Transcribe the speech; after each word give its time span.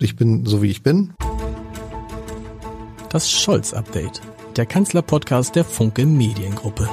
Ich 0.00 0.14
bin 0.14 0.46
so 0.46 0.62
wie 0.62 0.70
ich 0.70 0.84
bin. 0.84 1.12
Das 3.10 3.28
Scholz-Update, 3.32 4.20
der 4.54 4.64
Kanzler-Podcast 4.64 5.56
der 5.56 5.64
Funke 5.64 6.06
Mediengruppe. 6.06 6.88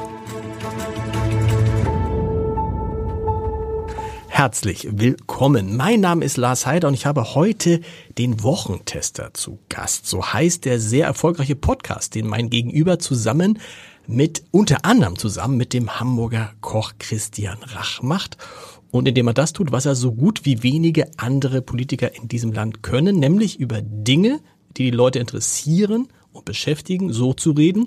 Herzlich 4.28 4.88
willkommen. 4.90 5.78
Mein 5.78 6.00
Name 6.00 6.26
ist 6.26 6.38
Lars 6.38 6.66
Heider 6.66 6.88
und 6.88 6.96
ich 6.96 7.06
habe 7.06 7.36
heute 7.36 7.82
den 8.18 8.42
Wochentester 8.42 9.36
zu 9.36 9.60
Gast. 9.70 10.08
So 10.08 10.34
heißt 10.34 10.66
der 10.66 10.80
sehr 10.80 11.06
erfolgreiche 11.06 11.56
Podcast, 11.56 12.16
den 12.16 12.26
mein 12.26 12.50
Gegenüber 12.50 12.98
zusammen 12.98 13.60
mit, 14.08 14.44
unter 14.50 14.84
anderem 14.84 15.16
zusammen 15.16 15.58
mit 15.58 15.74
dem 15.74 16.00
Hamburger 16.00 16.54
Koch 16.60 16.94
Christian 16.98 17.60
Rach 17.62 18.02
macht 18.02 18.38
und 18.98 19.08
indem 19.10 19.28
er 19.28 19.34
das 19.34 19.52
tut, 19.52 19.74
was 19.74 19.86
er 19.86 19.94
so 19.94 20.14
gut 20.14 20.46
wie 20.46 20.64
wenige 20.64 21.10
andere 21.18 21.62
Politiker 21.62 22.16
in 22.16 22.30
diesem 22.30 22.54
Land 22.54 22.82
können, 22.82 23.20
nämlich 23.20 23.60
über 23.60 23.82
Dinge, 23.82 24.40
die 24.78 24.86
die 24.86 24.96
Leute 24.96 25.20
interessieren 25.20 26.08
und 26.32 26.46
beschäftigen, 26.46 27.12
so 27.12 27.34
zu 27.34 27.52
reden. 27.52 27.84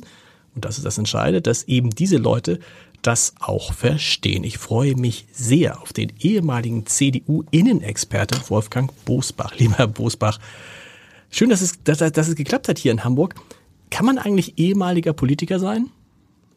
Und 0.54 0.64
das 0.64 0.76
ist 0.76 0.84
das 0.84 0.98
Entscheidende, 0.98 1.40
dass 1.40 1.64
eben 1.64 1.90
diese 1.90 2.18
Leute 2.18 2.58
das 3.00 3.34
auch 3.40 3.72
verstehen. 3.72 4.44
Ich 4.44 4.58
freue 4.58 4.96
mich 4.96 5.26
sehr 5.32 5.80
auf 5.80 5.94
den 5.94 6.12
ehemaligen 6.20 6.84
CDU-Innenexperten 6.84 8.40
Wolfgang 8.48 8.92
Bosbach. 9.06 9.54
Lieber 9.56 9.76
Herr 9.76 9.86
Bosbach, 9.86 10.38
schön, 11.30 11.48
dass 11.48 11.62
es, 11.62 11.82
dass, 11.84 11.98
dass 11.98 12.28
es 12.28 12.34
geklappt 12.34 12.68
hat 12.68 12.76
hier 12.76 12.92
in 12.92 13.04
Hamburg. 13.04 13.34
Kann 13.90 14.04
man 14.04 14.18
eigentlich 14.18 14.58
ehemaliger 14.58 15.14
Politiker 15.14 15.58
sein? 15.58 15.88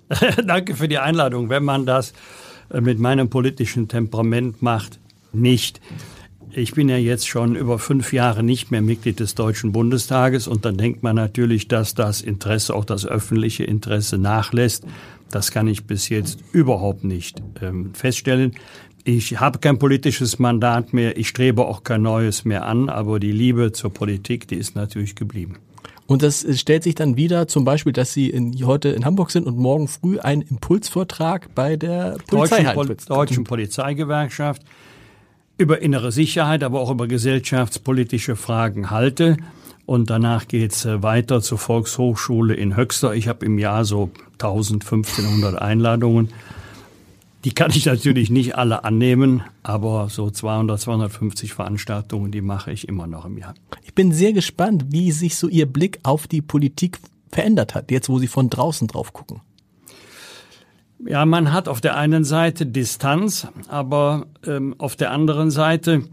Danke 0.46 0.76
für 0.76 0.90
die 0.90 0.98
Einladung. 0.98 1.48
Wenn 1.48 1.63
man 1.63 1.86
das 1.86 2.12
mit 2.80 3.00
meinem 3.00 3.30
politischen 3.30 3.88
Temperament 3.88 4.62
macht, 4.62 5.00
nicht. 5.34 5.82
Ich 6.54 6.74
bin 6.74 6.90
ja 6.90 6.98
jetzt 6.98 7.28
schon 7.28 7.56
über 7.56 7.80
fünf 7.80 8.12
Jahre 8.12 8.44
nicht 8.44 8.72
mehr 8.72 8.82
Mitglied 8.82 9.22
des 9.22 9.36
Deutschen 9.36 9.72
Bundestages 9.72 10.48
und 10.48 10.66
dann 10.66 10.78
denkt 10.78 11.02
man 11.02 11.16
natürlich, 11.16 11.70
dass 11.70 11.96
das 11.96 12.22
Interesse, 12.22 12.76
auch 12.76 12.84
das 12.84 13.05
öffentliche 13.05 13.63
Interesse 13.63 14.18
nachlässt. 14.18 14.86
Das 15.30 15.52
kann 15.52 15.68
ich 15.68 15.86
bis 15.86 16.10
jetzt 16.10 16.40
überhaupt 16.52 17.05
nicht 17.05 17.41
ähm, 17.62 17.94
feststellen. 17.94 18.54
Ich 19.06 19.40
habe 19.40 19.60
kein 19.60 19.80
politisches 19.80 20.40
Mandat 20.40 20.94
mehr, 20.94 21.18
ich 21.18 21.30
strebe 21.30 21.66
auch 21.66 21.84
kein 21.84 22.02
neues 22.02 22.44
mehr 22.44 22.66
an, 22.66 22.90
aber 22.90 23.20
die 23.20 23.32
Liebe 23.32 23.72
zur 23.72 23.94
Politik, 23.94 24.48
die 24.48 24.58
ist 24.58 24.76
natürlich 24.76 25.16
geblieben. 25.16 25.58
Und 26.12 26.23
das 26.23 26.45
stellt 26.59 26.84
sich 26.84 26.93
dann 26.93 27.15
wieder 27.15 27.48
zum 27.48 27.63
Beispiel, 27.63 27.93
dass 27.93 28.12
Sie 28.12 28.29
in, 28.29 28.54
heute 28.65 28.90
in 28.90 29.05
Hamburg 29.05 29.31
sind 29.31 29.48
und 29.48 29.57
morgen 29.57 29.87
früh 29.87 30.20
einen 30.20 30.41
Impulsvortrag 30.41 31.55
bei 31.55 31.77
der 31.77 32.17
Polizei 32.27 32.63
Deutschen, 32.63 32.73
Pol 32.73 32.98
Deutschen 33.07 33.43
Polizeigewerkschaft 33.45 34.62
über 35.57 35.82
innere 35.82 36.12
Sicherheit, 36.12 36.63
aber 36.63 36.82
auch 36.82 36.91
über 36.91 37.07
gesellschaftspolitische 37.07 38.35
Fragen 38.35 38.89
halte. 38.91 39.37
Und 39.85 40.09
danach 40.09 40.49
geht's 40.49 40.84
äh, 40.84 41.01
weiter 41.01 41.41
zur 41.41 41.57
Volkshochschule 41.57 42.55
in 42.55 42.76
Höxter. 42.76 43.15
Ich 43.15 43.29
habe 43.29 43.45
im 43.45 43.57
Jahr 43.57 43.85
so 43.85 44.12
1000, 44.34 44.84
1500 44.84 45.62
Einladungen. 45.62 46.27
Die 47.44 47.54
kann 47.54 47.72
ich 47.72 47.88
natürlich 47.88 48.30
nicht 48.30 48.56
alle 48.56 48.84
annehmen, 48.84 49.42
aber 49.64 50.10
so 50.10 50.30
200, 50.30 50.80
250 50.80 51.54
Veranstaltungen, 51.54 52.32
die 52.32 52.42
mache 52.42 52.72
ich 52.72 52.88
immer 52.88 53.08
noch 53.08 53.26
im 53.26 53.38
Jahr. 53.38 53.56
Ich 53.84 53.96
bin 53.96 54.12
sehr 54.12 54.34
gespannt, 54.34 54.86
wie 54.90 55.12
sich 55.12 55.36
so 55.36 55.48
Ihr 55.48 55.66
Blick 55.66 56.00
auf 56.04 56.28
die 56.28 56.42
Politik 56.42 57.00
verändert 57.32 57.74
hat, 57.74 57.90
jetzt 57.90 58.10
wo 58.10 58.20
Sie 58.20 58.28
von 58.28 58.50
draußen 58.50 58.88
drauf 58.88 59.14
gucken. 59.14 59.42
Ja, 61.04 61.26
man 61.26 61.52
hat 61.52 61.68
auf 61.68 61.82
der 61.82 61.98
einen 61.98 62.24
Seite 62.24 62.68
Distanz, 62.68 63.48
aber 63.68 64.28
ähm, 64.46 64.75
auf 64.78 64.96
der 64.96 65.09
anderen 65.09 65.50
Seite 65.50 66.03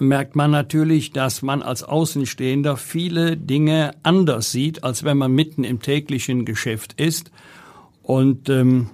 merkt 0.00 0.34
man 0.34 0.50
natürlich, 0.50 1.12
dass 1.12 1.42
man 1.42 1.62
als 1.62 1.84
Außenstehender 1.84 2.76
viele 2.76 3.36
Dinge 3.36 3.92
anders 4.02 4.50
sieht, 4.50 4.82
als 4.82 5.04
wenn 5.04 5.18
man 5.18 5.32
mitten 5.32 5.62
im 5.62 5.80
täglichen 5.80 6.44
Geschäft 6.44 7.00
ist. 7.00 7.30
Und 8.02 8.48
ähm, 8.48 8.88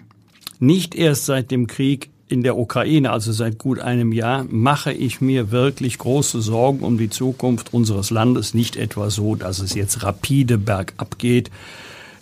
nicht 0.59 0.95
erst 0.95 1.27
seit 1.27 1.51
dem 1.51 1.67
Krieg 1.67 2.11
in 2.29 2.43
der 2.43 2.59
Ukraine, 2.59 3.11
also 3.11 3.33
seit 3.33 3.59
gut 3.59 3.81
einem 3.81 4.13
Jahr, 4.13 4.45
mache 4.49 4.93
ich 4.93 5.21
mir 5.21 5.51
wirklich 5.51 5.99
große 5.99 6.41
Sorgen 6.43 6.81
um 6.81 6.99
die 6.99 7.11
Zukunft 7.11 7.73
unseres 7.73 8.11
Landes. 8.11 8.55
Nicht 8.55 8.77
etwa 8.77 9.11
so, 9.11 9.35
dass 9.35 9.61
es 9.61 9.75
jetzt 9.75 10.03
rapide 10.03 10.59
bergab 10.59 11.19
geht, 11.19 11.51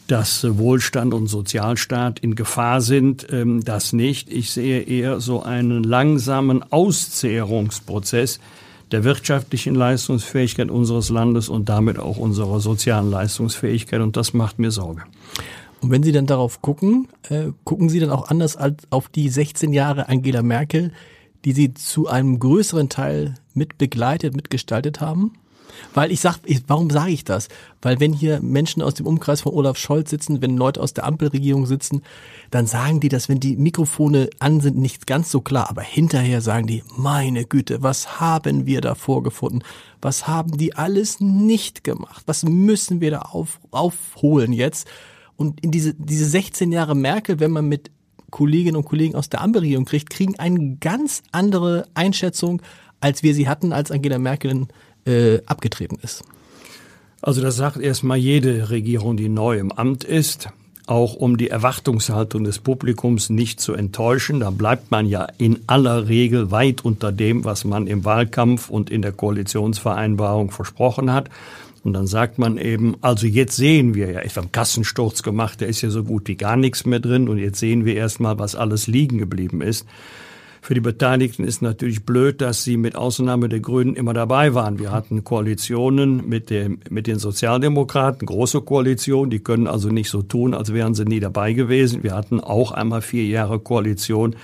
dass 0.06 0.46
Wohlstand 0.58 1.12
und 1.12 1.26
Sozialstaat 1.26 2.20
in 2.20 2.36
Gefahr 2.36 2.80
sind. 2.80 3.26
Ähm, 3.32 3.64
das 3.64 3.92
nicht. 3.92 4.30
Ich 4.30 4.52
sehe 4.52 4.82
eher 4.82 5.20
so 5.20 5.42
einen 5.42 5.82
langsamen 5.82 6.62
Auszehrungsprozess 6.70 8.38
der 8.92 9.02
wirtschaftlichen 9.02 9.74
Leistungsfähigkeit 9.74 10.70
unseres 10.70 11.08
Landes 11.08 11.48
und 11.48 11.68
damit 11.68 11.98
auch 11.98 12.18
unserer 12.18 12.60
sozialen 12.60 13.10
Leistungsfähigkeit. 13.10 14.00
Und 14.00 14.16
das 14.16 14.32
macht 14.32 14.60
mir 14.60 14.70
Sorge. 14.70 15.02
Und 15.86 15.92
wenn 15.92 16.02
Sie 16.02 16.10
dann 16.10 16.26
darauf 16.26 16.62
gucken, 16.62 17.06
äh, 17.28 17.52
gucken 17.62 17.88
Sie 17.88 18.00
dann 18.00 18.10
auch 18.10 18.26
anders 18.26 18.56
als 18.56 18.90
auf 18.90 19.08
die 19.08 19.28
16 19.28 19.72
Jahre 19.72 20.08
Angela 20.08 20.42
Merkel, 20.42 20.90
die 21.44 21.52
Sie 21.52 21.74
zu 21.74 22.08
einem 22.08 22.40
größeren 22.40 22.88
Teil 22.88 23.34
mit 23.54 23.78
begleitet, 23.78 24.34
mitgestaltet 24.34 25.00
haben? 25.00 25.34
Weil 25.94 26.10
ich 26.10 26.20
sag, 26.20 26.40
ich, 26.44 26.64
warum 26.66 26.90
sage 26.90 27.12
ich 27.12 27.22
das? 27.22 27.46
Weil 27.82 28.00
wenn 28.00 28.12
hier 28.12 28.40
Menschen 28.40 28.82
aus 28.82 28.94
dem 28.94 29.06
Umkreis 29.06 29.42
von 29.42 29.52
Olaf 29.52 29.78
Scholz 29.78 30.10
sitzen, 30.10 30.42
wenn 30.42 30.56
Leute 30.56 30.80
aus 30.80 30.92
der 30.92 31.04
Ampelregierung 31.04 31.66
sitzen, 31.66 32.02
dann 32.50 32.66
sagen 32.66 32.98
die, 32.98 33.08
dass 33.08 33.28
wenn 33.28 33.38
die 33.38 33.56
Mikrofone 33.56 34.28
an 34.40 34.60
sind, 34.60 34.76
nicht 34.76 35.06
ganz 35.06 35.30
so 35.30 35.40
klar, 35.40 35.70
aber 35.70 35.82
hinterher 35.82 36.40
sagen 36.40 36.66
die, 36.66 36.82
meine 36.96 37.44
Güte, 37.44 37.80
was 37.80 38.18
haben 38.18 38.66
wir 38.66 38.80
da 38.80 38.96
vorgefunden? 38.96 39.62
Was 40.02 40.26
haben 40.26 40.58
die 40.58 40.74
alles 40.74 41.20
nicht 41.20 41.84
gemacht? 41.84 42.24
Was 42.26 42.42
müssen 42.42 43.00
wir 43.00 43.12
da 43.12 43.18
auf, 43.20 43.60
aufholen 43.70 44.52
jetzt? 44.52 44.88
Und 45.36 45.60
in 45.64 45.70
diese, 45.70 45.94
diese 45.94 46.26
16 46.26 46.72
Jahre 46.72 46.94
Merkel, 46.94 47.40
wenn 47.40 47.50
man 47.50 47.68
mit 47.68 47.90
Kolleginnen 48.30 48.76
und 48.76 48.84
Kollegen 48.84 49.14
aus 49.14 49.28
der 49.28 49.40
Ampelregierung 49.40 49.84
kriegt, 49.84 50.10
kriegen 50.10 50.38
eine 50.38 50.76
ganz 50.76 51.22
andere 51.32 51.86
Einschätzung, 51.94 52.62
als 53.00 53.22
wir 53.22 53.34
sie 53.34 53.48
hatten, 53.48 53.72
als 53.72 53.90
Angela 53.90 54.18
Merkel 54.18 54.66
äh, 55.04 55.38
abgetreten 55.46 55.98
ist. 56.02 56.24
Also 57.22 57.40
das 57.40 57.56
sagt 57.56 57.78
erstmal 57.78 58.18
jede 58.18 58.70
Regierung, 58.70 59.16
die 59.16 59.28
neu 59.28 59.58
im 59.58 59.72
Amt 59.72 60.04
ist, 60.04 60.48
auch 60.86 61.14
um 61.14 61.36
die 61.36 61.50
Erwartungshaltung 61.50 62.44
des 62.44 62.60
Publikums 62.60 63.30
nicht 63.30 63.60
zu 63.60 63.74
enttäuschen. 63.74 64.40
Da 64.40 64.50
bleibt 64.50 64.90
man 64.90 65.06
ja 65.06 65.26
in 65.38 65.60
aller 65.66 66.08
Regel 66.08 66.50
weit 66.50 66.84
unter 66.84 67.12
dem, 67.12 67.44
was 67.44 67.64
man 67.64 67.86
im 67.86 68.04
Wahlkampf 68.04 68.70
und 68.70 68.90
in 68.90 69.02
der 69.02 69.12
Koalitionsvereinbarung 69.12 70.50
versprochen 70.50 71.12
hat. 71.12 71.28
Und 71.86 71.92
dann 71.92 72.08
sagt 72.08 72.36
man 72.36 72.58
eben, 72.58 72.96
also 73.00 73.28
jetzt 73.28 73.54
sehen 73.54 73.94
wir 73.94 74.10
ja, 74.10 74.22
ich 74.24 74.32
habe 74.32 74.46
einen 74.46 74.50
Kassensturz 74.50 75.22
gemacht, 75.22 75.60
da 75.60 75.66
ist 75.66 75.82
ja 75.82 75.90
so 75.90 76.02
gut 76.02 76.26
wie 76.26 76.34
gar 76.34 76.56
nichts 76.56 76.84
mehr 76.84 76.98
drin 76.98 77.28
und 77.28 77.38
jetzt 77.38 77.60
sehen 77.60 77.84
wir 77.84 77.94
erstmal, 77.94 78.40
was 78.40 78.56
alles 78.56 78.88
liegen 78.88 79.18
geblieben 79.18 79.62
ist. 79.62 79.86
Für 80.60 80.74
die 80.74 80.80
Beteiligten 80.80 81.44
ist 81.44 81.62
natürlich 81.62 82.04
blöd, 82.04 82.40
dass 82.40 82.64
sie 82.64 82.76
mit 82.76 82.96
Ausnahme 82.96 83.48
der 83.48 83.60
Grünen 83.60 83.94
immer 83.94 84.14
dabei 84.14 84.52
waren. 84.52 84.80
Wir 84.80 84.90
hatten 84.90 85.22
Koalitionen 85.22 86.28
mit, 86.28 86.50
dem, 86.50 86.80
mit 86.90 87.06
den 87.06 87.20
Sozialdemokraten, 87.20 88.26
große 88.26 88.62
Koalitionen, 88.62 89.30
die 89.30 89.38
können 89.38 89.68
also 89.68 89.88
nicht 89.88 90.10
so 90.10 90.22
tun, 90.22 90.54
als 90.54 90.72
wären 90.72 90.94
sie 90.94 91.04
nie 91.04 91.20
dabei 91.20 91.52
gewesen. 91.52 92.02
Wir 92.02 92.16
hatten 92.16 92.40
auch 92.40 92.72
einmal 92.72 93.00
vier 93.00 93.26
Jahre 93.26 93.60
Koalition 93.60 94.34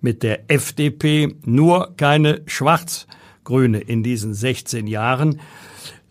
mit 0.00 0.22
der 0.22 0.50
FDP, 0.50 1.36
nur 1.44 1.92
keine 1.98 2.40
Schwarz-Grüne 2.46 3.80
in 3.80 4.02
diesen 4.02 4.32
16 4.32 4.86
Jahren. 4.86 5.40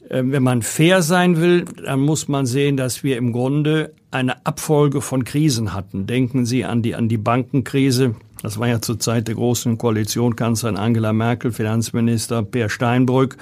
Ähm, 0.10 0.32
wenn 0.32 0.44
man 0.44 0.62
fair 0.62 1.02
sein 1.02 1.38
will, 1.38 1.66
dann 1.84 2.00
muss 2.00 2.28
man 2.28 2.46
sehen, 2.46 2.78
dass 2.78 3.04
wir 3.04 3.18
im 3.18 3.32
Grunde 3.32 3.94
eine 4.12 4.46
Abfolge 4.46 5.02
von 5.02 5.24
Krisen 5.24 5.74
hatten. 5.74 6.08
Denken 6.08 6.46
Sie 6.46 6.64
an 6.64 6.82
die, 6.82 6.96
an 6.96 7.10
die 7.10 7.18
Bankenkrise. 7.18 8.16
Das 8.42 8.60
war 8.60 8.68
ja 8.68 8.82
zur 8.82 9.00
Zeit 9.00 9.28
der 9.28 9.36
großen 9.36 9.78
Koalition 9.78 10.36
Kanzlerin 10.36 10.78
Angela 10.78 11.14
Merkel, 11.14 11.52
Finanzminister 11.52 12.44
Per 12.44 12.70
Steinbrück. 12.70 13.38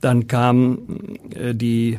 Dann 0.00 0.26
kam 0.26 0.78
äh, 1.34 1.54
die 1.54 1.98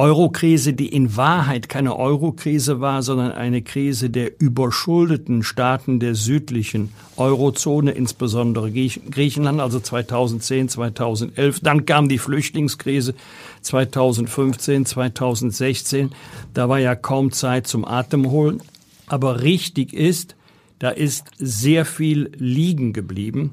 Eurokrise, 0.00 0.72
die 0.72 0.88
in 0.88 1.18
Wahrheit 1.18 1.68
keine 1.68 1.94
Eurokrise 1.94 2.80
war, 2.80 3.02
sondern 3.02 3.32
eine 3.32 3.60
Krise 3.60 4.08
der 4.08 4.40
überschuldeten 4.40 5.42
Staaten 5.42 6.00
der 6.00 6.14
südlichen 6.14 6.90
Eurozone, 7.18 7.90
insbesondere 7.90 8.72
Griechenland, 8.72 9.60
also 9.60 9.78
2010, 9.78 10.70
2011. 10.70 11.60
Dann 11.60 11.84
kam 11.84 12.08
die 12.08 12.16
Flüchtlingskrise 12.16 13.12
2015, 13.60 14.86
2016. 14.86 16.12
Da 16.54 16.70
war 16.70 16.78
ja 16.78 16.94
kaum 16.94 17.30
Zeit 17.30 17.66
zum 17.66 17.84
Atemholen. 17.84 18.62
Aber 19.06 19.42
richtig 19.42 19.92
ist, 19.92 20.34
da 20.78 20.88
ist 20.88 21.26
sehr 21.36 21.84
viel 21.84 22.32
liegen 22.38 22.94
geblieben. 22.94 23.52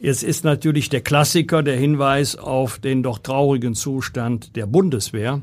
Es 0.00 0.22
ist 0.22 0.44
natürlich 0.44 0.88
der 0.88 1.00
Klassiker 1.00 1.62
der 1.62 1.76
Hinweis 1.76 2.36
auf 2.36 2.78
den 2.78 3.02
doch 3.02 3.18
traurigen 3.18 3.74
Zustand 3.74 4.56
der 4.56 4.66
Bundeswehr. 4.66 5.42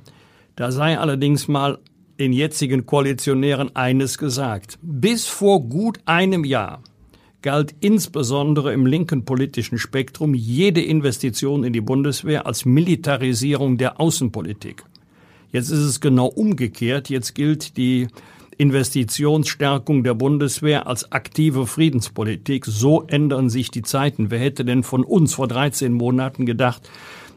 Da 0.55 0.71
sei 0.71 0.97
allerdings 0.97 1.47
mal 1.47 1.79
den 2.19 2.33
jetzigen 2.33 2.85
Koalitionären 2.85 3.75
eines 3.75 4.17
gesagt. 4.17 4.77
Bis 4.81 5.25
vor 5.25 5.61
gut 5.61 5.99
einem 6.05 6.43
Jahr 6.43 6.83
galt 7.41 7.73
insbesondere 7.79 8.73
im 8.73 8.85
linken 8.85 9.23
politischen 9.23 9.77
Spektrum 9.77 10.33
jede 10.33 10.81
Investition 10.81 11.63
in 11.63 11.71
die 11.71 11.81
Bundeswehr 11.81 12.45
als 12.45 12.65
Militarisierung 12.65 13.77
der 13.77 13.99
Außenpolitik. 14.01 14.83
Jetzt 15.51 15.69
ist 15.69 15.79
es 15.79 16.01
genau 16.01 16.27
umgekehrt. 16.27 17.09
Jetzt 17.09 17.33
gilt 17.33 17.77
die 17.77 18.07
Investitionsstärkung 18.59 20.03
der 20.03 20.13
Bundeswehr 20.15 20.85
als 20.85 21.13
aktive 21.13 21.65
Friedenspolitik. 21.65 22.65
So 22.65 23.03
ändern 23.07 23.49
sich 23.49 23.71
die 23.71 23.83
Zeiten. 23.83 24.31
Wer 24.31 24.39
hätte 24.39 24.65
denn 24.65 24.83
von 24.83 25.05
uns 25.05 25.33
vor 25.33 25.47
13 25.47 25.93
Monaten 25.93 26.45
gedacht, 26.45 26.89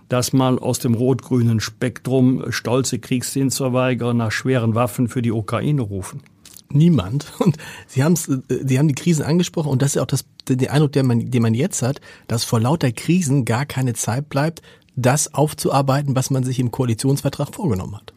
dass 0.08 0.32
mal 0.32 0.58
aus 0.58 0.80
dem 0.80 0.94
rot-grünen 0.94 1.60
Spektrum 1.60 2.50
stolze 2.50 2.98
Kriegsdienstverweigerer 2.98 4.14
nach 4.14 4.32
schweren 4.32 4.74
Waffen 4.74 5.06
für 5.06 5.22
die 5.22 5.30
Ukraine 5.30 5.82
rufen? 5.82 6.22
Niemand. 6.70 7.32
Und 7.38 7.56
Sie 7.86 8.02
haben 8.02 8.16
Sie 8.16 8.78
haben 8.78 8.88
die 8.88 8.94
Krisen 8.94 9.24
angesprochen 9.24 9.70
und 9.70 9.80
das 9.80 9.94
ist 9.94 10.02
auch 10.02 10.06
das, 10.06 10.24
der 10.48 10.72
Eindruck, 10.72 10.90
den 10.90 11.06
man, 11.06 11.30
den 11.30 11.42
man 11.42 11.54
jetzt 11.54 11.82
hat, 11.82 12.00
dass 12.26 12.42
vor 12.42 12.58
lauter 12.58 12.90
Krisen 12.90 13.44
gar 13.44 13.64
keine 13.64 13.94
Zeit 13.94 14.28
bleibt, 14.28 14.60
das 14.96 15.34
aufzuarbeiten, 15.34 16.16
was 16.16 16.30
man 16.30 16.42
sich 16.42 16.58
im 16.58 16.72
Koalitionsvertrag 16.72 17.54
vorgenommen 17.54 17.94
hat. 17.94 18.12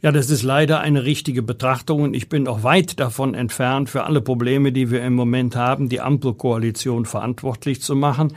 Ja, 0.00 0.12
das 0.12 0.30
ist 0.30 0.44
leider 0.44 0.78
eine 0.78 1.02
richtige 1.04 1.42
Betrachtung 1.42 2.02
und 2.02 2.14
ich 2.14 2.28
bin 2.28 2.46
auch 2.46 2.62
weit 2.62 3.00
davon 3.00 3.34
entfernt, 3.34 3.90
für 3.90 4.04
alle 4.04 4.20
Probleme, 4.20 4.70
die 4.70 4.92
wir 4.92 5.02
im 5.02 5.14
Moment 5.14 5.56
haben, 5.56 5.88
die 5.88 6.00
Ampelkoalition 6.00 7.04
verantwortlich 7.04 7.82
zu 7.82 7.96
machen. 7.96 8.32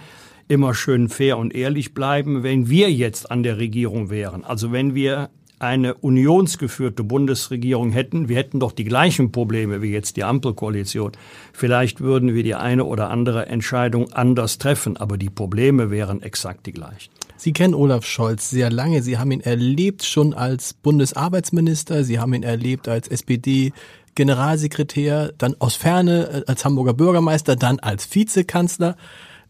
Immer 0.47 0.73
schön 0.73 1.07
fair 1.07 1.37
und 1.37 1.53
ehrlich 1.53 1.93
bleiben. 1.93 2.41
Wenn 2.41 2.67
wir 2.67 2.91
jetzt 2.91 3.29
an 3.29 3.43
der 3.43 3.59
Regierung 3.59 4.09
wären, 4.09 4.43
also 4.43 4.71
wenn 4.71 4.95
wir 4.95 5.29
eine 5.59 5.93
unionsgeführte 5.93 7.03
Bundesregierung 7.03 7.91
hätten, 7.91 8.27
wir 8.27 8.37
hätten 8.37 8.59
doch 8.59 8.71
die 8.71 8.83
gleichen 8.83 9.31
Probleme 9.31 9.83
wie 9.83 9.91
jetzt 9.91 10.17
die 10.17 10.23
Ampelkoalition. 10.23 11.11
Vielleicht 11.53 12.01
würden 12.01 12.33
wir 12.33 12.41
die 12.41 12.55
eine 12.55 12.85
oder 12.85 13.11
andere 13.11 13.45
Entscheidung 13.45 14.11
anders 14.13 14.57
treffen, 14.57 14.97
aber 14.97 15.19
die 15.19 15.29
Probleme 15.29 15.91
wären 15.91 16.23
exakt 16.23 16.65
die 16.65 16.73
gleichen. 16.73 17.11
Sie 17.43 17.53
kennen 17.53 17.73
Olaf 17.73 18.05
Scholz 18.05 18.51
sehr 18.51 18.69
lange. 18.69 19.01
Sie 19.01 19.17
haben 19.17 19.31
ihn 19.31 19.41
erlebt 19.41 20.03
schon 20.03 20.35
als 20.35 20.75
Bundesarbeitsminister. 20.75 22.03
Sie 22.03 22.19
haben 22.19 22.35
ihn 22.35 22.43
erlebt 22.43 22.87
als 22.87 23.07
SPD 23.07 23.73
Generalsekretär, 24.13 25.33
dann 25.39 25.55
aus 25.57 25.73
Ferne 25.73 26.29
äh, 26.29 26.43
als 26.45 26.63
Hamburger 26.65 26.93
Bürgermeister, 26.93 27.55
dann 27.55 27.79
als 27.79 28.13
Vizekanzler. 28.13 28.95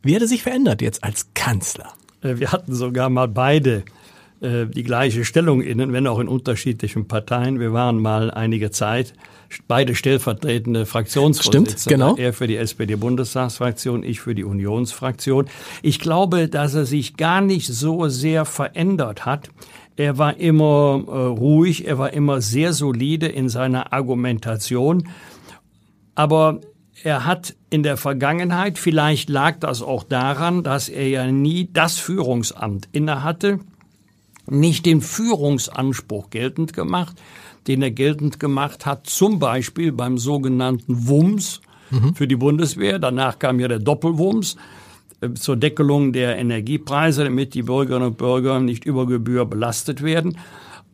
Wie 0.03 0.15
hat 0.15 0.21
er 0.21 0.29
sich 0.29 0.41
verändert 0.41 0.81
jetzt 0.81 1.03
als 1.03 1.33
Kanzler? 1.33 1.91
Äh, 2.21 2.38
wir 2.38 2.53
hatten 2.53 2.73
sogar 2.73 3.09
mal 3.09 3.27
beide 3.27 3.83
äh, 4.39 4.67
die 4.67 4.83
gleiche 4.83 5.25
Stellung 5.25 5.59
innen, 5.59 5.91
wenn 5.91 6.07
auch 6.07 6.19
in 6.19 6.29
unterschiedlichen 6.29 7.09
Parteien. 7.09 7.59
Wir 7.59 7.73
waren 7.73 7.99
mal 7.99 8.31
einige 8.31 8.71
Zeit 8.71 9.11
beide 9.68 9.95
stellvertretende 9.95 10.86
Fraktionsvorsitzende. 10.86 11.71
Stimmt, 11.71 11.88
genau. 11.88 12.15
Er 12.15 12.33
für 12.33 12.48
die 12.48 12.57
SPD-Bundestagsfraktion, 12.57 14.03
ich 14.03 14.21
für 14.21 14.36
die 14.36 14.44
Unionsfraktion. 14.44 15.50
Ich 15.81 16.00
glaube, 16.00 16.48
dass 16.48 16.74
er 16.74 16.86
sich 16.86 17.18
gar 17.18 17.42
nicht 17.42 17.68
so 17.68 18.07
sehr 18.07 18.45
verändert 18.45 19.25
hat. 19.25 19.50
Er 19.95 20.18
war 20.18 20.38
immer 20.38 21.03
äh, 21.07 21.12
ruhig, 21.12 21.88
er 21.88 21.98
war 21.98 22.13
immer 22.13 22.42
sehr 22.42 22.74
solide 22.74 23.27
in 23.27 23.50
seiner 23.50 23.94
Argumentation. 23.94 25.09
Aber 26.15 26.62
er 27.04 27.25
hat 27.25 27.56
in 27.69 27.83
der 27.83 27.97
Vergangenheit, 27.97 28.77
vielleicht 28.77 29.30
lag 29.30 29.59
das 29.59 29.81
auch 29.81 30.04
daran, 30.04 30.63
dass 30.63 30.89
er 30.89 31.07
ja 31.07 31.31
nie 31.31 31.69
das 31.71 31.97
Führungsamt 31.97 32.89
innehatte, 32.92 33.59
nicht 34.47 34.86
den 34.86 35.01
Führungsanspruch 35.01 36.30
geltend 36.30 36.74
gemacht, 36.74 37.15
den 37.67 37.81
er 37.81 37.91
geltend 37.91 38.39
gemacht 38.39 38.85
hat, 38.85 39.07
zum 39.07 39.39
Beispiel 39.39 39.91
beim 39.91 40.17
sogenannten 40.17 41.07
WUMS 41.07 41.61
mhm. 41.91 42.15
für 42.15 42.27
die 42.27 42.35
Bundeswehr. 42.35 42.99
Danach 42.99 43.39
kam 43.39 43.59
ja 43.59 43.67
der 43.67 43.79
Doppelwumms 43.79 44.57
äh, 45.21 45.33
zur 45.33 45.57
Deckelung 45.57 46.13
der 46.13 46.37
Energiepreise, 46.37 47.23
damit 47.23 47.53
die 47.53 47.63
Bürgerinnen 47.63 48.07
und 48.07 48.17
Bürger 48.17 48.59
nicht 48.59 48.85
über 48.85 49.05
Gebühr 49.05 49.45
belastet 49.45 50.01
werden. 50.01 50.37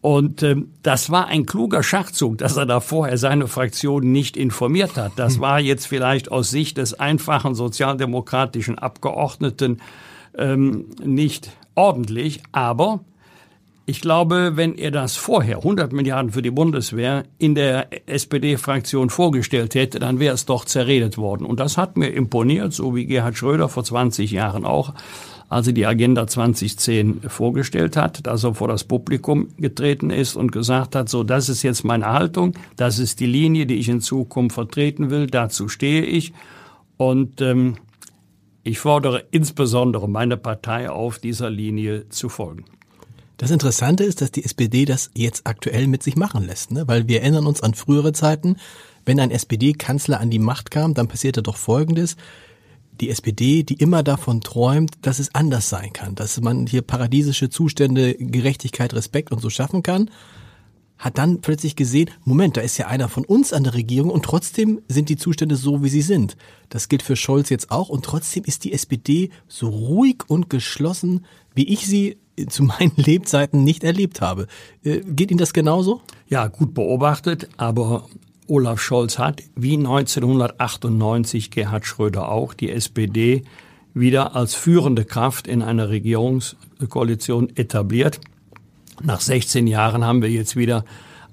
Und 0.02 0.44
äh, 0.44 0.56
das 0.84 1.10
war 1.10 1.28
ein 1.28 1.46
kluger 1.46 1.84
Schachzug, 1.84 2.38
dass 2.38 2.58
er 2.58 2.66
da 2.66 2.80
vorher 2.80 3.18
seine 3.18 3.48
Fraktion 3.48 4.12
nicht 4.12 4.38
informiert 4.38 4.96
hat. 4.96 5.14
Das 5.16 5.36
hm. 5.36 5.42
war 5.42 5.60
jetzt 5.60 5.88
vielleicht 5.88 6.32
aus 6.32 6.50
Sicht 6.50 6.78
des 6.78 6.94
einfachen 6.94 7.56
sozialdemokratischen 7.56 8.78
Abgeordneten 8.78 9.80
ähm, 10.38 10.86
nicht 11.04 11.52
ordentlich, 11.76 12.42
aber 12.52 13.02
ich 13.90 14.02
glaube, 14.02 14.52
wenn 14.56 14.76
er 14.76 14.92
das 14.92 15.16
vorher, 15.16 15.60
100 15.60 15.94
Milliarden 15.94 16.34
für 16.34 16.42
die 16.42 16.52
Bundeswehr, 16.52 17.24
in 17.38 17.56
der 17.56 17.88
SPD-Fraktion 18.06 19.10
vorgestellt 19.10 19.76
hätte, 19.76 20.00
dann 20.00 20.20
wäre 20.20 20.36
es 20.36 20.46
doch 20.46 20.66
zerredet 20.66 21.18
worden. 21.18 21.46
Und 21.46 21.62
das 21.62 21.78
hat 21.78 21.96
mir 21.96 22.10
imponiert, 22.10 22.74
so 22.74 22.94
wie 22.98 23.06
Gerhard 23.06 23.38
Schröder 23.38 23.70
vor 23.70 23.86
20 23.86 24.30
Jahren 24.30 24.66
auch, 24.66 24.94
als 25.48 25.68
er 25.68 25.74
die 25.74 25.86
Agenda 25.86 26.28
2010 26.28 27.22
vorgestellt 27.30 27.96
hat, 27.96 28.28
dass 28.28 28.44
er 28.44 28.56
vor 28.56 28.68
das 28.68 28.84
Publikum 28.84 29.48
getreten 29.56 30.10
ist 30.10 30.36
und 30.36 30.52
gesagt 30.52 30.94
hat, 30.94 31.08
so, 31.08 31.24
das 31.24 31.48
ist 31.48 31.64
jetzt 31.64 31.86
meine 31.86 32.08
Haltung, 32.08 32.56
das 32.76 33.00
ist 33.00 33.22
die 33.22 33.26
Linie, 33.26 33.68
die 33.68 33.76
ich 33.76 33.88
in 33.88 34.02
Zukunft 34.02 34.56
vertreten 34.56 35.12
will, 35.12 35.28
dazu 35.28 35.70
stehe 35.70 36.04
ich. 36.04 36.34
Und 36.98 37.40
ähm, 37.40 37.78
ich 38.64 38.80
fordere 38.80 39.24
insbesondere 39.32 40.10
meine 40.10 40.36
Partei 40.36 40.90
auf, 40.90 41.20
dieser 41.20 41.50
Linie 41.50 42.10
zu 42.10 42.28
folgen. 42.28 42.66
Das 43.38 43.52
Interessante 43.52 44.04
ist, 44.04 44.22
dass 44.22 44.32
die 44.32 44.44
SPD 44.44 44.86
das 44.86 45.12
jetzt 45.14 45.46
aktuell 45.46 45.88
mit 45.88 46.02
sich 46.02 46.16
machen 46.16 46.46
lässt, 46.46 46.72
ne? 46.72 46.88
weil 46.88 47.08
wir 47.08 47.22
erinnern 47.22 47.46
uns 47.46 47.62
an 47.62 47.76
frühere 47.76 48.12
Zeiten, 48.12 48.58
wenn 49.06 49.20
ein 49.20 49.32
SPD-Kanzler 49.32 50.20
an 50.20 50.32
die 50.32 50.40
Macht 50.40 50.72
kam, 50.72 50.96
dann 50.96 51.08
passierte 51.08 51.44
doch 51.44 51.56
Folgendes. 51.56 52.18
Die 53.00 53.12
SPD, 53.12 53.62
die 53.62 53.76
immer 53.76 54.02
davon 54.02 54.42
träumt, 54.42 54.94
dass 55.04 55.20
es 55.20 55.36
anders 55.36 55.70
sein 55.70 55.94
kann, 55.94 56.16
dass 56.16 56.42
man 56.42 56.66
hier 56.66 56.82
paradiesische 56.82 57.50
Zustände, 57.50 58.16
Gerechtigkeit, 58.16 58.96
Respekt 58.96 59.32
und 59.32 59.40
so 59.40 59.52
schaffen 59.52 59.84
kann, 59.84 60.10
hat 60.98 61.20
dann 61.20 61.42
plötzlich 61.42 61.76
gesehen, 61.76 62.10
Moment, 62.24 62.58
da 62.58 62.62
ist 62.62 62.78
ja 62.80 62.88
einer 62.88 63.08
von 63.08 63.24
uns 63.24 63.54
an 63.54 63.64
der 63.64 63.76
Regierung 63.76 64.10
und 64.10 64.26
trotzdem 64.26 64.82
sind 64.88 65.10
die 65.10 65.16
Zustände 65.16 65.56
so, 65.56 65.84
wie 65.84 65.90
sie 65.90 66.02
sind. 66.02 66.38
Das 66.70 66.90
gilt 66.90 67.04
für 67.04 67.16
Scholz 67.16 67.50
jetzt 67.50 67.70
auch 67.70 67.90
und 67.90 68.04
trotzdem 68.04 68.44
ist 68.46 68.64
die 68.64 68.74
SPD 68.74 69.30
so 69.48 69.70
ruhig 69.70 70.24
und 70.28 70.50
geschlossen, 70.50 71.24
wie 71.54 71.68
ich 71.68 71.86
sie 71.86 72.18
zu 72.48 72.64
meinen 72.64 72.94
Lebzeiten 72.96 73.64
nicht 73.64 73.84
erlebt 73.84 74.22
habe. 74.22 74.48
Äh, 74.84 75.02
geht 75.02 75.32
Ihnen 75.32 75.40
das 75.40 75.54
genauso? 75.54 76.02
Ja, 76.30 76.48
gut 76.48 76.74
beobachtet, 76.74 77.50
aber 77.58 78.08
Olaf 78.48 78.80
Scholz 78.80 79.18
hat, 79.18 79.44
wie 79.56 79.76
1998 79.76 81.52
Gerhard 81.52 81.86
Schröder 81.86 82.30
auch, 82.30 82.54
die 82.54 82.72
SPD 82.72 83.44
wieder 83.94 84.36
als 84.36 84.54
führende 84.54 85.06
Kraft 85.06 85.48
in 85.48 85.62
einer 85.62 85.90
Regierungskoalition 85.90 87.56
etabliert. 87.56 88.20
Nach 89.04 89.22
16 89.22 89.68
Jahren 89.68 90.06
haben 90.06 90.22
wir 90.22 90.30
jetzt 90.30 90.56
wieder 90.56 90.86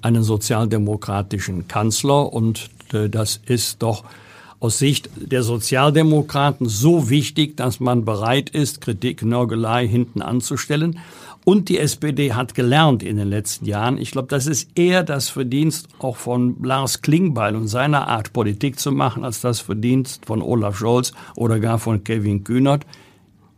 einen 0.02 0.22
sozialdemokratischen 0.22 1.68
Kanzler 1.68 2.32
und 2.32 2.70
äh, 2.92 3.08
das 3.08 3.40
ist 3.46 3.82
doch 3.82 4.04
aus 4.60 4.78
Sicht 4.78 5.10
der 5.16 5.42
Sozialdemokraten 5.42 6.68
so 6.68 7.10
wichtig, 7.10 7.56
dass 7.56 7.80
man 7.80 8.04
bereit 8.04 8.50
ist, 8.50 8.80
Kritik, 8.80 9.22
Nörgelei 9.22 9.86
hinten 9.86 10.22
anzustellen. 10.22 10.98
Und 11.44 11.68
die 11.68 11.78
SPD 11.78 12.32
hat 12.32 12.54
gelernt 12.54 13.02
in 13.02 13.18
den 13.18 13.28
letzten 13.28 13.66
Jahren. 13.66 13.98
Ich 13.98 14.12
glaube, 14.12 14.28
das 14.28 14.46
ist 14.46 14.70
eher 14.78 15.02
das 15.02 15.28
Verdienst 15.28 15.88
auch 15.98 16.16
von 16.16 16.56
Lars 16.62 17.02
Klingbeil 17.02 17.54
und 17.54 17.68
seiner 17.68 18.08
Art, 18.08 18.32
Politik 18.32 18.80
zu 18.80 18.92
machen, 18.92 19.24
als 19.24 19.42
das 19.42 19.60
Verdienst 19.60 20.24
von 20.24 20.40
Olaf 20.40 20.78
Scholz 20.78 21.12
oder 21.36 21.60
gar 21.60 21.78
von 21.78 22.02
Kevin 22.02 22.44
Kühnert. 22.44 22.86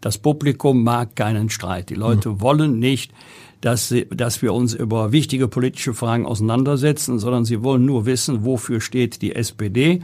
Das 0.00 0.18
Publikum 0.18 0.82
mag 0.82 1.14
keinen 1.14 1.48
Streit. 1.48 1.90
Die 1.90 1.94
Leute 1.94 2.30
mhm. 2.30 2.40
wollen 2.40 2.78
nicht, 2.80 3.12
dass, 3.60 3.88
sie, 3.88 4.06
dass 4.06 4.42
wir 4.42 4.52
uns 4.52 4.74
über 4.74 5.12
wichtige 5.12 5.48
politische 5.48 5.94
Fragen 5.94 6.26
auseinandersetzen, 6.26 7.18
sondern 7.18 7.44
sie 7.44 7.62
wollen 7.62 7.84
nur 7.84 8.04
wissen, 8.04 8.44
wofür 8.44 8.80
steht 8.80 9.22
die 9.22 9.34
SPD. 9.34 10.02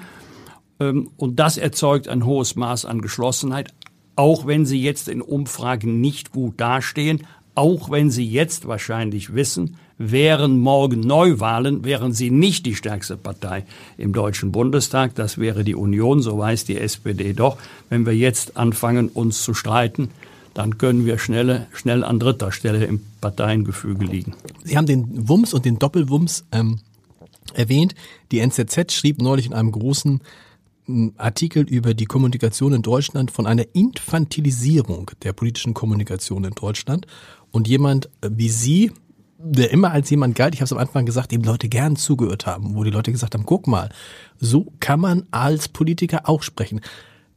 Ähm, 0.82 1.10
und 1.16 1.38
das 1.38 1.56
erzeugt 1.56 2.08
ein 2.08 2.24
hohes 2.24 2.56
Maß 2.56 2.84
an 2.84 3.00
Geschlossenheit, 3.00 3.72
auch 4.16 4.46
wenn 4.46 4.66
sie 4.66 4.80
jetzt 4.80 5.08
in 5.08 5.22
Umfragen 5.22 6.00
nicht 6.00 6.32
gut 6.32 6.60
dastehen, 6.60 7.26
auch 7.54 7.90
wenn 7.90 8.10
sie 8.10 8.26
jetzt 8.26 8.66
wahrscheinlich 8.66 9.34
wissen, 9.34 9.76
wären 9.98 10.58
morgen 10.58 11.00
Neuwahlen, 11.00 11.84
wären 11.84 12.12
sie 12.12 12.30
nicht 12.30 12.66
die 12.66 12.74
stärkste 12.74 13.16
Partei 13.16 13.64
im 13.98 14.12
Deutschen 14.12 14.52
Bundestag. 14.52 15.14
Das 15.14 15.38
wäre 15.38 15.62
die 15.62 15.74
Union, 15.74 16.22
so 16.22 16.38
weiß 16.38 16.64
die 16.64 16.78
SPD 16.78 17.34
doch. 17.34 17.58
Wenn 17.88 18.06
wir 18.06 18.14
jetzt 18.14 18.56
anfangen, 18.56 19.08
uns 19.08 19.42
zu 19.42 19.54
streiten, 19.54 20.08
dann 20.54 20.78
können 20.78 21.06
wir 21.06 21.18
schnell, 21.18 21.66
schnell 21.72 22.04
an 22.04 22.18
dritter 22.18 22.52
Stelle 22.52 22.84
im 22.84 23.00
Parteiengefüge 23.20 24.04
liegen. 24.04 24.34
Sie 24.64 24.76
haben 24.76 24.86
den 24.86 25.28
Wumms 25.28 25.54
und 25.54 25.64
den 25.64 25.78
Doppelwumms 25.78 26.44
ähm, 26.52 26.80
erwähnt. 27.54 27.94
Die 28.32 28.40
NZZ 28.40 28.92
schrieb 28.92 29.20
neulich 29.20 29.46
in 29.46 29.54
einem 29.54 29.72
großen 29.72 30.20
Artikel 31.16 31.62
über 31.62 31.94
die 31.94 32.06
Kommunikation 32.06 32.72
in 32.72 32.82
Deutschland 32.82 33.30
von 33.30 33.46
einer 33.46 33.64
Infantilisierung 33.72 35.10
der 35.22 35.32
politischen 35.32 35.74
Kommunikation 35.74 36.44
in 36.44 36.54
Deutschland. 36.54 37.06
Und 37.50 37.68
jemand 37.68 38.08
wie 38.20 38.48
Sie, 38.48 38.90
der 39.38 39.70
immer 39.70 39.92
als 39.92 40.10
jemand 40.10 40.34
galt, 40.34 40.54
ich 40.54 40.60
habe 40.60 40.66
es 40.66 40.72
am 40.72 40.78
Anfang 40.78 41.06
gesagt, 41.06 41.32
dem 41.32 41.42
Leute 41.42 41.68
gern 41.68 41.96
zugehört 41.96 42.46
haben, 42.46 42.74
wo 42.74 42.84
die 42.84 42.90
Leute 42.90 43.12
gesagt 43.12 43.34
haben, 43.34 43.46
guck 43.46 43.66
mal, 43.66 43.90
so 44.38 44.72
kann 44.80 45.00
man 45.00 45.26
als 45.30 45.68
Politiker 45.68 46.28
auch 46.28 46.42
sprechen. 46.42 46.80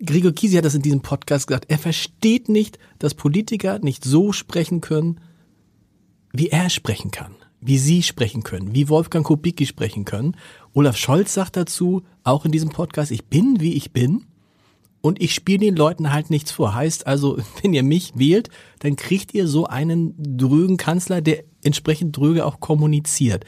Gregor 0.04 0.32
Gysi 0.32 0.56
hat 0.56 0.66
das 0.66 0.76
in 0.76 0.82
diesem 0.82 1.02
Podcast 1.02 1.48
gesagt. 1.48 1.66
Er 1.70 1.78
versteht 1.78 2.50
nicht, 2.50 2.80
dass 3.00 3.14
Politiker 3.14 3.80
nicht 3.80 4.04
so 4.04 4.34
sprechen 4.34 4.82
können, 4.82 5.22
wie 6.34 6.50
er 6.50 6.70
sprechen 6.70 7.12
kann, 7.12 7.36
wie 7.62 7.78
sie 7.78 8.04
sprechen 8.04 8.44
können, 8.44 8.76
wie 8.76 8.90
Wolfgang 8.90 9.26
Kubicki 9.26 9.66
sprechen 9.66 10.04
können. 10.04 10.36
Olaf 10.76 10.98
Scholz 10.98 11.34
sagt 11.34 11.56
dazu, 11.56 12.04
auch 12.26 12.44
in 12.44 12.52
diesem 12.52 12.70
Podcast, 12.70 13.10
ich 13.10 13.26
bin, 13.26 13.62
wie 13.62 13.74
ich 13.76 13.94
bin. 13.94 14.26
Und 15.00 15.22
ich 15.22 15.34
spiele 15.34 15.60
den 15.60 15.76
Leuten 15.78 16.12
halt 16.12 16.30
nichts 16.30 16.52
vor. 16.52 16.76
Heißt 16.76 17.08
also, 17.08 17.38
wenn 17.62 17.74
ihr 17.74 17.82
mich 17.82 18.12
wählt, 18.16 18.50
dann 18.80 18.98
kriegt 18.98 19.34
ihr 19.34 19.48
so 19.48 19.66
einen 19.66 20.14
drögen 20.38 20.76
Kanzler, 20.76 21.22
der 21.22 21.46
entsprechend 21.64 22.18
dröge 22.18 22.46
auch 22.46 22.60
kommuniziert. 22.60 23.46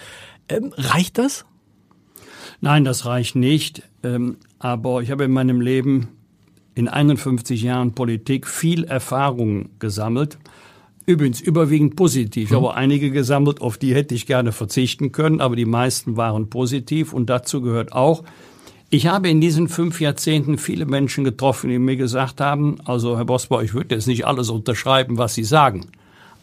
Ähm, 0.48 0.74
reicht 0.78 1.18
das? 1.18 1.46
Nein, 2.62 2.86
das 2.86 3.06
reicht 3.06 3.36
nicht. 3.36 3.84
Ähm, 4.04 4.38
aber 4.58 5.02
ich 5.02 5.12
habe 5.12 5.26
in 5.26 5.32
meinem 5.32 5.60
Leben 5.60 6.08
in 6.76 6.88
51 6.88 7.62
Jahren 7.62 7.92
Politik 7.92 8.48
viel 8.48 8.86
Erfahrung 8.86 9.70
gesammelt. 9.80 10.38
Übrigens 11.10 11.40
überwiegend 11.40 11.96
positiv. 11.96 12.52
Ich 12.52 12.56
habe 12.56 12.74
einige 12.74 13.12
gesammelt, 13.12 13.62
auf 13.62 13.78
die 13.78 13.96
hätte 13.96 14.14
ich 14.14 14.26
gerne 14.26 14.52
verzichten 14.52 15.14
können, 15.14 15.40
aber 15.40 15.56
die 15.56 15.64
meisten 15.64 16.18
waren 16.18 16.50
positiv. 16.50 17.14
Und 17.14 17.30
dazu 17.30 17.62
gehört 17.62 17.94
auch, 17.94 18.26
ich 18.90 19.08
habe 19.08 19.30
in 19.30 19.40
diesen 19.40 19.70
fünf 19.70 20.02
Jahrzehnten 20.02 20.58
viele 20.58 20.86
Menschen 20.86 21.24
getroffen, 21.24 21.70
die 21.70 21.80
mir 21.80 21.96
gesagt 21.96 22.42
haben, 22.42 22.80
also 22.84 23.16
Herr 23.16 23.24
Bosbach, 23.24 23.62
ich 23.62 23.74
würde 23.74 23.96
jetzt 23.96 24.08
nicht 24.08 24.28
alles 24.28 24.50
unterschreiben, 24.50 25.18
was 25.18 25.34
Sie 25.34 25.46
sagen. 25.46 25.88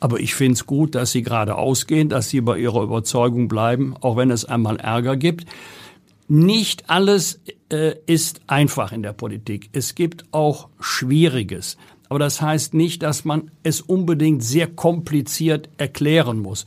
Aber 0.00 0.18
ich 0.18 0.34
finde 0.34 0.54
es 0.54 0.64
gut, 0.64 0.94
dass 0.94 1.12
Sie 1.12 1.22
gerade 1.22 1.56
ausgehen, 1.56 2.08
dass 2.08 2.30
Sie 2.30 2.40
bei 2.40 2.58
Ihrer 2.58 2.82
Überzeugung 2.82 3.48
bleiben, 3.48 3.94
auch 4.00 4.16
wenn 4.16 4.30
es 4.30 4.46
einmal 4.46 4.78
Ärger 4.78 5.18
gibt. 5.18 5.44
Nicht 6.26 6.88
alles 6.88 7.38
äh, 7.68 7.96
ist 8.06 8.40
einfach 8.46 8.92
in 8.92 9.02
der 9.02 9.12
Politik. 9.12 9.68
Es 9.74 9.94
gibt 9.94 10.24
auch 10.30 10.68
Schwieriges. 10.80 11.76
Aber 12.08 12.18
das 12.18 12.40
heißt 12.40 12.74
nicht, 12.74 13.02
dass 13.02 13.24
man 13.24 13.50
es 13.62 13.80
unbedingt 13.80 14.42
sehr 14.42 14.66
kompliziert 14.66 15.68
erklären 15.78 16.38
muss. 16.38 16.64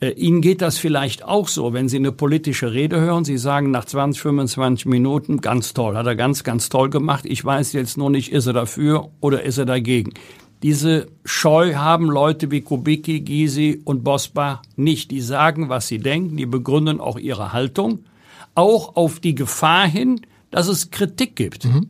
Äh, 0.00 0.10
Ihnen 0.10 0.40
geht 0.40 0.60
das 0.60 0.78
vielleicht 0.78 1.24
auch 1.24 1.48
so, 1.48 1.72
wenn 1.72 1.88
Sie 1.88 1.96
eine 1.96 2.12
politische 2.12 2.72
Rede 2.72 3.00
hören. 3.00 3.24
Sie 3.24 3.38
sagen 3.38 3.70
nach 3.70 3.84
20, 3.84 4.20
25 4.20 4.86
Minuten, 4.86 5.40
ganz 5.40 5.72
toll, 5.72 5.96
hat 5.96 6.06
er 6.06 6.16
ganz, 6.16 6.44
ganz 6.44 6.68
toll 6.68 6.90
gemacht. 6.90 7.24
Ich 7.26 7.44
weiß 7.44 7.72
jetzt 7.72 7.96
nur 7.96 8.10
nicht, 8.10 8.32
ist 8.32 8.46
er 8.46 8.52
dafür 8.52 9.10
oder 9.20 9.42
ist 9.42 9.58
er 9.58 9.66
dagegen. 9.66 10.12
Diese 10.62 11.08
Scheu 11.24 11.74
haben 11.74 12.10
Leute 12.10 12.50
wie 12.50 12.62
Kubicki, 12.62 13.20
Gysi 13.20 13.82
und 13.84 14.04
Bosbach 14.04 14.62
nicht. 14.74 15.10
Die 15.10 15.20
sagen, 15.20 15.68
was 15.68 15.86
sie 15.86 15.98
denken, 15.98 16.36
die 16.36 16.46
begründen 16.46 17.00
auch 17.00 17.18
ihre 17.18 17.52
Haltung 17.52 18.04
auch 18.54 18.96
auf 18.96 19.20
die 19.20 19.34
Gefahr 19.34 19.86
hin, 19.86 20.22
dass 20.50 20.66
es 20.66 20.90
Kritik 20.90 21.36
gibt. 21.36 21.66
Mhm. 21.66 21.88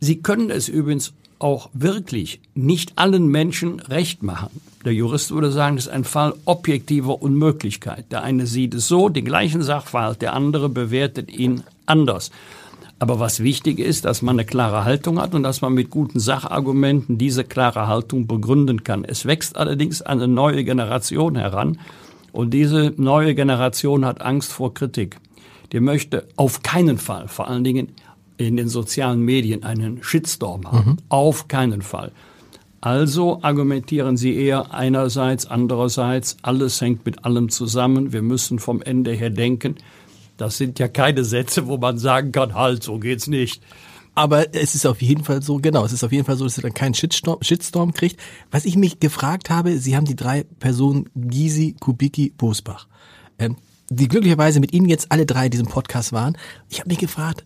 Sie 0.00 0.22
können 0.22 0.50
es 0.50 0.68
übrigens 0.68 1.12
auch 1.44 1.68
wirklich 1.74 2.40
nicht 2.54 2.94
allen 2.96 3.26
Menschen 3.26 3.78
recht 3.78 4.22
machen. 4.22 4.48
Der 4.86 4.94
Jurist 4.94 5.30
würde 5.30 5.52
sagen, 5.52 5.76
das 5.76 5.86
ist 5.86 5.92
ein 5.92 6.04
Fall 6.04 6.32
objektiver 6.46 7.20
Unmöglichkeit. 7.20 8.06
Der 8.10 8.22
eine 8.22 8.46
sieht 8.46 8.72
es 8.72 8.88
so, 8.88 9.10
den 9.10 9.26
gleichen 9.26 9.62
Sachverhalt, 9.62 10.22
der 10.22 10.32
andere 10.32 10.70
bewertet 10.70 11.30
ihn 11.30 11.62
anders. 11.84 12.30
Aber 12.98 13.20
was 13.20 13.40
wichtig 13.40 13.78
ist, 13.78 14.06
dass 14.06 14.22
man 14.22 14.36
eine 14.36 14.46
klare 14.46 14.86
Haltung 14.86 15.20
hat 15.20 15.34
und 15.34 15.42
dass 15.42 15.60
man 15.60 15.74
mit 15.74 15.90
guten 15.90 16.18
Sachargumenten 16.18 17.18
diese 17.18 17.44
klare 17.44 17.88
Haltung 17.88 18.26
begründen 18.26 18.82
kann. 18.82 19.04
Es 19.04 19.26
wächst 19.26 19.58
allerdings 19.58 20.00
eine 20.00 20.26
neue 20.26 20.64
Generation 20.64 21.36
heran 21.36 21.78
und 22.32 22.54
diese 22.54 22.94
neue 22.96 23.34
Generation 23.34 24.06
hat 24.06 24.22
Angst 24.22 24.50
vor 24.50 24.72
Kritik 24.72 25.18
der 25.74 25.80
möchte 25.80 26.28
auf 26.36 26.62
keinen 26.62 26.98
Fall, 26.98 27.26
vor 27.26 27.48
allen 27.48 27.64
Dingen 27.64 27.88
in 28.36 28.56
den 28.56 28.68
sozialen 28.68 29.20
Medien, 29.20 29.62
einen 29.62 30.02
Shitstorm 30.02 30.70
haben. 30.70 30.90
Mhm. 30.90 30.96
Auf 31.08 31.48
keinen 31.48 31.82
Fall. 31.82 32.12
Also 32.80 33.38
argumentieren 33.42 34.18
sie 34.18 34.34
eher 34.34 34.74
einerseits, 34.74 35.46
andererseits, 35.46 36.36
alles 36.42 36.80
hängt 36.80 37.06
mit 37.06 37.24
allem 37.24 37.48
zusammen, 37.48 38.12
wir 38.12 38.20
müssen 38.20 38.58
vom 38.58 38.82
Ende 38.82 39.12
her 39.12 39.30
denken. 39.30 39.76
Das 40.36 40.58
sind 40.58 40.78
ja 40.78 40.88
keine 40.88 41.24
Sätze, 41.24 41.66
wo 41.66 41.78
man 41.78 41.96
sagen 41.96 42.32
kann, 42.32 42.54
halt, 42.54 42.82
so 42.82 42.98
geht's 42.98 43.26
nicht. 43.26 43.62
Aber 44.14 44.54
es 44.54 44.74
ist 44.74 44.86
auf 44.86 45.00
jeden 45.00 45.24
Fall 45.24 45.42
so, 45.42 45.56
genau, 45.56 45.84
es 45.84 45.92
ist 45.92 46.04
auf 46.04 46.12
jeden 46.12 46.24
Fall 46.24 46.36
so, 46.36 46.44
dass 46.44 46.58
er 46.58 46.62
dann 46.62 46.74
keinen 46.74 46.94
Shitstorm, 46.94 47.38
Shitstorm 47.42 47.94
kriegt. 47.94 48.20
Was 48.50 48.64
ich 48.64 48.76
mich 48.76 49.00
gefragt 49.00 49.50
habe, 49.50 49.78
Sie 49.78 49.96
haben 49.96 50.04
die 50.04 50.14
drei 50.14 50.44
Personen 50.60 51.08
Gysi, 51.14 51.74
Kubicki, 51.80 52.34
Bosbach. 52.36 52.86
Ähm, 53.38 53.56
die 53.90 54.08
glücklicherweise 54.08 54.60
mit 54.60 54.72
Ihnen 54.72 54.88
jetzt 54.88 55.10
alle 55.10 55.26
drei 55.26 55.46
in 55.46 55.50
diesem 55.50 55.66
Podcast 55.66 56.12
waren. 56.12 56.36
Ich 56.68 56.80
habe 56.80 56.88
mich 56.88 56.98
gefragt, 56.98 57.44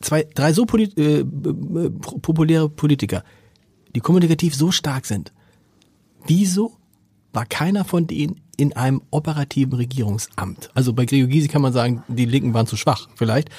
zwei, 0.00 0.26
drei 0.34 0.52
so 0.52 0.66
polit, 0.66 0.96
äh, 0.98 1.24
populäre 1.24 2.68
Politiker, 2.68 3.22
die 3.94 4.00
kommunikativ 4.00 4.54
so 4.54 4.70
stark 4.70 5.06
sind, 5.06 5.32
wieso 6.26 6.72
war 7.32 7.46
keiner 7.46 7.84
von 7.84 8.06
denen 8.06 8.40
in 8.56 8.74
einem 8.74 9.02
operativen 9.10 9.74
Regierungsamt? 9.74 10.70
Also 10.74 10.92
bei 10.92 11.04
Gregor 11.04 11.28
Gysi 11.28 11.48
kann 11.48 11.62
man 11.62 11.72
sagen, 11.72 12.02
die 12.08 12.24
Linken 12.24 12.54
waren 12.54 12.66
zu 12.66 12.76
schwach, 12.76 13.08
vielleicht. 13.14 13.50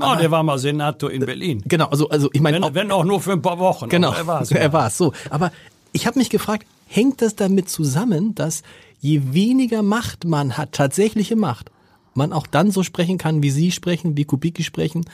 Oh, 0.00 0.14
der 0.18 0.30
war 0.30 0.42
mal 0.42 0.58
Senator 0.58 1.10
in 1.10 1.24
Berlin. 1.24 1.62
Genau, 1.66 1.86
also 1.86 2.08
also 2.08 2.28
ich 2.32 2.40
meine, 2.40 2.60
wenn, 2.60 2.74
wenn 2.74 2.90
auch 2.90 3.04
nur 3.04 3.20
für 3.20 3.32
ein 3.32 3.42
paar 3.42 3.60
Wochen. 3.60 3.88
Genau, 3.88 4.12
er 4.12 4.26
war 4.26 4.42
es. 4.42 4.50
Er 4.50 4.72
war 4.72 4.88
es 4.88 4.98
so. 4.98 5.12
Aber 5.30 5.52
ich 5.92 6.06
habe 6.08 6.18
mich 6.18 6.30
gefragt, 6.30 6.66
hängt 6.86 7.22
das 7.22 7.36
damit 7.36 7.68
zusammen, 7.68 8.34
dass 8.34 8.62
je 9.00 9.32
weniger 9.32 9.82
Macht 9.82 10.24
man 10.24 10.58
hat, 10.58 10.72
tatsächliche 10.72 11.36
Macht, 11.36 11.70
man 12.14 12.32
auch 12.32 12.48
dann 12.48 12.72
so 12.72 12.82
sprechen 12.82 13.18
kann, 13.18 13.42
wie 13.42 13.50
Sie 13.50 13.70
sprechen, 13.70 14.16
wie 14.16 14.24
Kubicki 14.24 14.64
sprechen 14.64 15.04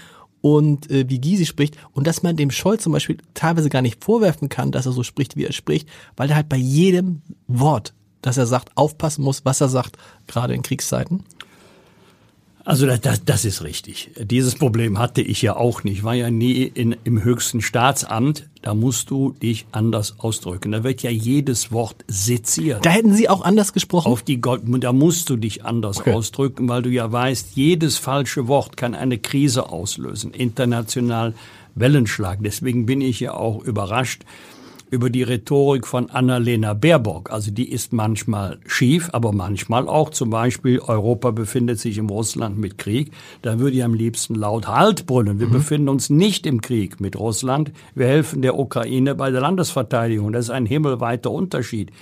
und 0.41 0.91
äh, 0.91 1.09
wie 1.09 1.21
Gysi 1.21 1.47
spricht 1.47 1.77
und 1.93 2.07
dass 2.07 2.23
man 2.23 2.37
dem 2.37 2.51
Scholz 2.51 2.83
zum 2.83 2.93
Beispiel 2.93 3.19
teilweise 3.35 3.69
gar 3.69 3.83
nicht 3.83 4.03
vorwerfen 4.03 4.49
kann, 4.49 4.73
dass 4.73 4.87
er 4.87 4.93
so 4.93 5.03
spricht, 5.03 5.37
wie 5.37 5.45
er 5.45 5.53
spricht, 5.53 5.89
weil 6.17 6.31
er 6.31 6.37
halt 6.37 6.49
bei 6.49 6.57
jedem 6.57 7.23
Wort, 7.47 7.93
das 8.23 8.37
er 8.37 8.47
sagt, 8.47 8.77
aufpassen 8.77 9.23
muss, 9.23 9.45
was 9.45 9.61
er 9.61 9.69
sagt, 9.69 9.97
gerade 10.27 10.55
in 10.55 10.63
Kriegszeiten. 10.63 11.25
Also 12.71 12.87
das, 12.87 13.25
das 13.25 13.45
ist 13.45 13.65
richtig. 13.65 14.13
Dieses 14.17 14.55
Problem 14.55 15.01
hatte 15.01 15.23
ich 15.23 15.43
ja 15.43 15.57
auch 15.57 15.83
nicht. 15.83 15.99
Ich 15.99 16.05
war 16.05 16.15
ja 16.15 16.31
nie 16.31 16.63
in, 16.63 16.95
im 17.03 17.25
höchsten 17.25 17.63
Staatsamt. 17.63 18.49
Da 18.63 18.75
musst 18.75 19.11
du 19.11 19.33
dich 19.33 19.67
anders 19.73 20.21
ausdrücken. 20.21 20.71
Da 20.71 20.85
wird 20.85 21.03
ja 21.03 21.11
jedes 21.11 21.73
Wort 21.73 22.05
seziert. 22.07 22.87
Da 22.87 22.91
hätten 22.91 23.13
Sie 23.13 23.29
auch 23.29 23.43
anders 23.43 23.73
gesprochen? 23.73 24.13
Auf 24.13 24.23
die 24.23 24.41
Gold, 24.41 24.63
da 24.85 24.93
musst 24.93 25.31
du 25.31 25.37
dich 25.37 25.65
anders 25.65 25.99
okay. 25.99 26.13
ausdrücken, 26.13 26.69
weil 26.69 26.83
du 26.83 26.91
ja 26.91 27.11
weißt, 27.11 27.57
jedes 27.57 27.99
falsche 27.99 28.47
Wort 28.47 28.77
kann 28.77 28.95
eine 28.95 29.19
Krise 29.19 29.71
auslösen. 29.71 30.33
International 30.33 31.35
Wellenschlag. 31.75 32.39
Deswegen 32.41 32.87
bin 32.87 33.01
ich 33.01 33.19
ja 33.19 33.35
auch 33.35 33.65
überrascht, 33.65 34.23
über 34.91 35.09
die 35.09 35.23
Rhetorik 35.23 35.87
von 35.87 36.11
Annalena 36.11 36.75
Baerbock. 36.75 37.31
Also 37.31 37.51
die 37.51 37.71
ist 37.71 37.93
manchmal 37.93 38.59
schief, 38.67 39.09
aber 39.13 39.33
manchmal 39.33 39.89
auch. 39.89 40.11
Zum 40.11 40.31
Beispiel, 40.31 40.81
Europa 40.81 41.31
befindet 41.31 41.79
sich 41.79 41.99
im 41.99 42.09
Russland 42.09 42.59
mit 42.59 42.77
Krieg. 42.77 43.13
Da 43.43 43.59
würde 43.59 43.77
ich 43.77 43.85
am 43.85 43.95
liebsten 43.95 44.35
laut 44.35 44.67
Halt 44.67 45.07
brüllen. 45.07 45.39
Wir 45.39 45.47
mhm. 45.47 45.53
befinden 45.53 45.89
uns 45.89 46.11
nicht 46.11 46.45
im 46.47 46.61
Krieg 46.61 47.01
mit 47.01 47.19
Russland. 47.19 47.73
Wir 47.95 48.07
helfen 48.07 48.43
der 48.43 48.59
Ukraine 48.59 49.15
bei 49.15 49.31
der 49.31 49.41
Landesverteidigung. 49.41 50.33
Das 50.33 50.47
ist 50.47 50.51
ein 50.51 50.67
himmelweiter 50.67 51.31
Unterschied. 51.31 51.93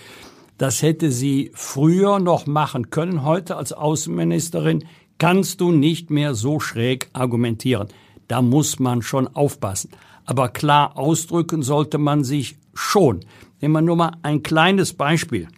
Das 0.56 0.82
hätte 0.82 1.12
sie 1.12 1.52
früher 1.54 2.18
noch 2.18 2.46
machen 2.46 2.90
können. 2.90 3.24
Heute 3.24 3.56
als 3.56 3.72
Außenministerin 3.72 4.84
kannst 5.18 5.60
du 5.60 5.72
nicht 5.72 6.10
mehr 6.10 6.34
so 6.34 6.58
schräg 6.58 7.10
argumentieren. 7.12 7.88
Da 8.28 8.42
muss 8.42 8.78
man 8.78 9.02
schon 9.02 9.26
aufpassen. 9.26 9.90
Aber 10.24 10.50
klar 10.50 10.96
ausdrücken 10.96 11.62
sollte 11.62 11.96
man 11.96 12.22
sich 12.22 12.58
schon. 12.74 13.20
Nehmen 13.60 13.72
wir 13.72 13.80
nur 13.80 13.96
mal 13.96 14.12
ein 14.22 14.42
kleines 14.42 14.92
Beispiel. 14.92 15.48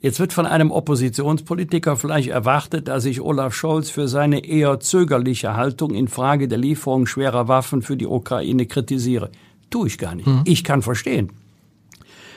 Jetzt 0.00 0.20
wird 0.20 0.32
von 0.32 0.46
einem 0.46 0.70
Oppositionspolitiker 0.70 1.96
vielleicht 1.96 2.28
erwartet, 2.28 2.86
dass 2.86 3.04
ich 3.04 3.20
Olaf 3.20 3.52
Scholz 3.52 3.90
für 3.90 4.06
seine 4.06 4.44
eher 4.44 4.78
zögerliche 4.78 5.56
Haltung 5.56 5.92
in 5.92 6.06
Frage 6.06 6.46
der 6.46 6.58
Lieferung 6.58 7.06
schwerer 7.06 7.48
Waffen 7.48 7.82
für 7.82 7.96
die 7.96 8.06
Ukraine 8.06 8.66
kritisiere. 8.66 9.32
Tue 9.70 9.88
ich 9.88 9.98
gar 9.98 10.14
nicht. 10.14 10.28
Mhm. 10.28 10.42
Ich 10.44 10.62
kann 10.62 10.82
verstehen, 10.82 11.32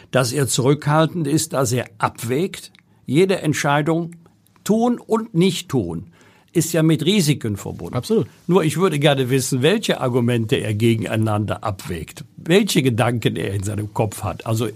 dass 0.10 0.32
er 0.32 0.48
zurückhaltend 0.48 1.28
ist, 1.28 1.54
dass 1.54 1.72
er 1.72 1.86
abwägt, 2.00 2.72
jede 3.06 3.42
Entscheidung 3.42 4.16
tun 4.63 4.98
und 4.98 5.36
nicht 5.36 5.70
tun 5.70 6.11
ist 6.53 6.74
ja 6.74 6.84
mit 6.84 7.05
Risiken 7.05 7.58
verbunden. 7.58 7.96
Absolut. 7.96 8.27
Nur 8.48 8.63
ich 8.63 8.77
würde 8.77 9.00
gerne 9.00 9.29
wissen, 9.29 9.62
welche 9.62 10.01
Argumente 10.01 10.58
er 10.58 10.74
gegeneinander 10.74 11.63
abwägt, 11.63 12.25
welche 12.38 12.81
Gedanken 12.84 13.36
er 13.36 13.53
in 13.53 13.63
seinem 13.63 13.93
Kopf 13.93 14.24
hat. 14.24 14.46
Also 14.46 14.67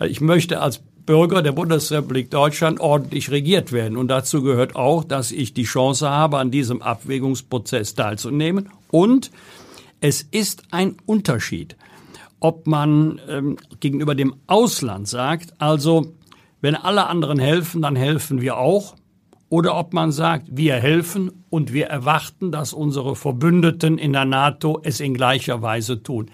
ich 0.00 0.20
möchte 0.20 0.60
als 0.60 0.80
Bürger 1.06 1.42
der 1.42 1.52
Bundesrepublik 1.52 2.30
Deutschland 2.30 2.80
ordentlich 2.80 3.30
regiert 3.30 3.72
werden. 3.72 3.96
Und 3.96 4.08
dazu 4.08 4.42
gehört 4.42 4.76
auch, 4.76 5.04
dass 5.04 5.32
ich 5.32 5.52
die 5.52 5.64
Chance 5.64 6.08
habe, 6.08 6.38
an 6.38 6.50
diesem 6.50 6.80
Abwägungsprozess 6.80 7.94
teilzunehmen. 7.94 8.70
Und 8.90 9.30
es 10.00 10.22
ist 10.22 10.64
ein 10.70 10.96
Unterschied, 11.06 11.76
ob 12.40 12.66
man 12.66 13.20
ähm, 13.28 13.56
gegenüber 13.80 14.14
dem 14.14 14.34
Ausland 14.46 15.08
sagt, 15.08 15.54
also 15.58 16.14
wenn 16.60 16.76
alle 16.76 17.06
anderen 17.06 17.38
helfen, 17.38 17.82
dann 17.82 17.96
helfen 17.96 18.40
wir 18.40 18.56
auch 18.56 18.94
oder 19.52 19.76
ob 19.76 19.92
man 19.92 20.12
sagt, 20.12 20.46
wir 20.50 20.76
helfen 20.76 21.44
und 21.50 21.74
wir 21.74 21.88
erwarten, 21.88 22.52
dass 22.52 22.72
unsere 22.72 23.14
Verbündeten 23.14 23.98
in 23.98 24.14
der 24.14 24.24
NATO 24.24 24.80
es 24.82 24.98
in 24.98 25.12
gleicher 25.12 25.60
Weise 25.60 26.02
tun. 26.02 26.30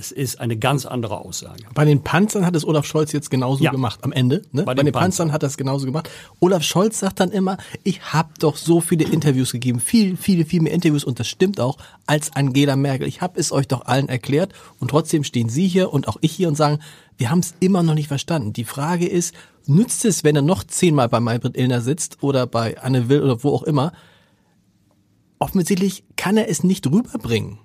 Es 0.00 0.12
ist 0.12 0.40
eine 0.40 0.56
ganz 0.56 0.86
andere 0.86 1.18
Aussage. 1.18 1.62
Bei 1.74 1.84
den 1.84 2.02
Panzern 2.02 2.46
hat 2.46 2.56
es 2.56 2.64
Olaf 2.66 2.86
Scholz 2.86 3.12
jetzt 3.12 3.30
genauso 3.30 3.62
Ja. 3.62 3.70
gemacht 3.70 4.00
am 4.02 4.12
Ende. 4.12 4.40
Ne? 4.50 4.62
Bei, 4.62 4.74
den 4.74 4.86
den, 4.86 4.92
Panzern. 4.94 5.30
hat 5.30 5.42
er 5.42 5.48
es 5.48 5.58
genauso 5.58 5.84
gemacht. 5.84 6.08
Olaf 6.40 6.62
Scholz 6.62 7.00
sagt 7.00 7.20
dann 7.20 7.30
immer, 7.30 7.58
ich 7.84 8.00
habe 8.14 8.30
doch 8.38 8.56
so 8.56 8.80
viele 8.80 9.04
Interviews 9.04 9.52
gegeben, 9.52 9.78
viel, 9.78 10.16
viele, 10.16 10.46
viel 10.46 10.62
mehr 10.62 10.72
Interviews 10.72 11.04
und 11.04 11.20
das 11.20 11.28
stimmt 11.28 11.60
auch 11.60 11.76
als 12.06 12.34
Angela 12.34 12.76
Merkel. 12.76 13.06
Ich 13.06 13.20
habe 13.20 13.38
es 13.38 13.52
euch 13.52 13.68
doch 13.68 13.84
allen 13.84 14.08
erklärt 14.08 14.54
und 14.78 14.88
trotzdem 14.90 15.22
stehen 15.22 15.50
Sie 15.50 15.68
hier 15.68 15.92
und 15.92 16.08
auch 16.08 16.16
ich 16.22 16.32
hier 16.32 16.48
und 16.48 16.56
sagen, 16.56 16.78
wir 17.18 17.30
haben 17.30 17.40
es 17.40 17.52
immer 17.60 17.82
noch 17.82 17.92
nicht 17.94 18.08
verstanden. 18.08 18.54
Die 18.54 18.64
Frage 18.64 19.06
ist, 19.06 19.34
nützt 19.66 20.06
es, 20.06 20.24
wenn 20.24 20.34
er 20.34 20.40
noch 20.40 20.64
zehnmal 20.64 21.10
bei 21.10 21.20
Maybrit 21.20 21.58
Illner 21.58 21.82
sitzt 21.82 22.22
oder 22.22 22.46
bei 22.46 22.80
Anne 22.80 23.10
Will 23.10 23.22
oder 23.22 23.44
wo 23.44 23.50
auch 23.54 23.64
immer? 23.64 23.92
Offensichtlich 25.38 26.04
kann 26.16 26.36
er 26.38 26.48
es 26.48 26.64
nicht 26.64 26.86
rüberbringen, 26.86 27.58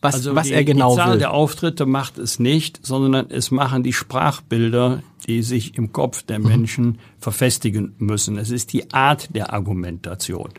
was, 0.00 0.14
was 0.14 0.26
Also 0.26 0.40
die, 0.42 0.52
er 0.52 0.64
genau 0.64 0.90
die 0.90 0.96
Zahl 0.96 1.12
will. 1.12 1.18
der 1.18 1.32
Auftritte 1.32 1.86
macht 1.86 2.18
es 2.18 2.38
nicht, 2.38 2.80
sondern 2.86 3.26
es 3.30 3.50
machen 3.50 3.82
die 3.82 3.92
Sprachbilder, 3.92 5.02
die 5.26 5.42
sich 5.42 5.76
im 5.76 5.92
Kopf 5.92 6.22
der 6.22 6.38
Mhm. 6.38 6.46
Menschen 6.46 6.98
verfestigen 7.18 7.94
müssen. 7.98 8.36
Es 8.38 8.50
ist 8.50 8.72
die 8.72 8.92
Art 8.92 9.34
der 9.34 9.52
Argumentation. 9.52 10.50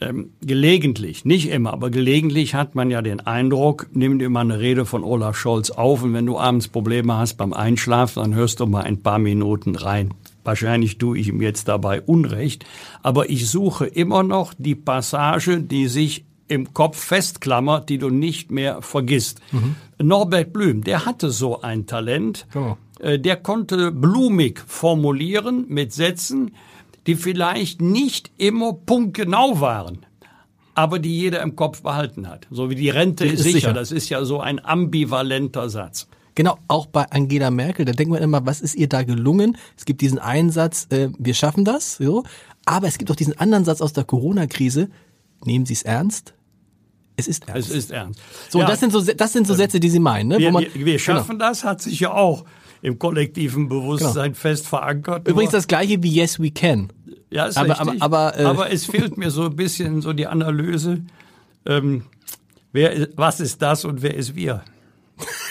Ähm, 0.00 0.30
gelegentlich, 0.40 1.24
nicht 1.24 1.48
immer, 1.50 1.72
aber 1.72 1.90
gelegentlich 1.90 2.54
hat 2.54 2.76
man 2.76 2.88
ja 2.88 3.02
den 3.02 3.18
Eindruck, 3.18 3.88
nimm 3.92 4.20
dir 4.20 4.30
mal 4.30 4.42
eine 4.42 4.60
Rede 4.60 4.86
von 4.86 5.02
Olaf 5.02 5.36
Scholz 5.36 5.70
auf 5.70 6.04
und 6.04 6.14
wenn 6.14 6.24
du 6.24 6.38
abends 6.38 6.68
Probleme 6.68 7.14
hast 7.16 7.34
beim 7.34 7.52
Einschlafen, 7.52 8.22
dann 8.22 8.34
hörst 8.36 8.60
du 8.60 8.66
mal 8.66 8.84
ein 8.84 9.02
paar 9.02 9.18
Minuten 9.18 9.74
rein. 9.74 10.14
Wahrscheinlich 10.44 10.98
tue 10.98 11.18
ich 11.18 11.26
ihm 11.28 11.42
jetzt 11.42 11.66
dabei 11.66 12.00
Unrecht, 12.00 12.64
aber 13.02 13.28
ich 13.28 13.50
suche 13.50 13.86
immer 13.86 14.22
noch 14.22 14.54
die 14.56 14.76
Passage, 14.76 15.58
die 15.60 15.88
sich 15.88 16.24
im 16.48 16.74
Kopf 16.74 16.98
festklammert, 16.98 17.88
die 17.88 17.98
du 17.98 18.10
nicht 18.10 18.50
mehr 18.50 18.82
vergisst. 18.82 19.40
Norbert 19.98 20.52
Blüm, 20.52 20.82
der 20.82 21.06
hatte 21.06 21.30
so 21.30 21.60
ein 21.60 21.86
Talent. 21.86 22.46
Genau. 22.52 22.76
Der 23.00 23.36
konnte 23.36 23.92
blumig 23.92 24.60
formulieren 24.66 25.66
mit 25.68 25.92
Sätzen, 25.92 26.52
die 27.06 27.14
vielleicht 27.14 27.80
nicht 27.80 28.30
immer 28.38 28.72
punktgenau 28.72 29.60
waren, 29.60 30.04
aber 30.74 30.98
die 30.98 31.16
jeder 31.16 31.42
im 31.42 31.54
Kopf 31.56 31.82
behalten 31.82 32.28
hat. 32.28 32.46
So 32.50 32.70
wie 32.70 32.74
die 32.74 32.90
Rente 32.90 33.24
ist 33.24 33.42
sicher. 33.42 33.54
sicher. 33.54 33.72
Das 33.72 33.92
ist 33.92 34.08
ja 34.08 34.24
so 34.24 34.40
ein 34.40 34.64
ambivalenter 34.64 35.70
Satz. 35.70 36.08
Genau, 36.34 36.56
auch 36.68 36.86
bei 36.86 37.04
Angela 37.10 37.50
Merkel, 37.50 37.84
da 37.84 37.92
denkt 37.92 38.12
man 38.12 38.22
immer, 38.22 38.46
was 38.46 38.60
ist 38.60 38.76
ihr 38.76 38.88
da 38.88 39.02
gelungen? 39.02 39.56
Es 39.76 39.84
gibt 39.84 40.00
diesen 40.02 40.18
einen 40.20 40.50
Satz, 40.50 40.86
äh, 40.90 41.08
wir 41.18 41.34
schaffen 41.34 41.64
das, 41.64 41.96
so. 41.96 42.22
Aber 42.64 42.86
es 42.86 42.98
gibt 42.98 43.10
auch 43.10 43.16
diesen 43.16 43.36
anderen 43.40 43.64
Satz 43.64 43.80
aus 43.80 43.92
der 43.92 44.04
Corona-Krise, 44.04 44.88
nehmen 45.44 45.66
Sie 45.66 45.72
es 45.72 45.82
ernst? 45.82 46.34
Es 47.18 47.26
ist 47.28 47.46
ernst. 47.48 47.68
Es 47.70 47.76
ist 47.76 47.90
ernst. 47.90 48.20
so, 48.48 48.60
Ja, 48.60 48.66
das 48.66 48.80
sind 48.80 48.92
so, 48.92 49.02
das 49.02 49.32
sind 49.32 49.46
so 49.46 49.52
Sätze, 49.54 49.80
die 49.80 49.90
Sie 49.90 49.98
meinen, 50.00 50.28
ne? 50.28 50.38
wir, 50.38 50.48
Wo 50.48 50.52
man, 50.52 50.64
wir, 50.72 50.86
wir 50.86 50.98
schaffen 50.98 51.38
das, 51.38 51.64
hat 51.64 51.82
sich 51.82 52.00
ja 52.00 52.12
auch 52.12 52.44
im 52.80 52.98
kollektiven 52.98 53.68
Bewusstsein 53.68 54.34
fest 54.36 54.66
verankert. 54.68 55.24
Genau. 55.24 55.34
Übrigens 55.34 55.52
das 55.52 55.66
gleiche 55.66 56.00
wie 56.02 56.10
Yes 56.10 56.38
We 56.40 56.50
Can. 56.52 56.92
Ja, 57.30 57.46
ist 57.46 57.58
Aber- 57.58 57.78
richtig. 57.80 58.00
aber- 58.02 58.34
aber, 58.34 58.38
äh, 58.40 58.44
aber 58.44 58.72
es 58.72 58.86
fehlt 58.86 59.18
mir 59.18 59.30
so 59.30 59.46
ein 59.46 59.56
bisschen 59.56 60.00
so 60.00 60.12
die 60.12 60.26
Analyse. 60.28 61.02
Ähm, 61.66 62.04
wer, 62.72 63.08
was 63.16 63.40
ist 63.40 63.60
das 63.60 63.84
und 63.84 64.00
wer 64.02 64.14
ist 64.14 64.34
wir? 64.36 64.62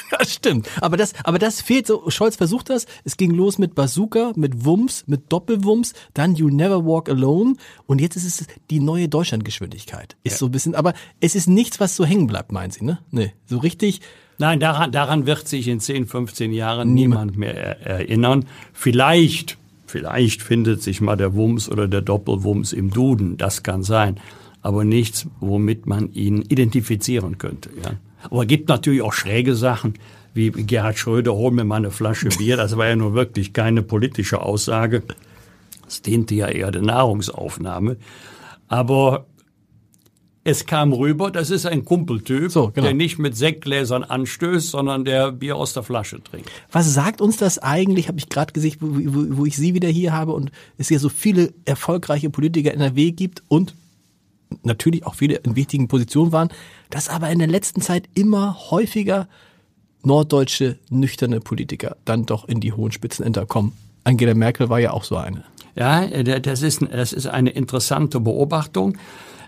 Das 0.09 0.33
stimmt. 0.33 0.69
Aber 0.81 0.97
das, 0.97 1.13
aber 1.23 1.39
das 1.39 1.61
fehlt 1.61 1.87
so. 1.87 2.09
Scholz 2.09 2.35
versucht 2.35 2.69
das. 2.69 2.85
Es 3.03 3.17
ging 3.17 3.31
los 3.31 3.57
mit 3.57 3.75
Bazooka, 3.75 4.33
mit 4.35 4.65
Wumms, 4.65 5.03
mit 5.07 5.31
Doppelwumms, 5.31 5.93
dann 6.13 6.35
You 6.35 6.49
Never 6.49 6.85
Walk 6.85 7.09
Alone. 7.09 7.55
Und 7.85 7.99
jetzt 8.01 8.15
ist 8.15 8.25
es 8.25 8.47
die 8.69 8.79
neue 8.79 9.09
Deutschlandgeschwindigkeit. 9.09 10.15
Ist 10.23 10.37
so 10.37 10.45
ein 10.45 10.51
bisschen, 10.51 10.75
aber 10.75 10.93
es 11.19 11.35
ist 11.35 11.47
nichts, 11.47 11.79
was 11.79 11.95
so 11.95 12.05
hängen 12.05 12.27
bleibt, 12.27 12.51
meinen 12.51 12.71
Sie, 12.71 12.83
ne? 12.83 12.99
Nee, 13.11 13.33
so 13.45 13.57
richtig. 13.57 14.01
Nein, 14.39 14.59
daran, 14.59 14.91
daran 14.91 15.25
wird 15.25 15.47
sich 15.47 15.67
in 15.67 15.79
10, 15.79 16.05
15 16.05 16.53
Jahren 16.53 16.93
niemand 16.93 17.37
mehr 17.37 17.55
er, 17.55 17.81
erinnern. 17.81 18.45
Vielleicht, 18.71 19.57
vielleicht 19.87 20.43
findet 20.43 20.83
sich 20.83 21.01
mal 21.01 21.15
der 21.15 21.33
Wumms 21.33 21.69
oder 21.69 21.87
der 21.87 22.01
Doppelwumms 22.01 22.71
im 22.71 22.91
Duden. 22.91 23.37
Das 23.37 23.63
kann 23.63 23.83
sein. 23.83 24.19
Aber 24.61 24.83
nichts, 24.83 25.27
womit 25.39 25.87
man 25.87 26.11
ihn 26.13 26.41
identifizieren 26.43 27.37
könnte. 27.37 27.69
Ja. 27.83 27.93
Aber 28.29 28.41
es 28.41 28.47
gibt 28.47 28.69
natürlich 28.69 29.01
auch 29.01 29.13
schräge 29.13 29.55
Sachen, 29.55 29.95
wie 30.33 30.51
Gerhard 30.51 30.97
Schröder, 30.97 31.33
hol 31.33 31.51
mir 31.51 31.63
mal 31.63 31.77
eine 31.77 31.91
Flasche 31.91 32.29
Bier. 32.29 32.57
Das 32.57 32.77
war 32.77 32.87
ja 32.87 32.95
nun 32.95 33.13
wirklich 33.13 33.53
keine 33.53 33.81
politische 33.81 34.41
Aussage. 34.41 35.03
Das 35.83 36.01
diente 36.01 36.35
ja 36.35 36.47
eher 36.47 36.71
der 36.71 36.83
Nahrungsaufnahme. 36.83 37.97
Aber 38.67 39.25
es 40.43 40.65
kam 40.65 40.93
rüber, 40.93 41.29
das 41.29 41.49
ist 41.49 41.65
ein 41.65 41.83
Kumpeltyp, 41.83 42.51
So, 42.51 42.69
genau. 42.69 42.85
der 42.85 42.93
nicht 42.93 43.19
mit 43.19 43.35
Sektgläsern 43.35 44.05
anstößt, 44.05 44.69
sondern 44.69 45.03
der 45.03 45.33
Bier 45.33 45.57
aus 45.57 45.73
der 45.73 45.83
Flasche 45.83 46.23
trinkt. 46.23 46.49
Was 46.71 46.93
sagt 46.93 47.19
uns 47.19 47.35
das 47.35 47.59
eigentlich? 47.59 48.07
Habe 48.07 48.19
ich 48.19 48.29
gerade 48.29 48.53
gesehen, 48.53 48.77
wo, 48.79 48.87
wo, 48.87 49.37
wo 49.39 49.45
ich 49.45 49.57
Sie 49.57 49.73
wieder 49.73 49.89
hier 49.89 50.13
habe 50.13 50.31
und 50.31 50.51
es 50.77 50.87
hier 50.87 50.99
so 50.99 51.09
viele 51.09 51.53
erfolgreiche 51.65 52.29
Politiker 52.29 52.73
in 52.73 52.79
NRW 52.79 53.11
gibt 53.11 53.43
und 53.49 53.75
natürlich 54.63 55.05
auch 55.05 55.15
viele 55.15 55.35
in 55.35 55.57
wichtigen 55.57 55.89
Positionen 55.89 56.31
waren, 56.31 56.49
dass 56.89 57.09
aber 57.09 57.29
in 57.29 57.39
der 57.39 57.47
letzten 57.47 57.81
Zeit 57.81 58.09
immer 58.13 58.57
häufiger 58.71 59.27
norddeutsche 60.03 60.77
nüchterne 60.89 61.39
Politiker 61.39 61.97
dann 62.05 62.25
doch 62.25 62.47
in 62.47 62.59
die 62.59 62.73
hohen 62.73 62.91
Spitzenämter 62.91 63.45
kommen. 63.45 63.73
Angela 64.03 64.33
Merkel 64.33 64.69
war 64.69 64.79
ja 64.79 64.91
auch 64.91 65.03
so 65.03 65.17
eine. 65.17 65.43
Ja, 65.75 66.03
äh, 66.03 66.41
das 66.41 66.61
ist, 66.61 66.81
das 66.89 67.13
ist 67.13 67.27
eine 67.27 67.49
interessante 67.49 68.19
Beobachtung. 68.19 68.97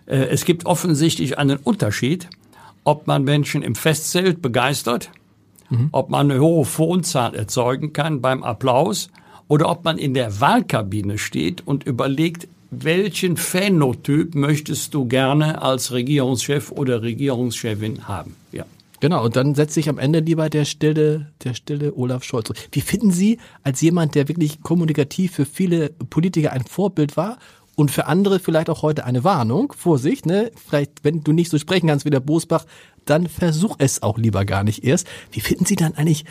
Äh, 0.06 0.26
Es 0.26 0.44
gibt 0.46 0.66
offensichtlich 0.66 1.38
einen 1.38 1.58
Unterschied, 1.58 2.30
ob 2.84 3.08
man 3.08 3.24
Menschen 3.24 3.62
im 3.62 3.76
Festzelt 3.76 4.42
begeistert, 4.42 5.12
ob 5.92 6.10
man 6.10 6.32
eine 6.32 6.42
hohe 6.42 6.66
Phonzahl 6.66 7.36
erzeugen 7.36 7.94
kann 7.94 8.22
beim 8.22 8.42
Applaus 8.44 9.10
oder 9.48 9.70
ob 9.70 9.84
man 9.84 10.00
in 10.00 10.16
der 10.16 10.42
Wahlkabine 10.42 11.20
steht 11.20 11.62
und 11.68 11.84
überlegt, 11.84 12.48
welchen 12.72 13.38
Phänotyp 13.38 14.36
möchtest 14.36 14.94
du 14.94 15.06
gerne 15.06 15.62
als 15.62 15.92
Regierungschef 15.92 16.72
oder 16.72 17.02
Regierungschefin 17.02 18.08
haben? 18.08 18.36
Ja. 18.52 18.66
Genau, 19.00 19.24
und 19.24 19.36
dann 19.36 19.56
setzt 19.56 19.74
sich 19.76 19.88
am 19.88 19.98
Ende 19.98 20.20
lieber 20.20 20.50
der 20.50 20.66
stille, 20.66 21.32
der 21.44 21.54
stille 21.54 21.94
Olaf 21.96 22.24
Scholz. 22.24 22.52
Wie 22.72 22.82
finden 22.82 23.12
Sie 23.12 23.40
als 23.64 23.80
jemand, 23.82 24.16
der 24.16 24.28
wirklich 24.28 24.62
kommunikativ 24.62 25.34
für 25.34 25.46
viele 25.46 25.90
Politiker 26.10 26.52
ein 26.52 26.66
Vorbild 26.66 27.16
war 27.16 27.38
und 27.76 27.92
für 27.92 28.08
andere 28.08 28.40
vielleicht 28.40 28.70
auch 28.70 28.82
heute 28.82 29.06
eine 29.06 29.24
Warnung, 29.24 29.72
Vorsicht, 29.72 30.26
ne? 30.26 30.52
Vielleicht, 30.68 31.04
wenn 31.04 31.24
du 31.24 31.32
nicht 31.32 31.50
so 31.50 31.58
sprechen 31.58 31.88
kannst 31.88 32.04
wie 32.04 32.10
der 32.10 32.20
Bosbach, 32.20 32.66
dann 33.06 33.28
versuch 33.28 33.78
es 33.80 34.04
auch 34.04 34.18
lieber 34.18 34.44
gar 34.44 34.66
nicht 34.66 34.84
erst. 34.84 35.08
Wie 35.32 35.40
finden 35.40 35.66
Sie 35.66 35.78
dann 35.78 35.96
eigentlich 35.96 36.26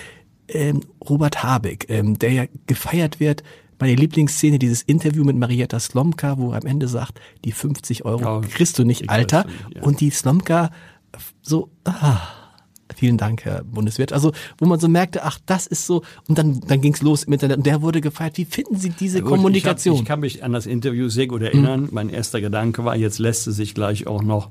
ähm, 0.48 0.80
Robert 1.08 1.42
Habeck, 1.42 1.86
ähm, 1.88 2.18
der 2.18 2.32
ja 2.32 2.44
gefeiert 2.66 3.18
wird? 3.18 3.42
Meine 3.78 3.94
Lieblingsszene, 3.94 4.58
dieses 4.58 4.82
Interview 4.82 5.24
mit 5.24 5.36
Marietta 5.36 5.78
Slomka, 5.78 6.38
wo 6.38 6.52
er 6.52 6.58
am 6.58 6.66
Ende 6.66 6.88
sagt, 6.88 7.20
die 7.44 7.52
50 7.52 8.04
Euro 8.04 8.20
Ja, 8.22 8.40
kriegst 8.40 8.78
du 8.78 8.84
nicht, 8.84 9.08
Alter. 9.08 9.44
nicht, 9.44 9.76
ja. 9.76 9.82
Und 9.82 10.00
die 10.00 10.10
Slomka 10.10 10.70
so, 11.42 11.70
ah, 11.84 12.20
vielen 12.94 13.16
Dank, 13.18 13.44
Herr 13.44 13.64
Bundeswirt. 13.64 14.12
Also, 14.12 14.32
wo 14.58 14.66
man 14.66 14.78
so 14.80 14.88
merkte, 14.88 15.24
ach, 15.24 15.38
das 15.46 15.66
ist 15.66 15.86
so, 15.86 16.02
und 16.26 16.38
dann, 16.38 16.60
dann 16.66 16.80
ging's 16.80 17.02
los 17.02 17.24
im 17.24 17.32
Internet 17.32 17.58
und 17.58 17.66
der 17.66 17.82
wurde 17.82 18.00
gefeiert. 18.00 18.36
Wie 18.36 18.44
finden 18.44 18.76
Sie 18.76 18.90
diese 18.90 19.20
Gut, 19.20 19.30
Kommunikation? 19.30 19.94
Ich, 19.94 20.00
hab, 20.00 20.04
ich 20.04 20.08
kann 20.08 20.20
mich 20.20 20.44
an 20.44 20.52
das 20.52 20.66
Interview 20.66 21.08
sehr 21.08 21.26
gut 21.26 21.42
erinnern. 21.42 21.88
Mein 21.92 22.08
erster 22.10 22.40
Gedanke 22.40 22.84
war, 22.84 22.96
jetzt 22.96 23.18
lässt 23.18 23.46
es 23.46 23.56
sich 23.56 23.74
gleich 23.74 24.06
auch 24.06 24.22
noch 24.22 24.50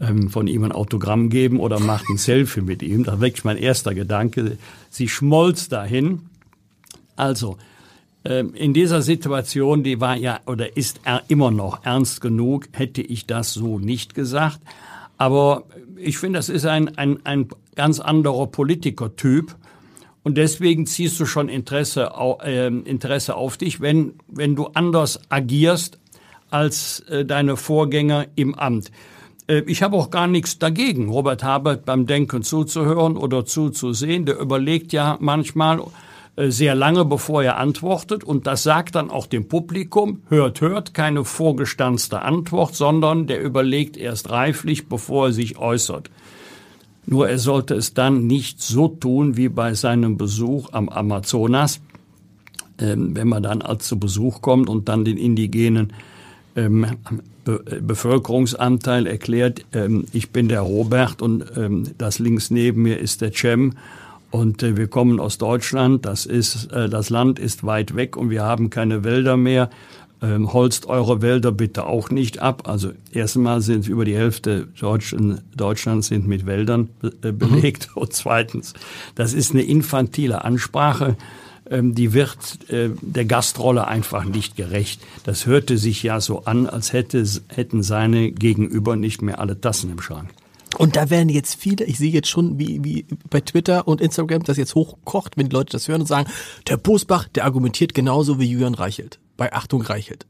ähm, 0.00 0.28
von 0.28 0.46
ihm 0.46 0.64
ein 0.64 0.72
Autogramm 0.72 1.28
geben 1.28 1.60
oder 1.60 1.78
macht 1.80 2.08
ein 2.08 2.18
Selfie 2.18 2.60
mit 2.60 2.82
ihm. 2.82 3.04
Da 3.04 3.20
wirklich 3.20 3.44
mein 3.44 3.56
erster 3.56 3.94
Gedanke. 3.94 4.58
Sie 4.90 5.08
schmolz 5.08 5.68
dahin. 5.68 6.22
Also, 7.16 7.56
in 8.26 8.74
dieser 8.74 9.02
Situation, 9.02 9.82
die 9.82 10.00
war 10.00 10.16
ja 10.16 10.40
oder 10.46 10.76
ist 10.76 11.00
er 11.04 11.22
immer 11.28 11.50
noch 11.50 11.84
ernst 11.84 12.20
genug, 12.20 12.68
hätte 12.72 13.02
ich 13.02 13.26
das 13.26 13.52
so 13.52 13.78
nicht 13.78 14.14
gesagt. 14.14 14.60
Aber 15.18 15.64
ich 15.96 16.18
finde, 16.18 16.38
das 16.38 16.48
ist 16.48 16.66
ein, 16.66 16.96
ein, 16.98 17.24
ein 17.24 17.48
ganz 17.74 18.00
anderer 18.00 18.46
Politikertyp. 18.46 19.54
Und 20.22 20.36
deswegen 20.36 20.86
ziehst 20.86 21.20
du 21.20 21.26
schon 21.26 21.48
Interesse, 21.48 22.10
ähm, 22.42 22.84
Interesse 22.84 23.36
auf 23.36 23.56
dich, 23.56 23.80
wenn, 23.80 24.14
wenn 24.26 24.56
du 24.56 24.66
anders 24.74 25.20
agierst 25.28 25.98
als 26.50 27.00
äh, 27.08 27.24
deine 27.24 27.56
Vorgänger 27.56 28.26
im 28.34 28.54
Amt. 28.56 28.90
Äh, 29.46 29.62
ich 29.66 29.82
habe 29.82 29.96
auch 29.96 30.10
gar 30.10 30.26
nichts 30.26 30.58
dagegen, 30.58 31.08
Robert 31.08 31.44
Habert 31.44 31.84
beim 31.84 32.06
Denken 32.06 32.42
zuzuhören 32.42 33.16
oder 33.16 33.44
zuzusehen. 33.44 34.26
Der 34.26 34.38
überlegt 34.40 34.92
ja 34.92 35.16
manchmal 35.20 35.78
äh, 35.78 35.82
sehr 36.36 36.74
lange, 36.74 37.04
bevor 37.04 37.42
er 37.42 37.56
antwortet. 37.56 38.22
Und 38.22 38.46
das 38.46 38.62
sagt 38.62 38.94
dann 38.94 39.10
auch 39.10 39.26
dem 39.26 39.48
Publikum, 39.48 40.22
hört, 40.28 40.60
hört, 40.60 40.92
keine 40.92 41.24
vorgestanzte 41.24 42.22
Antwort, 42.22 42.74
sondern 42.74 43.26
der 43.26 43.42
überlegt 43.42 43.96
erst 43.96 44.30
reiflich, 44.30 44.88
bevor 44.88 45.28
er 45.28 45.32
sich 45.32 45.56
äußert. 45.58 46.10
Nur 47.06 47.28
er 47.28 47.38
sollte 47.38 47.74
es 47.74 47.94
dann 47.94 48.26
nicht 48.26 48.60
so 48.60 48.88
tun 48.88 49.36
wie 49.36 49.48
bei 49.48 49.74
seinem 49.74 50.16
Besuch 50.16 50.72
am 50.72 50.88
Amazonas. 50.88 51.80
ähm, 52.78 53.16
wenn 53.16 53.28
man 53.28 53.42
dann 53.42 53.62
zu 53.78 53.98
Besuch 53.98 54.42
kommt 54.42 54.68
und 54.68 54.88
dann 54.88 55.04
den 55.04 55.16
indigenen 55.16 55.94
ähm, 56.54 56.86
Be 57.44 57.62
Bevölkerungsanteil 57.80 59.06
erklärt, 59.06 59.64
ähm, 59.72 60.04
ich 60.12 60.30
bin 60.30 60.48
der 60.48 60.60
Robert 60.60 61.22
und 61.22 61.44
das 61.96 62.18
links 62.18 62.50
neben 62.50 62.82
mir 62.82 62.98
ist 62.98 63.20
der 63.20 63.32
Cem 63.32 63.74
und 64.36 64.62
äh, 64.62 64.76
wir 64.76 64.88
kommen 64.88 65.18
aus 65.18 65.38
Deutschland, 65.38 66.04
das 66.04 66.26
ist, 66.26 66.70
äh, 66.72 66.88
das 66.88 67.10
Land 67.10 67.38
ist 67.38 67.64
weit 67.64 67.96
weg 67.96 68.16
und 68.16 68.30
wir 68.30 68.42
haben 68.42 68.70
keine 68.70 69.02
Wälder 69.02 69.36
mehr. 69.36 69.70
Ähm, 70.22 70.52
holzt 70.52 70.86
eure 70.86 71.20
Wälder 71.20 71.52
bitte 71.52 71.84
auch 71.86 72.10
nicht 72.10 72.38
ab. 72.38 72.68
Also 72.68 72.92
erstmal 73.12 73.60
sind 73.60 73.86
über 73.86 74.06
die 74.06 74.16
Hälfte 74.16 74.66
Deutschen, 74.80 75.42
Deutschlands 75.54 76.06
sind 76.08 76.26
mit 76.26 76.46
Wäldern 76.46 76.88
äh, 77.22 77.32
belegt. 77.32 77.88
Mhm. 77.90 77.94
Und 78.02 78.12
zweitens, 78.14 78.72
das 79.14 79.34
ist 79.34 79.52
eine 79.52 79.62
infantile 79.62 80.44
Ansprache 80.44 81.16
ähm, 81.68 81.96
die 81.96 82.12
wird 82.12 82.70
äh, 82.70 82.90
der 83.00 83.24
Gastrolle 83.24 83.88
einfach 83.88 84.24
nicht 84.24 84.56
gerecht. 84.56 85.00
Das 85.24 85.46
hörte 85.46 85.78
sich 85.78 86.02
ja 86.02 86.20
so 86.20 86.44
an, 86.44 86.66
als 86.68 86.92
hätte, 86.92 87.24
hätten 87.48 87.82
seine 87.82 88.30
Gegenüber 88.30 88.94
nicht 88.94 89.20
mehr 89.20 89.40
alle 89.40 89.60
Tassen 89.60 89.90
im 89.90 90.00
Schrank. 90.00 90.30
Und 90.78 90.96
da 90.96 91.10
werden 91.10 91.28
jetzt 91.28 91.54
viele, 91.54 91.84
ich 91.84 91.98
sehe 91.98 92.10
jetzt 92.10 92.28
schon, 92.28 92.58
wie, 92.58 92.84
wie 92.84 93.06
bei 93.30 93.40
Twitter 93.40 93.88
und 93.88 94.00
Instagram 94.00 94.42
das 94.42 94.56
jetzt 94.56 94.74
hochkocht, 94.74 95.36
wenn 95.36 95.48
die 95.48 95.54
Leute 95.54 95.72
das 95.72 95.88
hören 95.88 96.02
und 96.02 96.06
sagen, 96.06 96.30
der 96.68 96.76
Bosbach, 96.76 97.28
der 97.28 97.44
argumentiert 97.44 97.94
genauso 97.94 98.38
wie 98.38 98.50
Julian 98.50 98.74
Reichelt 98.74 99.18
bei 99.36 99.52
Achtung 99.52 99.82
Reichelt. 99.82 100.26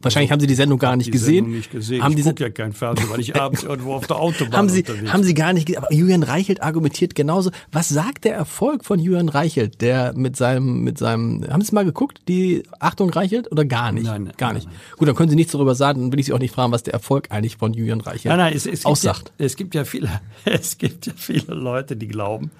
Wahrscheinlich 0.00 0.32
haben 0.32 0.40
Sie 0.40 0.46
die 0.46 0.54
Sendung 0.54 0.78
gar 0.78 0.96
nicht 0.96 1.08
die 1.08 1.10
gesehen. 1.12 1.44
Sendung 1.44 1.52
nicht 1.52 1.70
gesehen. 1.70 2.02
Haben 2.02 2.12
ich 2.12 2.16
diese, 2.16 2.34
ja 2.38 2.50
kein 2.50 2.72
Fernsehen, 2.72 3.08
weil 3.10 3.20
ich 3.20 3.36
abends 3.40 3.62
irgendwo 3.62 3.94
auf 3.94 4.06
der 4.06 4.16
Autobahn 4.16 4.56
haben 4.56 4.68
Sie, 4.68 4.80
unterwegs 4.80 5.12
Haben 5.12 5.22
Sie 5.22 5.34
gar 5.34 5.52
nicht 5.52 5.66
gesehen. 5.66 5.82
Aber 5.82 5.92
Julian 5.92 6.22
Reichelt 6.22 6.62
argumentiert 6.62 7.14
genauso. 7.14 7.50
Was 7.72 7.88
sagt 7.88 8.24
der 8.24 8.34
Erfolg 8.34 8.84
von 8.84 8.98
Julian 8.98 9.28
Reichelt, 9.28 9.80
der 9.80 10.12
mit 10.14 10.36
seinem, 10.36 10.82
mit 10.82 10.98
seinem, 10.98 11.46
haben 11.48 11.62
Sie 11.62 11.74
mal 11.74 11.84
geguckt, 11.84 12.22
die 12.28 12.64
Achtung 12.80 13.10
Reichelt 13.10 13.50
oder 13.52 13.64
gar 13.64 13.92
nicht? 13.92 14.06
Nein, 14.06 14.32
gar 14.36 14.48
nein, 14.48 14.56
nicht. 14.56 14.66
nein. 14.66 14.76
Gut, 14.96 15.08
dann 15.08 15.14
können 15.14 15.30
Sie 15.30 15.36
nichts 15.36 15.52
darüber 15.52 15.74
sagen, 15.74 16.00
dann 16.00 16.12
will 16.12 16.20
ich 16.20 16.26
Sie 16.26 16.32
auch 16.32 16.38
nicht 16.38 16.54
fragen, 16.54 16.72
was 16.72 16.82
der 16.82 16.94
Erfolg 16.94 17.30
eigentlich 17.30 17.56
von 17.56 17.72
Julian 17.74 18.00
Reichelt 18.00 18.26
Nein, 18.26 18.38
nein, 18.38 18.52
es, 18.54 18.66
es, 18.66 18.72
gibt 18.72 18.86
aussagt. 18.86 19.32
ja, 19.38 19.46
es 19.46 19.56
gibt 19.56 19.74
ja 19.74 19.84
viele, 19.84 20.20
es 20.44 20.78
gibt 20.78 21.06
ja 21.06 21.12
viele 21.16 21.54
Leute, 21.54 21.96
die 21.96 22.08
glauben, 22.08 22.50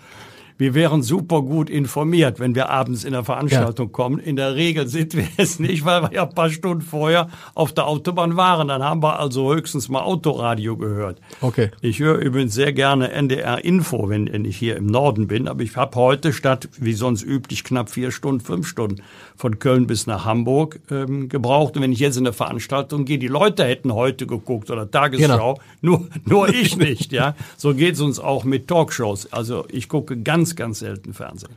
wir 0.58 0.74
wären 0.74 1.02
super 1.02 1.42
gut 1.42 1.70
informiert, 1.70 2.40
wenn 2.40 2.54
wir 2.56 2.68
abends 2.68 3.04
in 3.04 3.12
der 3.12 3.24
Veranstaltung 3.24 3.86
ja. 3.86 3.92
kommen. 3.92 4.18
In 4.18 4.34
der 4.34 4.56
Regel 4.56 4.88
sind 4.88 5.16
wir 5.16 5.26
es 5.36 5.60
nicht, 5.60 5.84
weil 5.84 6.02
wir 6.02 6.12
ja 6.12 6.24
ein 6.24 6.34
paar 6.34 6.50
Stunden 6.50 6.82
vorher 6.82 7.28
auf 7.54 7.72
der 7.72 7.86
Autobahn 7.86 8.36
waren. 8.36 8.68
Dann 8.68 8.82
haben 8.82 9.02
wir 9.02 9.20
also 9.20 9.54
höchstens 9.54 9.88
mal 9.88 10.02
Autoradio 10.02 10.76
gehört. 10.76 11.20
Okay. 11.40 11.70
Ich 11.80 12.00
höre 12.00 12.18
übrigens 12.18 12.54
sehr 12.54 12.72
gerne 12.72 13.12
NDR 13.12 13.64
Info, 13.64 14.08
wenn 14.08 14.44
ich 14.44 14.56
hier 14.56 14.76
im 14.76 14.86
Norden 14.86 15.28
bin. 15.28 15.46
Aber 15.46 15.62
ich 15.62 15.76
habe 15.76 15.96
heute 15.96 16.32
statt 16.32 16.68
wie 16.78 16.92
sonst 16.92 17.22
üblich 17.22 17.62
knapp 17.62 17.88
vier 17.88 18.10
Stunden, 18.10 18.40
fünf 18.40 18.66
Stunden 18.66 19.02
von 19.36 19.60
Köln 19.60 19.86
bis 19.86 20.08
nach 20.08 20.24
Hamburg 20.24 20.80
ähm, 20.90 21.28
gebraucht. 21.28 21.76
Und 21.76 21.82
wenn 21.82 21.92
ich 21.92 22.00
jetzt 22.00 22.16
in 22.16 22.26
eine 22.26 22.32
Veranstaltung 22.32 23.04
gehe, 23.04 23.18
die 23.18 23.28
Leute 23.28 23.64
hätten 23.64 23.94
heute 23.94 24.26
geguckt 24.26 24.70
oder 24.70 24.90
Tagesschau, 24.90 25.54
genau. 25.54 25.60
nur, 25.80 26.08
nur 26.24 26.48
ich 26.48 26.76
nicht. 26.76 27.12
Ja, 27.12 27.36
so 27.56 27.74
geht 27.74 27.94
es 27.94 28.00
uns 28.00 28.18
auch 28.18 28.42
mit 28.42 28.66
Talkshows. 28.66 29.32
Also 29.32 29.64
ich 29.70 29.88
gucke 29.88 30.16
ganz, 30.56 30.78
ganz 30.78 30.78
selten 30.80 31.14
Fernsehen. 31.14 31.52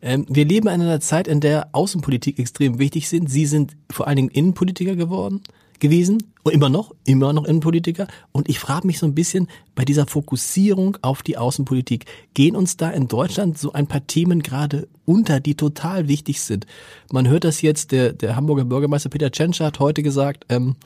Ähm, 0.00 0.26
wir 0.28 0.44
leben 0.44 0.68
in 0.68 0.80
einer 0.80 1.00
Zeit, 1.00 1.28
in 1.28 1.40
der 1.40 1.68
Außenpolitik 1.72 2.38
extrem 2.38 2.78
wichtig 2.78 3.08
sind. 3.08 3.28
Sie 3.30 3.46
sind 3.46 3.76
vor 3.90 4.06
allen 4.06 4.16
Dingen 4.16 4.30
Innenpolitiker 4.30 4.96
geworden 4.96 5.42
gewesen 5.80 6.24
und 6.42 6.52
immer 6.52 6.68
noch, 6.68 6.94
immer 7.04 7.32
noch 7.32 7.44
Innenpolitiker. 7.44 8.08
Und 8.32 8.48
ich 8.48 8.58
frage 8.58 8.86
mich 8.86 8.98
so 8.98 9.06
ein 9.06 9.14
bisschen 9.14 9.48
bei 9.74 9.84
dieser 9.84 10.06
Fokussierung 10.06 10.96
auf 11.02 11.22
die 11.22 11.36
Außenpolitik, 11.36 12.06
gehen 12.34 12.56
uns 12.56 12.76
da 12.76 12.90
in 12.90 13.08
Deutschland 13.08 13.58
so 13.58 13.72
ein 13.72 13.86
paar 13.86 14.06
Themen 14.06 14.42
gerade 14.42 14.88
unter, 15.04 15.40
die 15.40 15.54
total 15.54 16.08
wichtig 16.08 16.40
sind? 16.40 16.66
Man 17.12 17.28
hört 17.28 17.44
das 17.44 17.62
jetzt, 17.62 17.92
der, 17.92 18.12
der 18.12 18.36
Hamburger 18.36 18.64
Bürgermeister 18.64 19.08
Peter 19.08 19.30
Tschentscher 19.30 19.66
hat 19.66 19.78
heute 19.78 20.02
gesagt, 20.02 20.46
ähm, 20.48 20.76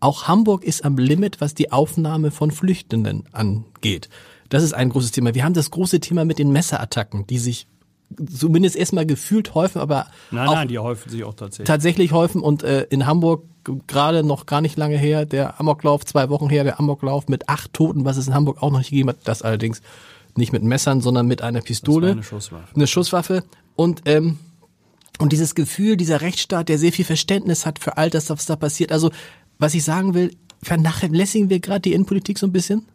auch 0.00 0.26
Hamburg 0.26 0.64
ist 0.64 0.84
am 0.84 0.98
Limit, 0.98 1.40
was 1.40 1.54
die 1.54 1.70
Aufnahme 1.70 2.32
von 2.32 2.50
Flüchtenden 2.50 3.24
angeht. 3.30 4.08
Das 4.52 4.62
ist 4.62 4.74
ein 4.74 4.90
großes 4.90 5.12
Thema. 5.12 5.34
Wir 5.34 5.44
haben 5.44 5.54
das 5.54 5.70
große 5.70 5.98
Thema 6.00 6.26
mit 6.26 6.38
den 6.38 6.52
Messerattacken, 6.52 7.26
die 7.26 7.38
sich 7.38 7.66
zumindest 8.38 8.76
erstmal 8.76 9.06
gefühlt 9.06 9.54
häufen, 9.54 9.80
aber 9.80 10.08
nein, 10.30 10.44
nein, 10.44 10.68
die 10.68 10.78
häufen 10.78 11.08
sich 11.08 11.24
auch 11.24 11.32
tatsächlich. 11.32 11.66
Tatsächlich 11.66 12.12
häufen 12.12 12.42
und 12.42 12.62
äh, 12.62 12.82
in 12.90 13.06
Hamburg 13.06 13.44
gerade 13.86 14.22
noch 14.22 14.44
gar 14.44 14.60
nicht 14.60 14.76
lange 14.76 14.98
her, 14.98 15.24
der 15.24 15.58
Amoklauf, 15.58 16.04
zwei 16.04 16.28
Wochen 16.28 16.50
her, 16.50 16.64
der 16.64 16.78
Amoklauf 16.78 17.28
mit 17.28 17.48
acht 17.48 17.72
Toten, 17.72 18.04
was 18.04 18.18
es 18.18 18.26
in 18.26 18.34
Hamburg 18.34 18.62
auch 18.62 18.70
noch 18.70 18.80
nicht 18.80 18.90
gegeben 18.90 19.08
hat, 19.08 19.20
das 19.24 19.40
allerdings 19.40 19.80
nicht 20.36 20.52
mit 20.52 20.62
Messern, 20.62 21.00
sondern 21.00 21.26
mit 21.26 21.40
einer 21.40 21.62
Pistole. 21.62 22.10
eine 22.10 22.22
Schusswaffe. 22.22 22.74
Eine 22.74 22.86
Schusswaffe. 22.86 23.44
Und, 23.74 24.02
ähm, 24.04 24.38
und 25.18 25.32
dieses 25.32 25.54
Gefühl, 25.54 25.96
dieser 25.96 26.20
Rechtsstaat, 26.20 26.68
der 26.68 26.76
sehr 26.76 26.92
viel 26.92 27.06
Verständnis 27.06 27.64
hat 27.64 27.78
für 27.78 27.96
all 27.96 28.10
das, 28.10 28.28
was 28.28 28.44
da 28.44 28.56
passiert. 28.56 28.92
Also, 28.92 29.10
was 29.58 29.72
ich 29.72 29.82
sagen 29.82 30.12
will, 30.12 30.36
vernachlässigen 30.62 31.48
wir 31.48 31.60
gerade 31.60 31.80
die 31.80 31.94
Innenpolitik 31.94 32.38
so 32.38 32.46
ein 32.46 32.52
bisschen? 32.52 32.86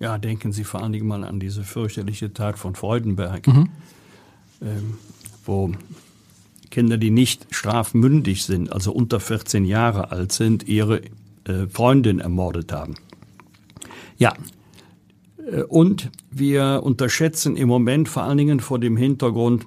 Ja, 0.00 0.18
denken 0.18 0.52
Sie 0.52 0.64
vor 0.64 0.82
allen 0.82 0.92
Dingen 0.92 1.06
mal 1.06 1.24
an 1.24 1.40
diese 1.40 1.64
fürchterliche 1.64 2.32
Tat 2.32 2.58
von 2.58 2.74
Freudenberg, 2.74 3.46
mhm. 3.46 3.68
ähm, 4.60 4.98
wo 5.44 5.72
Kinder, 6.70 6.98
die 6.98 7.10
nicht 7.10 7.46
strafmündig 7.50 8.44
sind, 8.44 8.72
also 8.72 8.92
unter 8.92 9.20
14 9.20 9.64
Jahre 9.64 10.10
alt 10.10 10.32
sind, 10.32 10.66
ihre 10.66 11.02
äh, 11.44 11.68
Freundin 11.70 12.18
ermordet 12.18 12.72
haben. 12.72 12.96
Ja, 14.18 14.34
äh, 15.46 15.62
und 15.62 16.10
wir 16.30 16.80
unterschätzen 16.82 17.56
im 17.56 17.68
Moment 17.68 18.08
vor 18.08 18.24
allen 18.24 18.38
Dingen 18.38 18.60
vor 18.60 18.80
dem 18.80 18.96
Hintergrund 18.96 19.64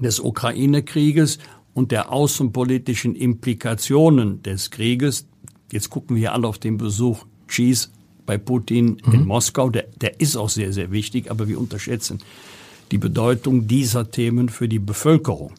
des 0.00 0.20
Ukraine-Krieges 0.20 1.38
und 1.74 1.92
der 1.92 2.10
außenpolitischen 2.10 3.14
Implikationen 3.14 4.42
des 4.42 4.70
Krieges. 4.70 5.26
Jetzt 5.70 5.90
gucken 5.90 6.16
wir 6.16 6.32
alle 6.32 6.48
auf 6.48 6.58
den 6.58 6.78
Besuch 6.78 7.26
Xis 7.46 7.90
bei 8.30 8.38
Putin 8.38 8.98
mhm. 9.04 9.12
in 9.12 9.26
Moskau. 9.26 9.70
Der, 9.70 9.86
der 10.00 10.20
ist 10.20 10.36
auch 10.36 10.48
sehr, 10.48 10.72
sehr 10.72 10.92
wichtig, 10.92 11.32
aber 11.32 11.48
wir 11.48 11.58
unterschätzen 11.58 12.20
die 12.92 12.98
Bedeutung 12.98 13.66
dieser 13.66 14.08
Themen 14.08 14.48
für 14.48 14.68
die 14.68 14.78
Bevölkerung. 14.78 15.52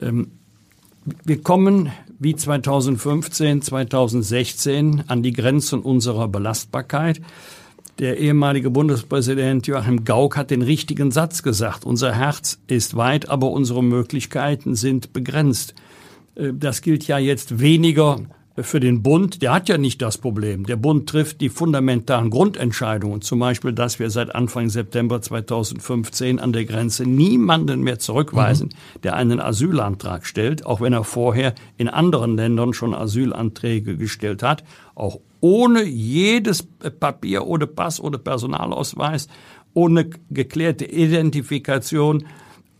Ähm, 0.00 0.30
wir 1.26 1.42
kommen 1.42 1.92
wie 2.18 2.34
2015, 2.34 3.60
2016 3.60 5.04
an 5.08 5.22
die 5.22 5.34
Grenzen 5.34 5.80
unserer 5.80 6.26
Belastbarkeit. 6.28 7.20
Der 7.98 8.16
ehemalige 8.16 8.70
Bundespräsident 8.70 9.66
Joachim 9.66 10.06
Gauck 10.06 10.38
hat 10.38 10.50
den 10.50 10.62
richtigen 10.62 11.10
Satz 11.10 11.42
gesagt. 11.42 11.84
Unser 11.84 12.14
Herz 12.14 12.58
ist 12.66 12.96
weit, 12.96 13.28
aber 13.28 13.50
unsere 13.50 13.84
Möglichkeiten 13.84 14.74
sind 14.74 15.12
begrenzt. 15.12 15.74
Äh, 16.34 16.54
das 16.54 16.80
gilt 16.80 17.06
ja 17.06 17.18
jetzt 17.18 17.60
weniger 17.60 18.20
für 18.62 18.80
den 18.80 19.02
Bund, 19.02 19.42
der 19.42 19.52
hat 19.52 19.68
ja 19.68 19.78
nicht 19.78 20.02
das 20.02 20.18
Problem. 20.18 20.66
Der 20.66 20.76
Bund 20.76 21.08
trifft 21.08 21.40
die 21.40 21.48
fundamentalen 21.48 22.30
Grundentscheidungen, 22.30 23.20
zum 23.20 23.38
Beispiel, 23.38 23.72
dass 23.72 23.98
wir 23.98 24.10
seit 24.10 24.34
Anfang 24.34 24.68
September 24.68 25.20
2015 25.20 26.38
an 26.38 26.52
der 26.52 26.64
Grenze 26.64 27.04
niemanden 27.04 27.82
mehr 27.82 27.98
zurückweisen, 27.98 28.68
mhm. 28.68 29.00
der 29.02 29.16
einen 29.16 29.40
Asylantrag 29.40 30.26
stellt, 30.26 30.66
auch 30.66 30.80
wenn 30.80 30.92
er 30.92 31.04
vorher 31.04 31.54
in 31.76 31.88
anderen 31.88 32.36
Ländern 32.36 32.72
schon 32.72 32.94
Asylanträge 32.94 33.96
gestellt 33.96 34.42
hat, 34.42 34.64
auch 34.94 35.20
ohne 35.40 35.84
jedes 35.84 36.62
Papier, 36.62 37.46
ohne 37.46 37.66
Pass, 37.66 38.00
ohne 38.00 38.18
Personalausweis, 38.18 39.28
ohne 39.74 40.10
geklärte 40.30 40.84
Identifikation 40.84 42.24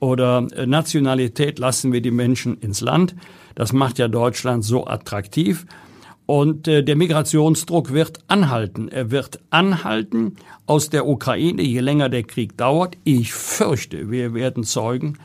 oder 0.00 0.42
Nationalität 0.66 1.58
lassen 1.58 1.92
wir 1.92 2.00
die 2.00 2.10
Menschen 2.10 2.58
ins 2.58 2.80
Land. 2.80 3.14
Das 3.54 3.72
macht 3.72 3.98
ja 3.98 4.08
Deutschland 4.08 4.64
so 4.64 4.86
attraktiv. 4.86 5.66
Und 6.26 6.68
äh, 6.68 6.84
der 6.84 6.94
Migrationsdruck 6.94 7.92
wird 7.92 8.18
anhalten. 8.28 8.88
Er 8.88 9.10
wird 9.10 9.40
anhalten 9.48 10.36
aus 10.66 10.90
der 10.90 11.08
Ukraine, 11.08 11.62
je 11.62 11.80
länger 11.80 12.10
der 12.10 12.22
Krieg 12.22 12.56
dauert. 12.58 12.98
Ich 13.04 13.32
fürchte, 13.32 14.10
wir 14.10 14.34
werden 14.34 14.62
Zeugen 14.62 15.16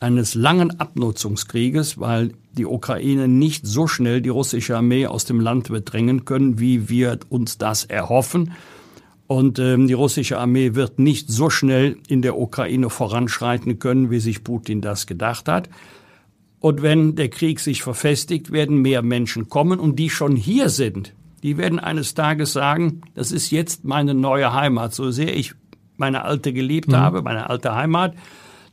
eines 0.00 0.34
langen 0.34 0.80
Abnutzungskrieges, 0.80 2.00
weil 2.00 2.32
die 2.52 2.66
Ukraine 2.66 3.28
nicht 3.28 3.66
so 3.66 3.86
schnell 3.86 4.22
die 4.22 4.30
russische 4.30 4.76
Armee 4.76 5.06
aus 5.06 5.26
dem 5.26 5.40
Land 5.40 5.70
wird 5.70 5.92
drängen 5.92 6.24
können, 6.24 6.58
wie 6.58 6.88
wir 6.88 7.18
uns 7.28 7.58
das 7.58 7.84
erhoffen. 7.84 8.52
Und 9.26 9.58
ähm, 9.58 9.88
die 9.88 9.94
russische 9.94 10.38
Armee 10.38 10.74
wird 10.74 10.98
nicht 10.98 11.30
so 11.30 11.50
schnell 11.50 11.96
in 12.08 12.22
der 12.22 12.38
Ukraine 12.38 12.90
voranschreiten 12.90 13.78
können, 13.78 14.10
wie 14.10 14.20
sich 14.20 14.44
Putin 14.44 14.80
das 14.80 15.06
gedacht 15.06 15.48
hat. 15.48 15.68
Und 16.60 16.82
wenn 16.82 17.16
der 17.16 17.28
Krieg 17.28 17.60
sich 17.60 17.82
verfestigt, 17.82 18.52
werden 18.52 18.82
mehr 18.82 19.02
Menschen 19.02 19.48
kommen 19.48 19.78
und 19.78 19.96
die 19.96 20.10
schon 20.10 20.36
hier 20.36 20.68
sind, 20.68 21.12
die 21.42 21.58
werden 21.58 21.78
eines 21.78 22.14
Tages 22.14 22.52
sagen, 22.52 23.02
das 23.14 23.30
ist 23.30 23.50
jetzt 23.50 23.84
meine 23.84 24.14
neue 24.14 24.52
Heimat, 24.52 24.94
so 24.94 25.10
sehr 25.10 25.36
ich 25.36 25.54
meine 25.96 26.24
alte 26.24 26.52
geliebt 26.52 26.88
mhm. 26.88 26.96
habe, 26.96 27.22
meine 27.22 27.50
alte 27.50 27.74
Heimat. 27.74 28.14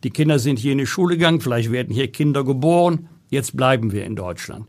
Die 0.04 0.10
Kinder 0.10 0.40
sind 0.40 0.60
hier 0.60 0.74
in 0.74 0.78
die 0.78 0.86
Schule 0.86 1.18
gegangen, 1.18 1.42
vielleicht 1.42 1.72
werden 1.72 1.94
hier 1.94 2.12
Kinder 2.12 2.44
geboren, 2.44 3.10
jetzt 3.30 3.56
bleiben 3.56 3.92
wir 3.92 4.06
in 4.06 4.16
Deutschland. 4.16 4.66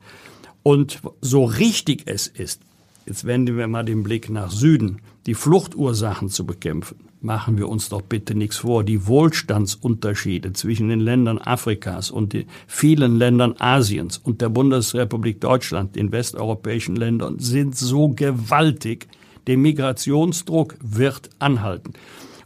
Und 0.63 1.01
so 1.21 1.45
richtig 1.45 2.03
es 2.07 2.27
ist, 2.27 2.63
jetzt 3.07 3.25
wenden 3.25 3.57
wir 3.57 3.67
mal 3.69 3.85
den 3.85 4.03
Blick 4.03 4.31
nach 4.31 4.51
Süden, 4.51 5.01
die 5.27 5.35
Fluchtursachen 5.35 6.29
zu 6.29 6.45
bekämpfen. 6.47 6.97
machen 7.21 7.57
wir 7.57 7.71
uns 7.71 7.89
doch 7.89 8.03
bitte 8.03 8.35
nichts 8.35 8.59
vor, 8.59 8.85
die 8.85 9.07
Wohlstandsunterschiede 9.07 10.53
zwischen 10.53 10.89
den 10.89 11.01
Ländern 11.01 11.39
Afrikas 11.39 12.11
und 12.11 12.35
den 12.35 12.45
vielen 12.67 13.17
Ländern 13.17 13.55
Asiens 13.59 14.19
und 14.19 14.43
der 14.43 14.51
Bundesrepublik 14.51 15.41
Deutschland, 15.41 15.97
den 15.97 16.13
westeuropäischen 16.13 16.97
Ländern, 16.97 17.39
sind 17.39 17.77
so 17.77 18.11
gewaltig, 18.11 19.09
der 19.47 19.57
Migrationsdruck 19.57 20.77
wird 20.83 21.31
anhalten. 21.39 21.95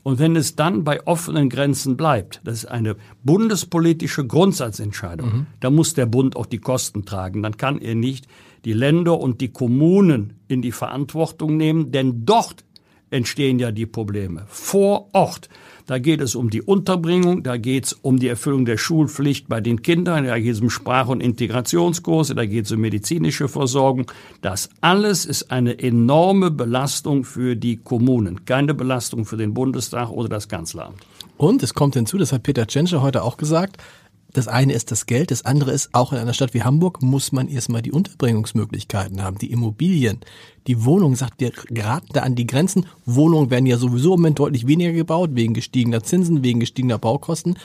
Und 0.05 0.19
wenn 0.21 0.37
es 0.37 0.57
dann 0.57 0.85
bei 0.85 1.07
offenen 1.07 1.51
Grenzen 1.51 1.97
bleibt, 1.97 2.41
das 2.45 2.59
ist 2.59 2.67
eine 2.67 2.97
bundespolitische 3.25 4.27
Grundsatzentscheidung, 4.27 5.29
mhm. 5.29 5.47
da 5.61 5.71
muss 5.71 5.95
der 5.95 6.07
Bund 6.07 6.37
auch 6.37 6.47
die 6.47 6.59
Kosten 6.61 7.05
tragen. 7.05 7.43
Dann 7.43 7.57
kann 7.57 7.79
er 7.81 7.95
nicht 7.95 8.27
die 8.65 8.73
Länder 8.73 9.21
und 9.21 9.41
die 9.41 9.53
Kommunen 9.53 10.35
in 10.49 10.63
die 10.63 10.73
Verantwortung 10.73 11.57
nehmen, 11.57 11.93
denn 11.93 12.25
dort 12.25 12.65
entstehen 13.11 13.59
ja 13.59 13.71
die 13.71 13.87
Probleme. 13.87 14.45
Vor 14.49 15.09
Ort. 15.13 15.49
Da 15.89 15.99
geht 15.99 16.21
es 16.21 16.35
um 16.35 16.51
die 16.51 16.61
Unterbringung, 16.61 17.43
da 17.43 17.57
geht 17.57 17.87
es 17.87 17.93
um 17.95 18.19
die 18.19 18.29
Erfüllung 18.29 18.67
der 18.67 18.77
Schulpflicht 18.77 19.49
bei 19.49 19.63
den 19.63 19.81
Kindern, 19.81 20.27
da 20.27 20.39
geht 20.39 20.53
es 20.53 20.61
um 20.61 20.69
Sprach- 20.69 21.09
und 21.09 21.23
Integrationskurse, 21.23 22.35
da 22.35 22.45
geht 22.45 22.67
es 22.67 22.73
um 22.73 22.81
medizinische 22.81 23.49
Versorgung. 23.49 24.13
Das 24.43 24.69
alles 24.83 25.25
ist 25.25 25.51
eine 25.51 25.79
enorme 25.79 26.51
Belastung 26.51 27.25
für 27.25 27.57
die 27.57 27.79
Kommunen, 27.79 28.45
keine 28.45 28.75
Belastung 28.75 29.25
für 29.25 29.39
den 29.39 29.55
Bundestag 29.55 30.11
oder 30.11 30.29
das 30.29 30.49
Kanzleramt. 30.49 31.07
Und 31.39 31.63
es 31.63 31.73
kommt 31.73 31.95
hinzu, 31.95 32.19
das 32.19 32.33
hat 32.33 32.43
Peter 32.43 32.67
Tschentscher 32.67 33.01
heute 33.01 33.23
auch 33.23 33.39
gesagt, 33.39 33.79
das 34.33 34.47
eine 34.47 34.75
ist 34.75 34.91
das 34.91 35.07
Geld, 35.07 35.31
das 35.31 35.45
andere 35.45 35.73
ist, 35.73 35.91
auch 35.95 36.13
in 36.13 36.19
einer 36.19 36.35
Stadt 36.35 36.53
wie 36.53 36.63
Hamburg 36.63 37.03
muss 37.03 37.33
man 37.33 37.49
erstmal 37.49 37.83
die 37.83 37.93
Unterbringungsmöglichkeiten 37.93 39.23
haben, 39.23 39.39
die 39.39 39.51
Immobilien, 39.51 40.21
die 40.67 40.85
Wohnung, 40.85 41.17
sagt, 41.17 41.41
wir 41.41 41.51
geraten 41.69 42.09
da 42.13 42.21
an 42.21 42.35
die 42.35 42.47
Grenzen. 42.47 42.87
Wohnungen 43.07 43.51
werden 43.51 43.67
ja 43.67 43.79
sowieso 43.79 44.15
im 44.15 44.21
Moment 44.21 44.39
deutlich 44.39 44.67
weniger 44.67 44.93
gebaut, 44.93 45.31
wegen 45.33 45.55
gestiegener 45.55 46.03
Zinsen, 46.03 46.43
wegen 46.43 46.61
gestiegener 46.61 46.99
Baukosten. 46.99 47.59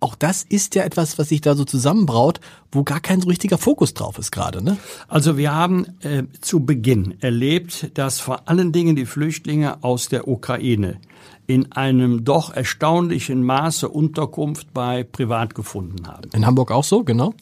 Auch 0.00 0.14
das 0.14 0.42
ist 0.42 0.74
ja 0.74 0.82
etwas, 0.82 1.18
was 1.18 1.30
sich 1.30 1.40
da 1.40 1.54
so 1.54 1.64
zusammenbraut, 1.64 2.40
wo 2.70 2.82
gar 2.82 3.00
kein 3.00 3.20
so 3.20 3.28
richtiger 3.28 3.56
Fokus 3.56 3.94
drauf 3.94 4.18
ist 4.18 4.30
gerade, 4.30 4.62
ne? 4.62 4.76
Also 5.08 5.38
wir 5.38 5.54
haben 5.54 5.86
äh, 6.00 6.24
zu 6.40 6.66
Beginn 6.66 7.14
erlebt, 7.20 7.90
dass 7.94 8.20
vor 8.20 8.48
allen 8.48 8.72
Dingen 8.72 8.94
die 8.94 9.06
Flüchtlinge 9.06 9.82
aus 9.82 10.08
der 10.08 10.28
Ukraine 10.28 11.00
in 11.46 11.72
einem 11.72 12.24
doch 12.24 12.52
erstaunlichen 12.52 13.42
Maße 13.42 13.88
Unterkunft 13.88 14.72
bei 14.74 15.04
Privat 15.04 15.54
gefunden 15.54 16.06
haben. 16.06 16.30
In 16.34 16.46
Hamburg 16.46 16.72
auch 16.72 16.84
so, 16.84 17.04
genau? 17.04 17.34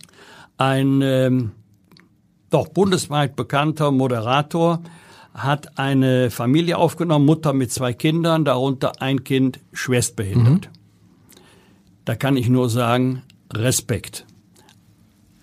Ein 0.59 1.01
ähm, 1.03 1.53
doch 2.51 2.69
bundesweit 2.69 3.35
bekannter 3.35 3.91
Moderator 3.91 4.81
hat 5.33 5.79
eine 5.79 6.31
Familie 6.31 6.79
aufgenommen, 6.79 7.27
Mutter 7.27 7.53
mit 7.53 7.73
zwei 7.73 7.93
Kindern, 7.93 8.45
darunter 8.45 9.03
ein 9.03 9.25
Kind 9.25 9.59
schwerstbehindert. 9.73 10.67
Mhm. 10.67 11.35
Da 12.05 12.15
kann 12.15 12.37
ich 12.37 12.49
nur 12.49 12.71
sagen, 12.71 13.23
Respekt. 13.53 14.27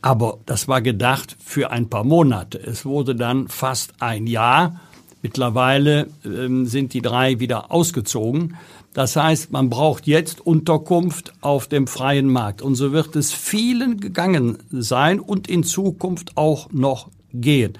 Aber 0.01 0.39
das 0.45 0.67
war 0.67 0.81
gedacht 0.81 1.35
für 1.43 1.71
ein 1.71 1.89
paar 1.89 2.03
Monate. 2.03 2.57
Es 2.59 2.85
wurde 2.85 3.15
dann 3.15 3.47
fast 3.47 3.93
ein 3.99 4.27
Jahr 4.27 4.79
Mittlerweile 5.21 6.07
ähm, 6.25 6.65
sind 6.65 6.93
die 6.93 7.01
drei 7.01 7.39
wieder 7.39 7.71
ausgezogen. 7.71 8.55
Das 8.93 9.15
heißt, 9.15 9.51
man 9.51 9.69
braucht 9.69 10.07
jetzt 10.07 10.41
Unterkunft 10.41 11.33
auf 11.41 11.67
dem 11.67 11.87
freien 11.87 12.27
Markt. 12.27 12.61
Und 12.61 12.75
so 12.75 12.91
wird 12.91 13.15
es 13.15 13.31
vielen 13.31 13.99
gegangen 13.99 14.57
sein 14.71 15.19
und 15.19 15.47
in 15.47 15.63
Zukunft 15.63 16.37
auch 16.37 16.71
noch 16.71 17.09
gehen. 17.33 17.73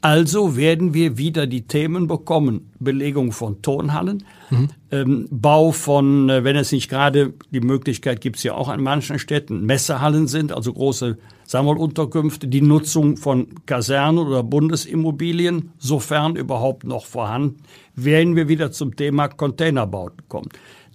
Also 0.00 0.56
werden 0.56 0.94
wir 0.94 1.18
wieder 1.18 1.46
die 1.46 1.62
Themen 1.62 2.06
bekommen. 2.06 2.70
Belegung 2.78 3.32
von 3.32 3.60
Tonhallen, 3.60 4.24
mhm. 4.50 4.68
ähm, 4.92 5.28
Bau 5.30 5.72
von, 5.72 6.30
äh, 6.30 6.44
wenn 6.44 6.54
es 6.54 6.70
nicht 6.70 6.88
gerade 6.88 7.34
die 7.50 7.60
Möglichkeit 7.60 8.20
gibt, 8.20 8.36
es 8.36 8.44
ja 8.44 8.54
auch 8.54 8.68
an 8.68 8.82
manchen 8.82 9.18
Städten, 9.18 9.66
Messehallen 9.66 10.28
sind, 10.28 10.52
also 10.52 10.72
große 10.72 11.18
Sammelunterkünfte, 11.46 12.48
die 12.48 12.60
Nutzung 12.60 13.16
von 13.16 13.46
Kasernen 13.66 14.26
oder 14.26 14.42
Bundesimmobilien, 14.42 15.70
sofern 15.78 16.36
überhaupt 16.36 16.84
noch 16.84 17.06
vorhanden, 17.06 17.62
werden 17.94 18.36
wir 18.36 18.48
wieder 18.48 18.72
zum 18.72 18.96
Thema 18.96 19.28
Containerbauten 19.28 20.28
kommen. 20.28 20.48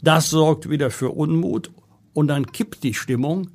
Das 0.03 0.29
sorgt 0.29 0.69
wieder 0.69 0.89
für 0.89 1.09
Unmut 1.11 1.71
und 2.13 2.27
dann 2.27 2.51
kippt 2.51 2.83
die 2.83 2.93
Stimmung, 2.93 3.49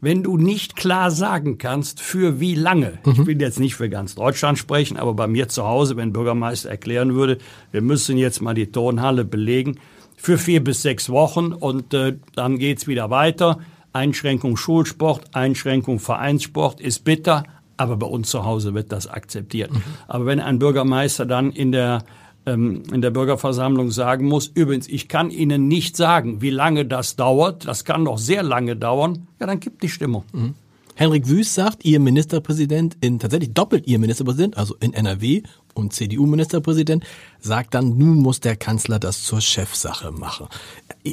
wenn 0.00 0.22
du 0.22 0.38
nicht 0.38 0.76
klar 0.76 1.10
sagen 1.10 1.58
kannst, 1.58 2.00
für 2.00 2.40
wie 2.40 2.54
lange. 2.54 2.98
Mhm. 3.04 3.12
Ich 3.12 3.26
will 3.26 3.40
jetzt 3.40 3.60
nicht 3.60 3.74
für 3.74 3.88
ganz 3.88 4.14
Deutschland 4.14 4.58
sprechen, 4.58 4.96
aber 4.96 5.14
bei 5.14 5.26
mir 5.26 5.48
zu 5.48 5.64
Hause, 5.64 5.96
wenn 5.96 6.12
Bürgermeister 6.12 6.70
erklären 6.70 7.14
würde, 7.14 7.38
wir 7.70 7.82
müssen 7.82 8.16
jetzt 8.16 8.40
mal 8.40 8.54
die 8.54 8.72
Turnhalle 8.72 9.24
belegen, 9.24 9.78
für 10.16 10.36
vier 10.36 10.62
bis 10.62 10.82
sechs 10.82 11.08
Wochen 11.08 11.52
und 11.52 11.94
äh, 11.94 12.16
dann 12.34 12.58
geht's 12.58 12.86
wieder 12.86 13.08
weiter 13.08 13.58
Einschränkung 13.92 14.56
Schulsport, 14.56 15.34
Einschränkung 15.34 15.98
Vereinssport 15.98 16.80
ist 16.80 17.04
bitter, 17.04 17.44
aber 17.76 17.96
bei 17.96 18.06
uns 18.06 18.30
zu 18.30 18.44
Hause 18.44 18.74
wird 18.74 18.92
das 18.92 19.06
akzeptiert. 19.06 19.72
Mhm. 19.72 19.82
Aber 20.06 20.26
wenn 20.26 20.40
ein 20.40 20.58
Bürgermeister 20.58 21.26
dann 21.26 21.50
in 21.50 21.72
der 21.72 22.04
ähm, 22.46 22.82
in 22.92 23.02
der 23.02 23.10
Bürgerversammlung 23.10 23.90
sagen 23.90 24.26
muss, 24.26 24.46
übrigens, 24.46 24.88
ich 24.88 25.08
kann 25.08 25.30
Ihnen 25.30 25.68
nicht 25.68 25.96
sagen, 25.96 26.40
wie 26.40 26.50
lange 26.50 26.86
das 26.86 27.16
dauert, 27.16 27.66
das 27.66 27.84
kann 27.84 28.02
noch 28.02 28.18
sehr 28.18 28.42
lange 28.42 28.76
dauern, 28.76 29.26
ja, 29.38 29.46
dann 29.46 29.60
kippt 29.60 29.82
die 29.82 29.88
Stimmung. 29.88 30.24
Mhm. 30.32 30.54
Henrik 31.00 31.28
Wüst 31.28 31.54
sagt, 31.54 31.86
Ihr 31.86 31.98
Ministerpräsident, 31.98 32.98
in 33.00 33.18
tatsächlich 33.18 33.54
doppelt 33.54 33.86
Ihr 33.86 33.98
Ministerpräsident, 33.98 34.58
also 34.58 34.76
in 34.80 34.92
NRW 34.92 35.40
und 35.72 35.94
CDU-Ministerpräsident, 35.94 37.06
sagt 37.40 37.72
dann, 37.72 37.96
nun 37.96 38.18
muss 38.18 38.40
der 38.40 38.54
Kanzler 38.54 38.98
das 38.98 39.22
zur 39.22 39.40
Chefsache 39.40 40.10
machen. 40.10 40.48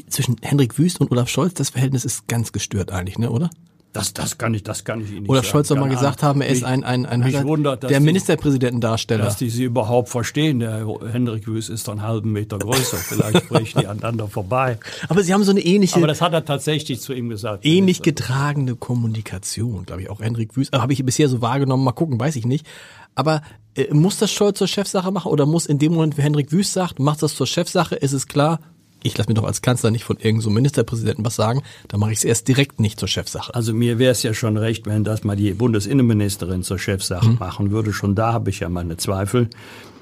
Zwischen 0.10 0.36
Henrik 0.42 0.78
Wüst 0.78 1.00
und 1.00 1.10
Olaf 1.10 1.30
Scholz, 1.30 1.54
das 1.54 1.70
Verhältnis 1.70 2.04
ist 2.04 2.28
ganz 2.28 2.52
gestört 2.52 2.92
eigentlich, 2.92 3.18
ne, 3.18 3.32
oder? 3.32 3.50
Das, 3.94 4.14
das 4.14 4.38
kann 4.38 4.54
ich, 4.54 4.64
das 4.64 4.84
kann 4.84 5.02
ich 5.02 5.10
Ihnen 5.10 5.24
nicht 5.24 5.34
sagen. 5.34 5.44
Scholz 5.46 5.68
soll 5.70 5.80
mal 5.80 5.90
gesagt 5.90 6.22
haben, 6.22 6.42
er 6.42 6.50
ist 6.50 6.64
ein, 6.64 6.84
ein, 6.84 7.06
ein, 7.06 7.24
ein 7.24 7.48
wundert, 7.48 7.84
der 7.84 8.00
Ministerpräsidentendarsteller. 8.00 9.24
Dass 9.24 9.38
die 9.38 9.50
sie 9.50 9.64
überhaupt 9.64 10.10
verstehen. 10.10 10.60
Der 10.60 10.86
Hendrik 11.12 11.48
Wüst 11.48 11.70
ist 11.70 11.90
einen 11.90 12.04
halben 12.04 12.32
Meter 12.32 12.60
größer. 12.60 12.98
Vielleicht 12.98 13.38
sprechen 13.46 13.80
die 13.80 13.88
aneinander 13.88 14.28
vorbei. 14.28 14.78
Aber 15.10 15.24
sie 15.24 15.34
haben 15.34 15.44
so 15.44 15.52
eine 15.52 15.62
ähnliche. 15.62 15.96
Aber 15.96 16.08
das 16.08 16.22
hat 16.22 16.34
er 16.34 16.46
tatsächlich 16.46 17.02
zu 17.02 17.14
ihm 17.14 17.30
gesagt. 17.30 17.66
Ähnlich 17.66 18.02
getragene 18.02 18.76
Kommunikation, 18.76 19.86
glaube 19.86 20.04
ich, 20.04 20.10
auch 20.10 20.20
Hendrik 20.20 20.56
Wüst. 20.56 20.74
Habe 20.74 20.94
ich 20.94 21.04
bisher 21.04 21.30
so 21.30 21.42
wahrgenommen. 21.42 21.84
Mal 21.84 21.94
gucken, 21.94 22.20
weiß 22.20 22.36
ich 22.36 22.46
nicht. 22.46 22.68
Aber 23.16 23.42
äh, 23.74 23.92
muss 23.94 24.18
das 24.18 24.32
Scholz 24.32 24.60
zur 24.60 24.68
Chefsache 24.68 25.12
machen 25.12 25.32
oder 25.32 25.46
muss 25.46 25.66
in 25.66 25.80
dem 25.80 25.94
Moment, 25.94 26.18
wie 26.18 26.22
Hendrik 26.22 26.52
Wüst 26.52 26.74
sagt, 26.74 27.00
macht 27.00 27.24
das 27.24 27.36
zur 27.36 27.48
Chefsache, 27.48 27.96
ist 27.96 28.14
es 28.14 28.28
klar, 28.28 28.60
ich 29.04 29.18
lasse 29.18 29.30
mir 29.30 29.36
doch 29.36 29.46
als 29.46 29.62
Kanzler 29.62 29.92
nicht 29.92 30.04
von 30.04 30.18
irgendeinem 30.18 30.42
so 30.42 30.50
Ministerpräsidenten 30.50 31.26
was 31.26 31.36
sagen, 31.36 31.62
dann 31.88 32.00
mache 32.00 32.12
ich 32.12 32.20
es 32.20 32.24
erst 32.24 32.48
direkt 32.48 32.80
nicht 32.80 33.00
zur 33.00 33.08
Chefsache. 33.08 33.54
Also 33.54 33.74
mir 33.74 34.00
wäre 34.00 34.12
es 34.12 34.24
ja 34.24 34.34
schon 34.34 34.58
recht, 34.58 34.86
wenn 34.86 35.04
das 35.04 35.24
mal 35.24 35.36
die 35.36 35.54
Bundesinnenministerin 35.54 36.64
zur 36.64 36.80
Chefsache 36.80 37.30
mhm. 37.30 37.38
machen 37.40 37.72
würde. 37.72 37.94
Schon 37.94 38.16
da 38.16 38.34
habe 38.34 38.50
ich 38.50 38.60
ja 38.60 38.70
meine 38.70 38.98
Zweifel. 38.98 39.50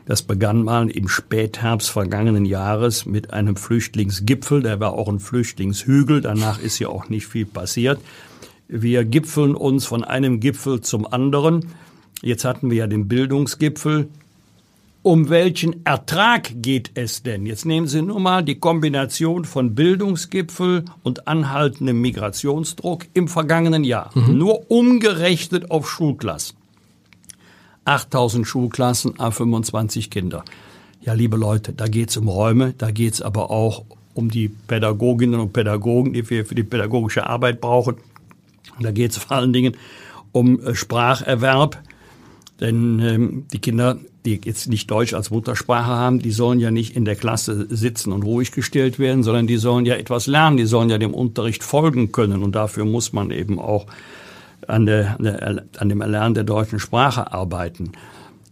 Das 0.06 0.22
begann 0.22 0.64
mal 0.64 0.90
im 0.90 1.08
Spätherbst 1.08 1.90
vergangenen 1.90 2.46
Jahres 2.46 3.06
mit 3.06 3.34
einem 3.34 3.56
Flüchtlingsgipfel. 3.56 4.62
Der 4.62 4.80
war 4.80 4.94
auch 4.94 5.10
ein 5.10 5.20
Flüchtlingshügel. 5.20 6.22
Danach 6.22 6.60
ist 6.60 6.78
ja 6.80 6.90
auch 6.90 7.10
nicht 7.10 7.26
viel 7.26 7.46
passiert. 7.46 8.00
Wir 8.68 9.04
gipfeln 9.04 9.56
uns 9.56 9.86
von 9.86 10.04
einem 10.04 10.40
Gipfel 10.40 10.82
zum 10.82 11.12
anderen. 11.12 11.72
Jetzt 12.22 12.46
hatten 12.46 12.70
wir 12.70 12.78
ja 12.78 12.88
den 12.88 13.08
Bildungsgipfel. 13.08 14.10
Um 15.06 15.30
welchen 15.30 15.86
Ertrag 15.86 16.64
geht 16.64 16.90
es 16.96 17.22
denn? 17.22 17.46
Jetzt 17.46 17.64
nehmen 17.64 17.86
Sie 17.86 18.02
nur 18.02 18.20
mal 18.20 18.44
die 18.44 18.56
Kombination 18.56 19.46
von 19.46 19.76
Bildungsgipfel 19.76 20.84
und 21.04 21.28
anhaltendem 21.28 22.02
Migrationsdruck 22.02 23.06
im 23.14 23.28
vergangenen 23.28 23.84
Jahr. 23.84 24.10
Mhm. 24.16 24.36
Nur 24.36 24.72
umgerechnet 24.72 25.70
auf 25.70 25.88
Schulklassen. 25.88 26.58
8000 27.86 28.48
Schulklassen, 28.48 29.14
A25 29.20 30.10
Kinder. 30.10 30.44
Ja, 31.02 31.14
liebe 31.14 31.38
Leute, 31.38 31.74
da 31.74 31.88
geht's 31.88 32.18
um 32.18 32.28
Räume, 32.28 32.74
da 32.76 32.90
geht's 32.90 33.22
aber 33.22 33.52
auch 33.52 33.86
um 34.16 34.32
die 34.32 34.48
Pädagoginnen 34.48 35.40
und 35.40 35.54
Pädagogen, 35.54 36.14
die 36.14 36.28
wir 36.28 36.48
für 36.48 36.56
die 36.56 36.64
pädagogische 36.64 37.28
Arbeit 37.28 37.62
brauchen. 37.62 37.98
Da 38.80 38.90
geht's 38.90 39.18
vor 39.18 39.38
allen 39.38 39.54
Dingen 39.54 39.78
um 40.32 40.60
äh, 40.62 40.74
Spracherwerb, 40.74 41.78
denn 42.60 43.00
ähm, 43.02 43.46
die 43.54 43.60
Kinder 43.60 44.00
die 44.26 44.42
jetzt 44.44 44.68
nicht 44.68 44.90
Deutsch 44.90 45.14
als 45.14 45.32
Muttersprache 45.32 45.88
haben, 45.88 46.20
die 46.20 46.32
sollen 46.32 46.60
ja 46.60 46.72
nicht 46.72 46.96
in 46.96 47.06
der 47.06 47.16
Klasse 47.16 47.68
sitzen 47.70 48.12
und 48.12 48.24
ruhig 48.24 48.52
gestellt 48.52 49.00
werden, 49.00 49.24
sondern 49.24 49.48
die 49.48 49.58
sollen 49.58 49.86
ja 49.86 49.96
etwas 49.96 50.28
lernen, 50.28 50.58
die 50.58 50.66
sollen 50.66 50.90
ja 50.90 50.98
dem 50.98 51.14
Unterricht 51.14 51.64
folgen 51.64 52.12
können 52.12 52.44
und 52.44 52.56
dafür 52.56 52.86
muss 52.86 53.14
man 53.14 53.32
eben 53.32 53.60
auch 53.60 53.86
an, 54.68 54.86
der, 54.86 55.64
an 55.78 55.90
dem 55.90 56.02
Erlernen 56.02 56.34
der 56.34 56.44
deutschen 56.44 56.80
Sprache 56.80 57.32
arbeiten. 57.32 57.92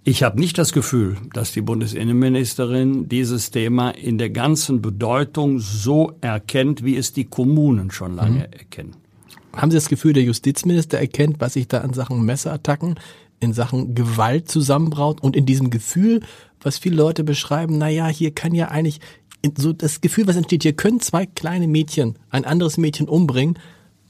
Ich 0.06 0.22
habe 0.22 0.40
nicht 0.40 0.58
das 0.58 0.74
Gefühl, 0.74 1.16
dass 1.34 1.54
die 1.54 1.62
Bundesinnenministerin 1.62 3.08
dieses 3.08 3.52
Thema 3.52 3.92
in 3.92 4.18
der 4.18 4.30
ganzen 4.30 4.82
Bedeutung 4.82 5.60
so 5.60 6.18
erkennt, 6.20 6.84
wie 6.84 6.98
es 6.98 7.14
die 7.14 7.24
Kommunen 7.24 7.90
schon 7.90 8.18
lange 8.18 8.48
mhm. 8.48 8.54
erkennen. 8.54 8.96
Haben 9.56 9.72
Sie 9.72 9.78
das 9.78 9.88
Gefühl, 9.88 10.14
der 10.14 10.24
Justizminister 10.24 11.00
erkennt, 11.00 11.40
was 11.40 11.54
sich 11.54 11.68
da 11.68 11.80
an 11.82 11.94
Sachen 11.94 12.26
Messerattacken 12.26 12.96
in 13.44 13.54
Sachen 13.54 13.96
Gewalt 13.96 14.50
zusammenbraut 14.50 15.22
und 15.22 15.36
in 15.36 15.46
diesem 15.46 15.70
Gefühl, 15.70 16.22
was 16.62 16.78
viele 16.78 16.96
Leute 16.96 17.24
beschreiben, 17.24 17.78
na 17.78 17.90
ja, 17.90 18.08
hier 18.08 18.32
kann 18.32 18.56
ja 18.56 18.70
eigentlich 18.70 19.00
so 19.58 19.74
das 19.74 20.02
Gefühl, 20.02 20.28
was 20.28 20.38
entsteht, 20.38 20.64
hier 20.64 20.74
können 20.74 21.00
zwei 21.02 21.26
kleine 21.26 21.68
Mädchen 21.68 22.18
ein 22.30 22.46
anderes 22.46 22.78
Mädchen 22.78 23.10
umbringen 23.10 23.60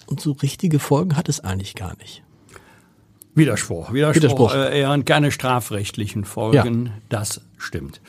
und 0.05 0.21
so 0.21 0.33
richtige 0.33 0.79
Folgen 0.79 1.15
hat 1.17 1.29
es 1.29 1.39
eigentlich 1.39 1.75
gar 1.75 1.97
nicht. 1.97 2.23
Widerspruch, 3.35 3.91
Widerspruch, 3.93 4.23
Widerspruch. 4.23 4.53
Äh, 4.53 4.81
eher 4.81 5.03
keine 5.03 5.31
strafrechtlichen 5.31 6.23
Folgen, 6.23 6.85
ja. 6.85 6.91
das 7.09 7.41
stimmt. 7.57 7.99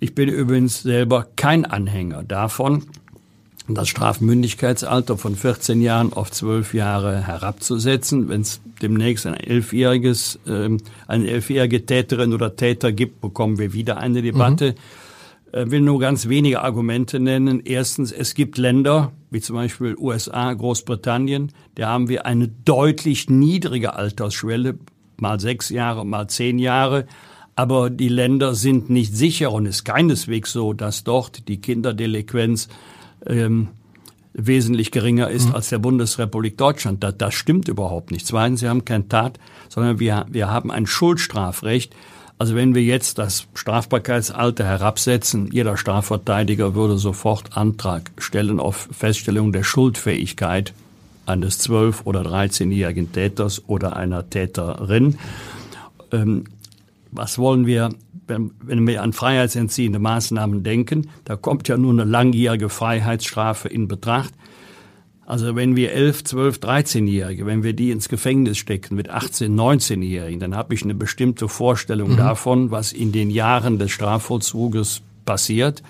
Ich 0.00 0.14
bin 0.14 0.28
übrigens 0.28 0.82
selber 0.82 1.26
kein 1.36 1.64
Anhänger 1.64 2.22
davon, 2.22 2.84
das 3.74 3.88
Strafmündigkeitsalter 3.88 5.18
von 5.18 5.34
14 5.34 5.80
Jahren 5.80 6.12
auf 6.12 6.30
12 6.30 6.74
Jahre 6.74 7.26
herabzusetzen. 7.26 8.28
Wenn 8.28 8.42
es 8.42 8.60
demnächst 8.80 9.26
ein 9.26 9.34
elfjähriges, 9.34 10.38
äh, 10.46 10.70
eine 11.06 11.28
elfjährige 11.28 11.84
Täterin 11.84 12.32
oder 12.32 12.54
Täter 12.56 12.92
gibt, 12.92 13.20
bekommen 13.20 13.58
wir 13.58 13.72
wieder 13.72 13.98
eine 13.98 14.22
Debatte. 14.22 14.72
Mhm. 14.72 14.76
Äh, 15.56 15.70
will 15.70 15.80
nur 15.80 15.98
ganz 16.00 16.28
wenige 16.28 16.60
Argumente 16.62 17.18
nennen. 17.18 17.62
Erstens, 17.64 18.12
es 18.12 18.34
gibt 18.34 18.58
Länder, 18.58 19.12
wie 19.30 19.40
zum 19.40 19.56
Beispiel 19.56 19.96
USA, 19.96 20.52
Großbritannien, 20.52 21.52
da 21.76 21.88
haben 21.88 22.08
wir 22.08 22.26
eine 22.26 22.48
deutlich 22.48 23.30
niedrige 23.30 23.94
Altersschwelle, 23.94 24.78
mal 25.16 25.40
sechs 25.40 25.70
Jahre, 25.70 26.04
mal 26.04 26.28
zehn 26.28 26.58
Jahre. 26.58 27.06
Aber 27.54 27.88
die 27.88 28.08
Länder 28.08 28.54
sind 28.54 28.90
nicht 28.90 29.16
sicher 29.16 29.50
und 29.50 29.64
es 29.66 29.76
ist 29.76 29.84
keineswegs 29.84 30.52
so, 30.52 30.74
dass 30.74 31.04
dort 31.04 31.48
die 31.48 31.60
Kinderdelinquenz 31.60 32.68
ähm, 33.28 33.68
wesentlich 34.32 34.90
geringer 34.90 35.30
ist 35.30 35.48
mhm. 35.48 35.54
als 35.54 35.70
der 35.70 35.78
Bundesrepublik 35.78 36.58
Deutschland. 36.58 37.02
Das, 37.02 37.16
das 37.16 37.34
stimmt 37.34 37.68
überhaupt 37.68 38.10
nicht. 38.10 38.26
Zweitens, 38.26 38.60
sie 38.60 38.68
haben 38.68 38.84
kein 38.84 39.08
Tat, 39.08 39.38
sondern 39.68 39.98
wir, 39.98 40.26
wir 40.28 40.50
haben 40.50 40.70
ein 40.70 40.86
Schuldstrafrecht. 40.86 41.94
Also 42.38 42.54
wenn 42.54 42.74
wir 42.74 42.82
jetzt 42.82 43.18
das 43.18 43.46
Strafbarkeitsalter 43.54 44.64
herabsetzen, 44.64 45.48
jeder 45.50 45.78
Strafverteidiger 45.78 46.74
würde 46.74 46.98
sofort 46.98 47.56
Antrag 47.56 48.10
stellen 48.18 48.60
auf 48.60 48.88
Feststellung 48.92 49.52
der 49.52 49.62
Schuldfähigkeit 49.62 50.74
eines 51.24 51.66
12- 51.66 52.04
oder 52.04 52.20
13-jährigen 52.20 53.10
Täters 53.10 53.62
oder 53.66 53.96
einer 53.96 54.28
Täterin. 54.28 55.18
Ähm, 56.12 56.44
was 57.10 57.38
wollen 57.38 57.66
wir, 57.66 57.90
wenn, 58.26 58.52
wenn 58.60 58.86
wir 58.86 59.02
an 59.02 59.12
freiheitsentziehende 59.12 59.98
Maßnahmen 59.98 60.62
denken? 60.62 61.08
Da 61.24 61.36
kommt 61.36 61.68
ja 61.68 61.76
nur 61.76 61.92
eine 61.92 62.04
langjährige 62.04 62.68
Freiheitsstrafe 62.68 63.68
in 63.68 63.88
Betracht. 63.88 64.34
Also 65.26 65.56
wenn 65.56 65.74
wir 65.74 65.92
11, 65.92 66.22
12, 66.22 66.58
13-Jährige, 66.58 67.46
wenn 67.46 67.64
wir 67.64 67.72
die 67.72 67.90
ins 67.90 68.08
Gefängnis 68.08 68.58
stecken 68.58 68.94
mit 68.94 69.10
18, 69.10 69.58
19-Jährigen, 69.58 70.38
dann 70.38 70.54
habe 70.54 70.72
ich 70.72 70.84
eine 70.84 70.94
bestimmte 70.94 71.48
Vorstellung 71.48 72.12
mhm. 72.12 72.16
davon, 72.16 72.70
was 72.70 72.92
in 72.92 73.10
den 73.10 73.30
Jahren 73.30 73.80
des 73.80 73.90
Strafvollzuges 73.90 75.02
passiert. 75.24 75.82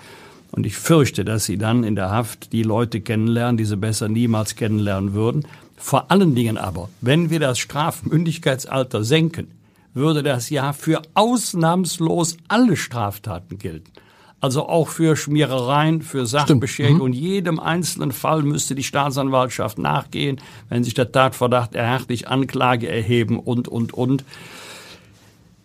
Und 0.51 0.65
ich 0.65 0.75
fürchte, 0.75 1.23
dass 1.23 1.45
sie 1.45 1.59
dann 1.59 1.83
in 1.83 1.95
der 1.95 2.09
Haft 2.09 2.51
die 2.51 2.63
Leute 2.63 2.99
kennenlernen, 2.99 3.57
die 3.57 3.65
sie 3.65 3.77
besser 3.77 4.09
niemals 4.09 4.55
kennenlernen 4.55 5.13
würden. 5.13 5.45
Vor 5.75 6.09
allen 6.09 6.33
Dingen 6.33 6.57
aber, 6.57 6.89
wenn 7.01 7.29
wir 7.29 7.39
das 7.39 7.59
Strafmündigkeitsalter 7.59 9.03
senken, 9.03 9.49
würde 9.97 10.23
das 10.23 10.49
ja 10.49 10.73
für 10.73 11.01
ausnahmslos 11.13 12.37
alle 12.47 12.77
Straftaten 12.77 13.57
gelten. 13.57 13.91
Also 14.39 14.69
auch 14.69 14.89
für 14.89 15.15
Schmierereien, 15.15 16.03
für 16.03 16.27
Sachbeschädigung. 16.27 16.97
Mhm. 16.97 17.01
Und 17.01 17.13
jedem 17.13 17.59
einzelnen 17.59 18.11
Fall 18.11 18.43
müsste 18.43 18.75
die 18.75 18.83
Staatsanwaltschaft 18.83 19.79
nachgehen, 19.79 20.39
wenn 20.69 20.83
sich 20.83 20.93
der 20.93 21.11
Tatverdacht 21.11 21.73
erhärtlich 21.73 22.27
Anklage 22.27 22.87
erheben 22.87 23.39
und, 23.39 23.67
und, 23.67 23.93
und. 23.93 24.23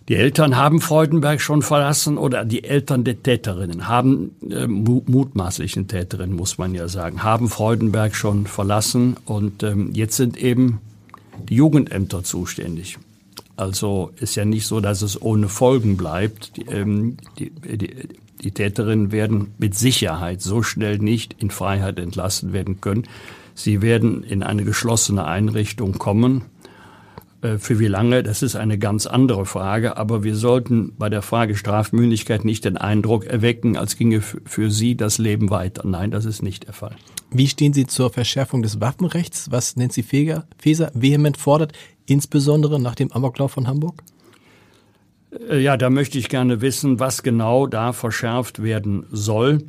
Die 0.09 0.16
Eltern 0.16 0.57
haben 0.57 0.81
Freudenberg 0.81 1.40
schon 1.40 1.62
verlassen 1.62 2.18
oder 2.18 2.45
die 2.45 2.64
Eltern 2.64 3.05
der 3.05 3.23
Täterinnen 3.23 3.88
haben, 3.88 4.35
äh, 4.51 4.66
mutmaßlichen 4.66 5.87
Täterinnen 5.87 6.35
muss 6.35 6.59
man 6.59 6.75
ja 6.75 6.88
sagen, 6.88 7.23
haben 7.23 7.49
Freudenberg 7.49 8.16
schon 8.16 8.47
verlassen 8.47 9.16
und 9.27 9.62
ähm, 9.62 9.90
jetzt 9.92 10.16
sind 10.16 10.37
eben 10.37 10.81
die 11.49 11.55
Jugendämter 11.55 12.25
zuständig. 12.25 12.99
Also 13.57 14.12
ist 14.17 14.35
ja 14.35 14.45
nicht 14.45 14.67
so, 14.67 14.81
dass 14.81 15.03
es 15.03 15.21
ohne 15.21 15.49
Folgen 15.49 15.97
bleibt. 15.97 16.57
Die, 16.57 16.62
ähm, 16.62 17.17
die, 17.38 17.51
die, 17.51 18.09
die 18.43 18.51
Täterinnen 18.51 19.12
werden 19.12 19.55
mit 19.59 19.75
Sicherheit 19.75 20.43
so 20.43 20.62
schnell 20.62 20.99
nicht 20.99 21.37
in 21.38 21.51
Freiheit 21.51 21.99
entlassen 21.99 22.53
werden 22.53 22.81
können. 22.81 23.05
Sie 23.55 23.83
werden 23.83 24.25
in 24.25 24.43
eine 24.43 24.65
geschlossene 24.65 25.25
Einrichtung 25.25 25.99
kommen. 25.99 26.43
Äh, 27.43 27.59
für 27.59 27.79
wie 27.79 27.88
lange, 27.88 28.23
das 28.23 28.43
ist 28.43 28.57
eine 28.57 28.79
ganz 28.79 29.07
andere 29.07 29.45
Frage. 29.45 29.97
Aber 29.97 30.25
wir 30.25 30.35
sollten 30.35 30.95
bei 30.97 31.11
der 31.11 31.23
Frage 31.23 31.57
Strafmündigkeit 31.57 32.45
nicht 32.45 32.65
den 32.65 32.77
Eindruck 32.77 33.27
erwecken, 33.27 33.77
als 33.77 33.97
ginge 33.97 34.23
für 34.23 34.71
Sie 34.71 34.97
das 34.97 35.19
Leben 35.19 35.51
weiter. 35.51 35.87
Nein, 35.87 36.11
das 36.11 36.25
ist 36.25 36.43
nicht 36.43 36.67
der 36.67 36.73
Fall. 36.73 36.97
Wie 37.31 37.49
stehen 37.49 37.73
Sie 37.73 37.87
zur 37.87 38.11
Verschärfung 38.11 38.62
des 38.62 38.81
Waffenrechts, 38.81 39.51
was 39.51 39.77
Nancy 39.77 40.03
Faeser 40.03 40.91
vehement 40.95 41.37
fordert? 41.37 41.73
Insbesondere 42.07 42.81
nach 42.81 42.95
dem 42.95 43.12
Amoklauf 43.12 43.53
von 43.53 43.67
Hamburg? 43.67 44.03
Äh, 45.49 45.61
ja, 45.61 45.77
da 45.77 45.91
möchte 45.91 46.19
ich 46.19 46.29
gerne 46.29 46.61
wissen, 46.61 47.01
was 47.01 47.23
genau 47.23 47.67
da 47.67 47.93
verschärft 47.93 48.62
werden 48.62 49.07
soll. 49.11 49.65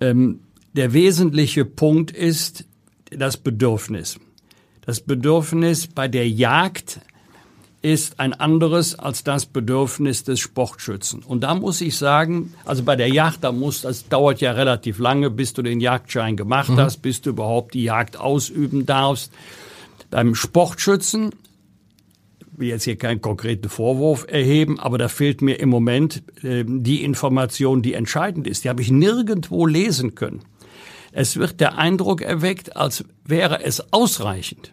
Ähm, 0.00 0.40
der 0.72 0.92
wesentliche 0.92 1.64
Punkt 1.64 2.10
ist 2.10 2.64
das 3.10 3.36
Bedürfnis. 3.36 4.18
Das 4.84 5.00
Bedürfnis 5.00 5.86
bei 5.86 6.08
der 6.08 6.28
Jagd 6.28 7.00
ist 7.80 8.18
ein 8.18 8.32
anderes 8.32 8.98
als 8.98 9.24
das 9.24 9.44
Bedürfnis 9.44 10.24
des 10.24 10.40
Sportschützen. 10.40 11.22
Und 11.22 11.42
da 11.42 11.54
muss 11.54 11.82
ich 11.82 11.98
sagen, 11.98 12.54
also 12.64 12.82
bei 12.82 12.96
der 12.96 13.08
Jagd, 13.08 13.44
da 13.44 13.52
muss, 13.52 13.82
das 13.82 14.08
dauert 14.08 14.40
ja 14.40 14.52
relativ 14.52 14.98
lange, 14.98 15.30
bis 15.30 15.52
du 15.52 15.60
den 15.60 15.80
Jagdschein 15.80 16.36
gemacht 16.36 16.70
mhm. 16.70 16.78
hast, 16.78 17.02
bis 17.02 17.20
du 17.20 17.30
überhaupt 17.30 17.74
die 17.74 17.84
Jagd 17.84 18.16
ausüben 18.16 18.86
darfst. 18.86 19.32
Beim 20.14 20.36
Sportschützen 20.36 21.30
will 22.52 22.68
jetzt 22.68 22.84
hier 22.84 22.94
keinen 22.94 23.20
konkreten 23.20 23.68
Vorwurf 23.68 24.24
erheben, 24.28 24.78
aber 24.78 24.96
da 24.96 25.08
fehlt 25.08 25.42
mir 25.42 25.58
im 25.58 25.70
Moment 25.70 26.22
äh, 26.44 26.62
die 26.64 27.02
Information, 27.02 27.82
die 27.82 27.94
entscheidend 27.94 28.46
ist. 28.46 28.62
Die 28.62 28.68
habe 28.68 28.80
ich 28.80 28.92
nirgendwo 28.92 29.66
lesen 29.66 30.14
können. 30.14 30.44
Es 31.10 31.36
wird 31.36 31.58
der 31.58 31.78
Eindruck 31.78 32.22
erweckt, 32.22 32.76
als 32.76 33.04
wäre 33.24 33.64
es 33.64 33.92
ausreichend, 33.92 34.72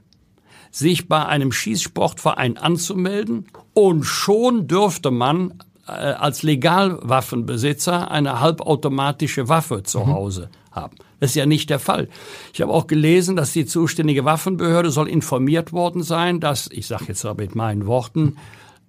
sich 0.69 1.07
bei 1.07 1.25
einem 1.25 1.51
Schießsportverein 1.51 2.59
anzumelden 2.59 3.47
und 3.73 4.03
schon 4.03 4.67
dürfte 4.67 5.09
man 5.09 5.55
äh, 5.87 5.91
als 5.93 6.43
Legalwaffenbesitzer 6.43 8.11
eine 8.11 8.41
halbautomatische 8.41 9.49
Waffe 9.49 9.81
zu 9.81 10.01
mhm. 10.01 10.07
Hause 10.13 10.49
haben. 10.69 10.97
Das 11.21 11.29
ist 11.29 11.35
ja 11.35 11.45
nicht 11.45 11.69
der 11.69 11.79
Fall. 11.79 12.09
Ich 12.51 12.61
habe 12.61 12.73
auch 12.73 12.87
gelesen, 12.87 13.35
dass 13.35 13.53
die 13.53 13.67
zuständige 13.67 14.25
Waffenbehörde 14.25 14.89
soll 14.89 15.07
informiert 15.07 15.71
worden 15.71 16.01
sein, 16.01 16.39
dass, 16.39 16.67
ich 16.71 16.87
sage 16.87 17.05
jetzt 17.09 17.23
aber 17.23 17.43
mit 17.43 17.55
meinen 17.55 17.85
Worten, 17.85 18.37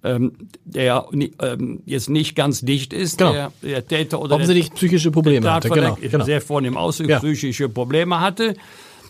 ähm, 0.03 0.33
der 0.65 1.05
ähm, 1.13 1.83
jetzt 1.85 2.09
nicht 2.09 2.35
ganz 2.35 2.61
dicht 2.61 2.91
ist, 2.91 3.19
genau. 3.19 3.33
der, 3.33 3.51
der 3.61 3.87
Täter 3.87 4.19
oder 4.19 4.35
Ob 4.35 4.43
sie 4.43 4.55
nicht 4.55 4.73
psychische 4.73 5.11
Probleme 5.11 5.53
hatte, 5.53 5.69
genau, 5.69 5.95
genau. 6.01 6.25
sehr 6.25 6.41
vornehm 6.41 6.75
Ausdruck, 6.75 7.09
ja. 7.09 7.19
psychische 7.19 7.69
Probleme 7.69 8.19
hatte 8.19 8.55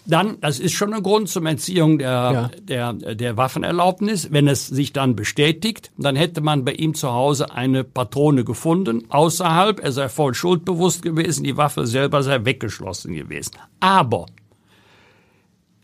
dann, 0.05 0.39
das 0.41 0.59
ist 0.59 0.73
schon 0.73 0.93
ein 0.93 1.01
Grund 1.01 1.29
zum 1.29 1.45
Entziehung 1.45 1.97
der, 1.97 2.07
ja. 2.07 2.93
der, 2.93 3.15
der 3.15 3.37
Waffenerlaubnis. 3.37 4.31
Wenn 4.31 4.47
es 4.47 4.67
sich 4.67 4.91
dann 4.91 5.15
bestätigt, 5.15 5.91
dann 5.97 6.15
hätte 6.15 6.41
man 6.41 6.65
bei 6.65 6.73
ihm 6.73 6.93
zu 6.93 7.11
Hause 7.11 7.51
eine 7.51 7.83
Patrone 7.83 8.43
gefunden, 8.43 9.05
außerhalb, 9.09 9.79
er 9.79 9.91
sei 9.91 10.09
voll 10.09 10.33
schuldbewusst 10.33 11.01
gewesen, 11.03 11.43
die 11.43 11.57
Waffe 11.57 11.87
selber 11.87 12.21
sei 12.23 12.43
weggeschlossen 12.43 13.13
gewesen. 13.13 13.53
Aber 13.79 14.25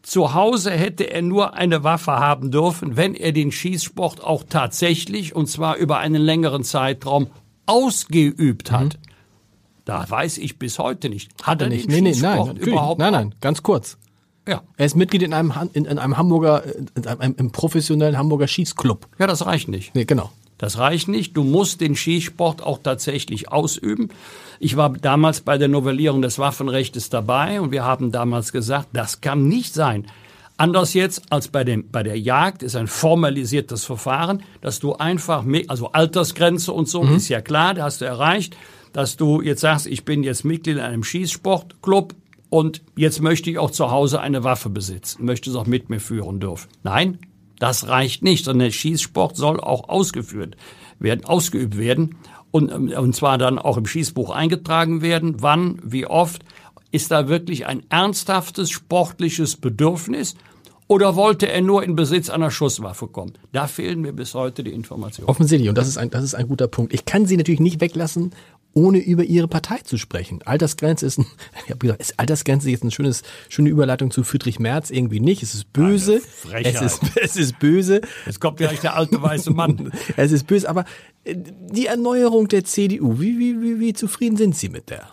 zu 0.01 0.33
Hause 0.33 0.71
hätte 0.71 1.03
er 1.03 1.21
nur 1.21 1.53
eine 1.53 1.83
Waffe 1.83 2.13
haben 2.13 2.49
dürfen, 2.49 2.97
wenn 2.97 3.13
er 3.13 3.31
den 3.31 3.51
Schießsport 3.51 4.23
auch 4.23 4.43
tatsächlich, 4.49 5.35
und 5.35 5.47
zwar 5.47 5.75
über 5.75 5.99
einen 5.99 6.21
längeren 6.21 6.63
Zeitraum, 6.63 7.27
ausgeübt 7.67 8.71
hat. 8.71 8.95
Mhm. 8.95 9.09
Da 9.85 10.09
weiß 10.09 10.39
ich 10.39 10.57
bis 10.57 10.79
heute 10.79 11.09
nicht. 11.09 11.31
Hat 11.43 11.61
er 11.61 11.69
nicht? 11.69 11.87
Nee, 11.87 12.01
nee, 12.01 12.15
nein, 12.19 12.57
überhaupt 12.57 12.99
nein, 12.99 13.13
nein, 13.13 13.35
ganz 13.39 13.61
kurz. 13.61 13.98
Ja. 14.49 14.63
Er 14.77 14.85
ist 14.85 14.95
Mitglied 14.95 15.21
in 15.21 15.33
einem, 15.33 15.53
in, 15.73 15.85
in 15.85 15.99
einem 15.99 16.17
Hamburger, 16.17 16.63
in 16.95 17.05
einem, 17.05 17.35
im 17.37 17.51
professionellen 17.51 18.17
Hamburger 18.17 18.47
Schießclub. 18.47 19.07
Ja, 19.19 19.27
das 19.27 19.45
reicht 19.45 19.67
nicht. 19.67 19.93
Nee, 19.93 20.05
genau. 20.05 20.31
Das 20.57 20.77
reicht 20.77 21.07
nicht. 21.07 21.37
Du 21.37 21.43
musst 21.43 21.81
den 21.81 21.95
Schießsport 21.95 22.63
auch 22.63 22.79
tatsächlich 22.83 23.51
ausüben. 23.51 24.09
Ich 24.59 24.75
war 24.75 24.89
damals 24.89 25.41
bei 25.41 25.57
der 25.57 25.67
Novellierung 25.67 26.21
des 26.21 26.39
Waffenrechts 26.39 27.09
dabei 27.09 27.61
und 27.61 27.71
wir 27.71 27.85
haben 27.85 28.11
damals 28.11 28.51
gesagt, 28.51 28.89
das 28.91 29.21
kann 29.21 29.47
nicht 29.47 29.73
sein. 29.73 30.07
Anders 30.57 30.93
jetzt 30.93 31.31
als 31.31 31.47
bei, 31.47 31.63
dem, 31.63 31.89
bei 31.89 32.03
der 32.03 32.19
Jagd 32.19 32.63
ist 32.63 32.75
ein 32.75 32.87
formalisiertes 32.87 33.85
Verfahren, 33.85 34.43
dass 34.59 34.79
du 34.79 34.95
einfach, 34.95 35.45
also 35.69 35.91
Altersgrenze 35.93 36.73
und 36.73 36.89
so 36.89 37.03
mhm. 37.03 37.15
ist 37.15 37.29
ja 37.29 37.39
klar, 37.39 37.75
da 37.75 37.83
hast 37.83 38.01
du 38.01 38.05
erreicht, 38.05 38.57
dass 38.91 39.15
du 39.15 39.41
jetzt 39.41 39.61
sagst, 39.61 39.87
ich 39.87 40.03
bin 40.03 40.23
jetzt 40.23 40.43
Mitglied 40.43 40.75
in 40.75 40.83
einem 40.83 41.05
Schießsportclub 41.05 42.13
und 42.49 42.81
jetzt 42.95 43.21
möchte 43.21 43.49
ich 43.49 43.59
auch 43.59 43.71
zu 43.71 43.91
Hause 43.91 44.21
eine 44.21 44.43
Waffe 44.43 44.69
besitzen, 44.69 45.25
möchte 45.25 45.49
es 45.49 45.55
auch 45.55 45.67
mit 45.67 45.89
mir 45.89 45.99
führen 45.99 46.39
dürfen. 46.39 46.69
Nein, 46.83 47.19
das 47.59 47.87
reicht 47.87 48.23
nicht, 48.23 48.45
sondern 48.45 48.65
der 48.67 48.71
Schießsport 48.71 49.35
soll 49.37 49.59
auch 49.59 49.89
ausgeführt 49.89 50.55
werden, 50.99 51.25
ausgeübt 51.25 51.77
werden. 51.77 52.15
und, 52.51 52.71
und 52.71 53.15
zwar 53.15 53.37
dann 53.37 53.59
auch 53.59 53.77
im 53.77 53.85
Schießbuch 53.85 54.31
eingetragen 54.31 55.01
werden, 55.01 55.37
wann, 55.39 55.79
wie 55.83 56.05
oft. 56.05 56.43
Ist 56.91 57.11
da 57.11 57.27
wirklich 57.27 57.67
ein 57.67 57.83
ernsthaftes 57.89 58.71
sportliches 58.71 59.57
Bedürfnis? 59.57 60.33
Oder 60.87 61.15
wollte 61.15 61.47
er 61.47 61.61
nur 61.61 61.83
in 61.83 61.95
Besitz 61.95 62.31
einer 62.31 62.49
Schusswaffe 62.49 63.05
kommen? 63.07 63.33
Da 63.51 63.67
fehlen 63.67 64.01
mir 64.01 64.11
bis 64.11 64.33
heute 64.33 64.63
die 64.63 64.71
Informationen. 64.71 65.29
Offensichtlich, 65.29 65.69
und 65.69 65.77
das 65.77 65.87
ist 65.87 65.99
ein, 65.99 66.09
das 66.09 66.23
ist 66.23 66.33
ein 66.33 66.47
guter 66.47 66.67
Punkt. 66.67 66.91
Ich 66.95 67.05
kann 67.05 67.27
Sie 67.27 67.37
natürlich 67.37 67.59
nicht 67.59 67.79
weglassen, 67.79 68.31
ohne 68.73 68.99
über 68.99 69.23
Ihre 69.23 69.47
Partei 69.47 69.77
zu 69.79 69.97
sprechen. 69.97 70.41
Altersgrenze 70.45 71.05
ist, 71.05 71.17
ein, 71.17 71.25
ich 71.65 71.71
habe 71.71 71.79
gesagt, 71.79 72.01
ist 72.01 72.19
Altersgrenze 72.19 72.69
jetzt 72.69 72.83
eine 72.83 72.91
schönes, 72.91 73.23
schöne 73.49 73.69
Überleitung 73.69 74.11
zu 74.11 74.23
Friedrich 74.23 74.59
Merz? 74.59 74.89
Irgendwie 74.89 75.19
nicht. 75.19 75.43
Es 75.43 75.53
ist 75.53 75.73
böse. 75.73 76.21
Es 76.63 76.81
ist, 76.81 77.01
es 77.15 77.35
ist 77.35 77.59
böse. 77.59 78.01
Jetzt 78.25 78.39
kommt 78.39 78.57
gleich 78.57 78.79
der 78.79 78.95
alte 78.95 79.21
weiße 79.21 79.51
Mann. 79.51 79.91
es 80.17 80.31
ist 80.31 80.47
böse, 80.47 80.69
aber 80.69 80.85
äh, 81.23 81.35
die 81.35 81.87
Erneuerung 81.87 82.47
der 82.47 82.63
CDU, 82.63 83.19
wie, 83.19 83.39
wie, 83.39 83.61
wie, 83.61 83.79
wie 83.79 83.93
zufrieden 83.93 84.37
sind 84.37 84.55
Sie 84.55 84.69
mit 84.69 84.89
der? 84.89 85.09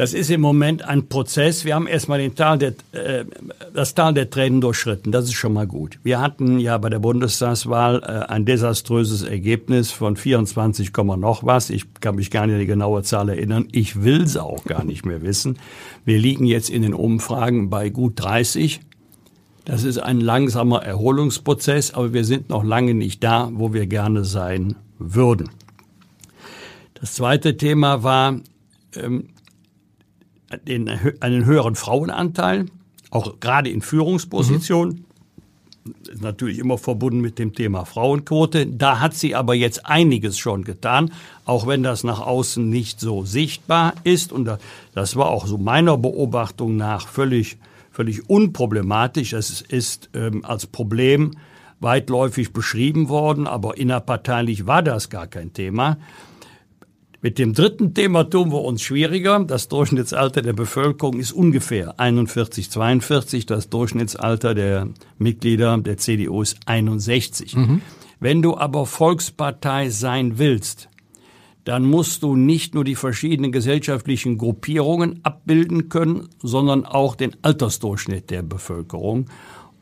Das 0.00 0.14
ist 0.14 0.30
im 0.30 0.40
Moment 0.40 0.82
ein 0.82 1.10
Prozess. 1.10 1.66
Wir 1.66 1.74
haben 1.74 1.86
erstmal 1.86 2.20
den 2.20 2.34
Tal 2.34 2.56
der, 2.56 2.72
äh, 2.92 3.26
das 3.74 3.94
Tal 3.94 4.14
der 4.14 4.30
Tränen 4.30 4.62
durchschritten. 4.62 5.12
Das 5.12 5.24
ist 5.24 5.34
schon 5.34 5.52
mal 5.52 5.66
gut. 5.66 5.98
Wir 6.02 6.22
hatten 6.22 6.58
ja 6.58 6.78
bei 6.78 6.88
der 6.88 7.00
Bundestagswahl 7.00 8.02
äh, 8.02 8.32
ein 8.32 8.46
desaströses 8.46 9.24
Ergebnis 9.24 9.92
von 9.92 10.16
24, 10.16 10.90
noch 10.96 11.44
was. 11.44 11.68
Ich 11.68 11.84
kann 12.00 12.14
mich 12.14 12.30
gar 12.30 12.46
nicht 12.46 12.54
an 12.54 12.60
die 12.60 12.66
genaue 12.66 13.02
Zahl 13.02 13.28
erinnern. 13.28 13.68
Ich 13.72 14.02
will 14.02 14.22
es 14.22 14.38
auch 14.38 14.64
gar 14.64 14.84
nicht 14.84 15.04
mehr 15.04 15.20
wissen. 15.20 15.58
Wir 16.06 16.18
liegen 16.18 16.46
jetzt 16.46 16.70
in 16.70 16.80
den 16.80 16.94
Umfragen 16.94 17.68
bei 17.68 17.90
gut 17.90 18.14
30. 18.16 18.80
Das 19.66 19.84
ist 19.84 19.98
ein 19.98 20.18
langsamer 20.18 20.82
Erholungsprozess, 20.82 21.92
aber 21.92 22.14
wir 22.14 22.24
sind 22.24 22.48
noch 22.48 22.64
lange 22.64 22.94
nicht 22.94 23.22
da, 23.22 23.50
wo 23.52 23.74
wir 23.74 23.86
gerne 23.86 24.24
sein 24.24 24.76
würden. 24.98 25.50
Das 26.94 27.12
zweite 27.12 27.58
Thema 27.58 28.02
war, 28.02 28.40
ähm, 28.96 29.24
den, 30.56 30.90
einen 31.20 31.44
höheren 31.44 31.74
Frauenanteil, 31.74 32.66
auch 33.10 33.40
gerade 33.40 33.70
in 33.70 33.82
Führungspositionen. 33.82 34.94
Mhm. 34.94 35.04
Natürlich 36.20 36.58
immer 36.58 36.76
verbunden 36.76 37.20
mit 37.20 37.38
dem 37.38 37.54
Thema 37.54 37.86
Frauenquote. 37.86 38.66
Da 38.66 39.00
hat 39.00 39.14
sie 39.14 39.34
aber 39.34 39.54
jetzt 39.54 39.86
einiges 39.86 40.38
schon 40.38 40.62
getan, 40.62 41.10
auch 41.46 41.66
wenn 41.66 41.82
das 41.82 42.04
nach 42.04 42.20
außen 42.20 42.68
nicht 42.68 43.00
so 43.00 43.24
sichtbar 43.24 43.94
ist. 44.04 44.30
Und 44.30 44.48
das 44.94 45.16
war 45.16 45.30
auch 45.30 45.46
so 45.46 45.56
meiner 45.56 45.96
Beobachtung 45.96 46.76
nach 46.76 47.08
völlig, 47.08 47.56
völlig 47.90 48.28
unproblematisch. 48.28 49.32
Es 49.32 49.62
ist 49.62 50.10
ähm, 50.14 50.44
als 50.44 50.66
Problem 50.66 51.32
weitläufig 51.80 52.52
beschrieben 52.52 53.08
worden, 53.08 53.46
aber 53.46 53.78
innerparteilich 53.78 54.66
war 54.66 54.82
das 54.82 55.08
gar 55.08 55.26
kein 55.26 55.54
Thema. 55.54 55.96
Mit 57.22 57.38
dem 57.38 57.52
dritten 57.52 57.92
Thema 57.92 58.24
tun 58.24 58.50
wir 58.50 58.62
uns 58.62 58.80
schwieriger. 58.80 59.44
Das 59.44 59.68
Durchschnittsalter 59.68 60.40
der 60.40 60.54
Bevölkerung 60.54 61.20
ist 61.20 61.32
ungefähr 61.32 62.00
41, 62.00 62.70
42. 62.70 63.44
Das 63.44 63.68
Durchschnittsalter 63.68 64.54
der 64.54 64.88
Mitglieder 65.18 65.76
der 65.76 65.98
CDU 65.98 66.40
ist 66.40 66.56
61. 66.64 67.56
Mhm. 67.56 67.82
Wenn 68.20 68.40
du 68.40 68.56
aber 68.56 68.86
Volkspartei 68.86 69.90
sein 69.90 70.38
willst, 70.38 70.88
dann 71.64 71.84
musst 71.84 72.22
du 72.22 72.36
nicht 72.36 72.74
nur 72.74 72.84
die 72.84 72.94
verschiedenen 72.94 73.52
gesellschaftlichen 73.52 74.38
Gruppierungen 74.38 75.20
abbilden 75.22 75.90
können, 75.90 76.28
sondern 76.42 76.86
auch 76.86 77.16
den 77.16 77.36
Altersdurchschnitt 77.42 78.30
der 78.30 78.42
Bevölkerung. 78.42 79.26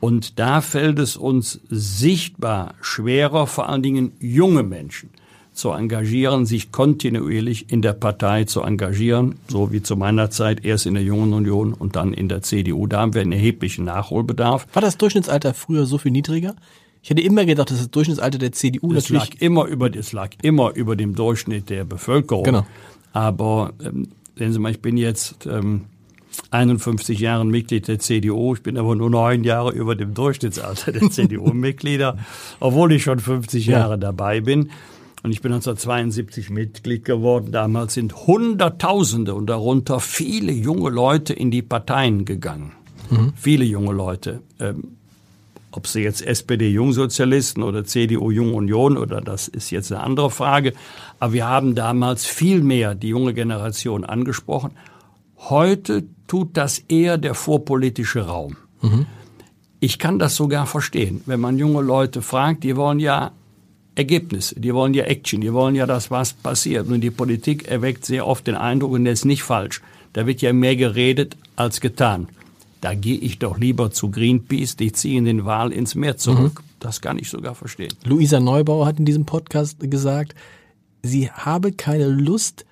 Und 0.00 0.40
da 0.40 0.60
fällt 0.60 0.98
es 0.98 1.16
uns 1.16 1.60
sichtbar 1.68 2.74
schwerer, 2.80 3.46
vor 3.46 3.68
allen 3.68 3.82
Dingen 3.82 4.12
junge 4.18 4.64
Menschen 4.64 5.10
zu 5.58 5.72
engagieren, 5.72 6.46
sich 6.46 6.70
kontinuierlich 6.70 7.70
in 7.70 7.82
der 7.82 7.92
Partei 7.92 8.44
zu 8.44 8.62
engagieren, 8.62 9.34
so 9.48 9.72
wie 9.72 9.82
zu 9.82 9.96
meiner 9.96 10.30
Zeit 10.30 10.64
erst 10.64 10.86
in 10.86 10.94
der 10.94 11.02
Jungen 11.02 11.32
Union 11.32 11.74
und 11.74 11.96
dann 11.96 12.14
in 12.14 12.28
der 12.28 12.42
CDU. 12.42 12.86
Da 12.86 13.00
haben 13.00 13.14
wir 13.14 13.22
einen 13.22 13.32
erheblichen 13.32 13.84
Nachholbedarf. 13.84 14.66
War 14.72 14.82
das 14.82 14.96
Durchschnittsalter 14.96 15.54
früher 15.54 15.84
so 15.84 15.98
viel 15.98 16.12
niedriger? 16.12 16.54
Ich 17.02 17.10
hätte 17.10 17.22
immer 17.22 17.44
gedacht, 17.44 17.70
dass 17.70 17.78
das 17.78 17.90
Durchschnittsalter 17.90 18.38
der 18.38 18.52
CDU 18.52 18.92
das 18.92 19.04
natürlich 19.04 19.34
lag 19.34 19.40
immer 19.40 19.64
über 19.64 19.90
das 19.90 20.12
lag 20.12 20.30
immer 20.42 20.74
über 20.74 20.94
dem 20.94 21.14
Durchschnitt 21.14 21.70
der 21.70 21.84
Bevölkerung. 21.84 22.44
Genau. 22.44 22.66
Aber 23.12 23.72
ähm, 23.84 24.08
sehen 24.36 24.52
Sie 24.52 24.58
mal, 24.60 24.70
ich 24.70 24.80
bin 24.80 24.96
jetzt 24.96 25.46
ähm, 25.46 25.86
51 26.50 27.18
Jahre 27.18 27.44
Mitglied 27.44 27.88
der 27.88 27.98
CDU. 27.98 28.54
Ich 28.54 28.62
bin 28.62 28.78
aber 28.78 28.94
nur 28.94 29.10
neun 29.10 29.42
Jahre 29.42 29.72
über 29.72 29.96
dem 29.96 30.14
Durchschnittsalter 30.14 30.92
der 30.92 31.10
CDU-Mitglieder, 31.10 32.16
obwohl 32.60 32.92
ich 32.92 33.02
schon 33.02 33.18
50 33.18 33.66
Jahre 33.66 33.94
ja. 33.94 33.96
dabei 33.96 34.40
bin. 34.40 34.70
Und 35.28 35.32
ich 35.32 35.42
bin 35.42 35.52
1972 35.52 36.48
Mitglied 36.48 37.04
geworden. 37.04 37.52
Damals 37.52 37.92
sind 37.92 38.26
Hunderttausende 38.26 39.34
und 39.34 39.44
darunter 39.44 40.00
viele 40.00 40.52
junge 40.52 40.88
Leute 40.88 41.34
in 41.34 41.50
die 41.50 41.60
Parteien 41.60 42.24
gegangen. 42.24 42.72
Mhm. 43.10 43.34
Viele 43.36 43.66
junge 43.66 43.92
Leute. 43.92 44.40
Ähm, 44.58 44.96
ob 45.70 45.86
sie 45.86 46.00
jetzt 46.00 46.22
SPD-Jungsozialisten 46.22 47.62
oder 47.62 47.84
CDU-Jung-Union 47.84 48.96
oder 48.96 49.20
das 49.20 49.48
ist 49.48 49.70
jetzt 49.70 49.92
eine 49.92 50.02
andere 50.02 50.30
Frage. 50.30 50.72
Aber 51.18 51.34
wir 51.34 51.46
haben 51.46 51.74
damals 51.74 52.24
viel 52.24 52.62
mehr 52.62 52.94
die 52.94 53.08
junge 53.08 53.34
Generation 53.34 54.06
angesprochen. 54.06 54.70
Heute 55.36 56.04
tut 56.26 56.56
das 56.56 56.78
eher 56.78 57.18
der 57.18 57.34
vorpolitische 57.34 58.22
Raum. 58.22 58.56
Mhm. 58.80 59.04
Ich 59.78 59.98
kann 59.98 60.18
das 60.18 60.36
sogar 60.36 60.64
verstehen, 60.64 61.20
wenn 61.26 61.38
man 61.38 61.58
junge 61.58 61.82
Leute 61.82 62.22
fragt, 62.22 62.64
die 62.64 62.76
wollen 62.76 62.98
ja 62.98 63.32
Ergebnisse. 63.98 64.58
Die 64.58 64.72
wollen 64.72 64.94
ja 64.94 65.04
Action, 65.04 65.40
die 65.40 65.52
wollen 65.52 65.74
ja, 65.74 65.84
dass 65.86 66.10
was 66.10 66.32
passiert. 66.32 66.88
Und 66.88 67.00
die 67.00 67.10
Politik 67.10 67.68
erweckt 67.68 68.06
sehr 68.06 68.26
oft 68.26 68.46
den 68.46 68.54
Eindruck, 68.54 68.92
und 68.92 69.04
der 69.04 69.12
ist 69.12 69.24
nicht 69.24 69.42
falsch, 69.42 69.82
da 70.12 70.26
wird 70.26 70.40
ja 70.40 70.52
mehr 70.52 70.76
geredet 70.76 71.36
als 71.56 71.80
getan. 71.80 72.28
Da 72.80 72.94
gehe 72.94 73.18
ich 73.18 73.40
doch 73.40 73.58
lieber 73.58 73.90
zu 73.90 74.10
Greenpeace, 74.10 74.76
die 74.76 74.92
ziehen 74.92 75.24
den 75.24 75.44
Wahl 75.44 75.72
ins 75.72 75.96
Meer 75.96 76.16
zurück. 76.16 76.60
Mhm. 76.60 76.68
Das 76.78 77.00
kann 77.00 77.18
ich 77.18 77.28
sogar 77.28 77.56
verstehen. 77.56 77.92
Luisa 78.04 78.38
Neubauer 78.38 78.86
hat 78.86 79.00
in 79.00 79.04
diesem 79.04 79.26
Podcast 79.26 79.78
gesagt, 79.80 80.36
sie 81.02 81.28
habe 81.28 81.72
keine 81.72 82.06
Lust, 82.06 82.64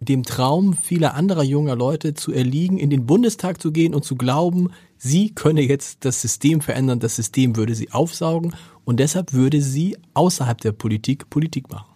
dem 0.00 0.22
Traum 0.22 0.72
vieler 0.72 1.14
anderer 1.14 1.42
junger 1.42 1.76
Leute 1.76 2.14
zu 2.14 2.32
erliegen, 2.32 2.78
in 2.78 2.88
den 2.88 3.04
Bundestag 3.04 3.60
zu 3.60 3.70
gehen 3.70 3.94
und 3.94 4.04
zu 4.04 4.16
glauben, 4.16 4.70
sie 4.96 5.34
könne 5.34 5.60
jetzt 5.60 6.04
das 6.06 6.22
System 6.22 6.62
verändern, 6.62 7.00
das 7.00 7.16
System 7.16 7.56
würde 7.56 7.74
sie 7.74 7.92
aufsaugen 7.92 8.54
und 8.84 8.98
deshalb 8.98 9.34
würde 9.34 9.60
sie 9.60 9.98
außerhalb 10.14 10.58
der 10.58 10.72
Politik 10.72 11.28
Politik 11.28 11.70
machen. 11.70 11.89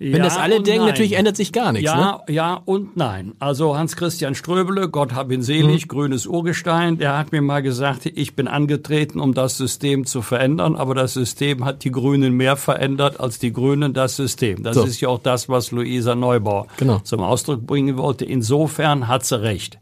Wenn 0.00 0.16
ja 0.16 0.24
das 0.24 0.38
alle 0.38 0.62
denken, 0.62 0.80
nein. 0.80 0.88
natürlich 0.88 1.12
ändert 1.12 1.36
sich 1.36 1.52
gar 1.52 1.72
nichts. 1.72 1.84
Ja, 1.84 2.22
ne? 2.26 2.34
ja 2.34 2.54
und 2.64 2.96
nein. 2.96 3.34
Also 3.38 3.76
Hans-Christian 3.76 4.34
Ströbele, 4.34 4.88
Gott 4.88 5.12
hab 5.12 5.30
ihn 5.30 5.42
selig, 5.42 5.84
mhm. 5.84 5.88
grünes 5.88 6.26
Urgestein, 6.26 6.96
der 6.96 7.18
hat 7.18 7.32
mir 7.32 7.42
mal 7.42 7.60
gesagt, 7.60 8.06
ich 8.06 8.34
bin 8.34 8.48
angetreten, 8.48 9.20
um 9.20 9.34
das 9.34 9.58
System 9.58 10.06
zu 10.06 10.22
verändern, 10.22 10.74
aber 10.74 10.94
das 10.94 11.12
System 11.12 11.66
hat 11.66 11.84
die 11.84 11.90
Grünen 11.90 12.32
mehr 12.32 12.56
verändert 12.56 13.20
als 13.20 13.38
die 13.38 13.52
Grünen 13.52 13.92
das 13.92 14.16
System. 14.16 14.62
Das 14.62 14.76
so. 14.76 14.84
ist 14.84 15.02
ja 15.02 15.10
auch 15.10 15.20
das, 15.20 15.50
was 15.50 15.70
Luisa 15.70 16.14
Neubauer 16.14 16.66
genau. 16.78 17.00
zum 17.00 17.20
Ausdruck 17.20 17.66
bringen 17.66 17.98
wollte. 17.98 18.24
Insofern 18.24 19.06
hat 19.06 19.26
sie 19.26 19.42
recht 19.42 19.78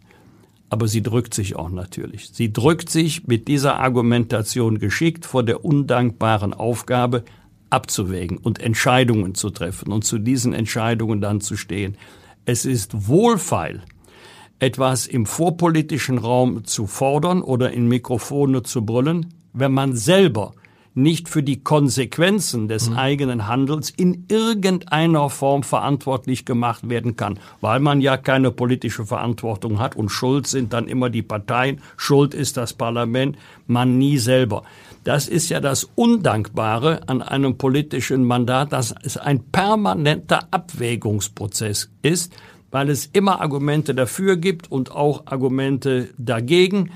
aber 0.70 0.86
sie 0.86 1.02
drückt 1.02 1.32
sich 1.32 1.56
auch 1.56 1.70
natürlich. 1.70 2.28
Sie 2.30 2.52
drückt 2.52 2.90
sich 2.90 3.26
mit 3.26 3.48
dieser 3.48 3.80
Argumentation 3.80 4.78
geschickt 4.78 5.24
vor 5.24 5.42
der 5.42 5.64
undankbaren 5.64 6.52
Aufgabe, 6.52 7.24
abzuwägen 7.70 8.38
und 8.38 8.60
Entscheidungen 8.60 9.34
zu 9.34 9.50
treffen 9.50 9.92
und 9.92 10.04
zu 10.04 10.18
diesen 10.18 10.52
Entscheidungen 10.52 11.20
dann 11.20 11.40
zu 11.40 11.56
stehen. 11.56 11.96
Es 12.44 12.64
ist 12.64 13.08
wohlfeil, 13.08 13.82
etwas 14.58 15.06
im 15.06 15.26
vorpolitischen 15.26 16.18
Raum 16.18 16.64
zu 16.64 16.86
fordern 16.86 17.42
oder 17.42 17.72
in 17.72 17.88
Mikrofone 17.88 18.62
zu 18.62 18.84
brüllen, 18.84 19.34
wenn 19.52 19.72
man 19.72 19.94
selber 19.94 20.52
nicht 20.98 21.28
für 21.28 21.42
die 21.42 21.62
Konsequenzen 21.62 22.68
des 22.68 22.90
mhm. 22.90 22.96
eigenen 22.96 23.46
Handels 23.46 23.90
in 23.90 24.26
irgendeiner 24.28 25.30
Form 25.30 25.62
verantwortlich 25.62 26.44
gemacht 26.44 26.88
werden 26.88 27.16
kann, 27.16 27.38
weil 27.60 27.80
man 27.80 28.00
ja 28.00 28.16
keine 28.16 28.50
politische 28.50 29.06
Verantwortung 29.06 29.78
hat 29.78 29.96
und 29.96 30.10
Schuld 30.10 30.46
sind 30.46 30.72
dann 30.72 30.88
immer 30.88 31.08
die 31.08 31.22
Parteien, 31.22 31.80
Schuld 31.96 32.34
ist 32.34 32.56
das 32.56 32.72
Parlament, 32.72 33.36
man 33.66 33.96
nie 33.98 34.18
selber. 34.18 34.64
Das 35.04 35.28
ist 35.28 35.48
ja 35.48 35.60
das 35.60 35.88
Undankbare 35.94 37.08
an 37.08 37.22
einem 37.22 37.56
politischen 37.56 38.24
Mandat, 38.24 38.72
dass 38.72 38.94
es 39.02 39.16
ein 39.16 39.44
permanenter 39.44 40.48
Abwägungsprozess 40.50 41.90
ist, 42.02 42.32
weil 42.70 42.90
es 42.90 43.06
immer 43.06 43.40
Argumente 43.40 43.94
dafür 43.94 44.36
gibt 44.36 44.70
und 44.70 44.92
auch 44.92 45.26
Argumente 45.26 46.08
dagegen. 46.18 46.90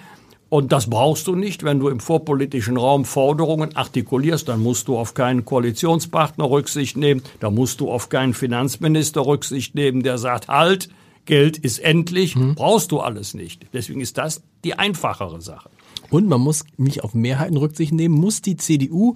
Und 0.53 0.71
das 0.71 0.91
brauchst 0.91 1.29
du 1.29 1.35
nicht, 1.35 1.63
wenn 1.63 1.81
du 1.81 1.89
im 1.89 1.99
vorpolitischen 1.99 2.77
Raum 2.77 3.07
Forderungen 3.07 3.75
artikulierst, 3.75 4.51
dann 4.51 4.63
musst 4.63 4.87
du 4.87 4.99
auf 4.99 5.15
keinen 5.15 5.47
Koalitionspartner 5.47 6.45
Rücksicht 6.45 6.95
nehmen, 6.95 7.23
da 7.41 7.51
musst 7.51 7.81
du 7.81 7.91
auf 7.91 8.11
keinen 8.11 8.35
Finanzminister 8.35 9.25
Rücksicht 9.25 9.75
nehmen, 9.75 10.03
der 10.03 10.19
sagt, 10.19 10.49
halt, 10.49 10.91
Geld 11.25 11.57
ist 11.57 11.79
endlich, 11.79 12.35
hm. 12.35 12.55
brauchst 12.55 12.93
du 12.93 13.01
alles 13.01 13.33
nicht. 13.33 13.65
Deswegen 13.73 14.03
ist 14.03 14.19
das 14.19 14.43
die 14.63 14.79
einfachere 14.79 15.41
Sache. 15.41 15.71
Und 16.11 16.29
man 16.29 16.43
muss 16.43 16.67
nicht 16.77 17.03
auf 17.03 17.15
Mehrheiten 17.15 17.57
Rücksicht 17.57 17.95
nehmen, 17.95 18.15
muss 18.15 18.43
die 18.43 18.59
CDU 18.59 19.15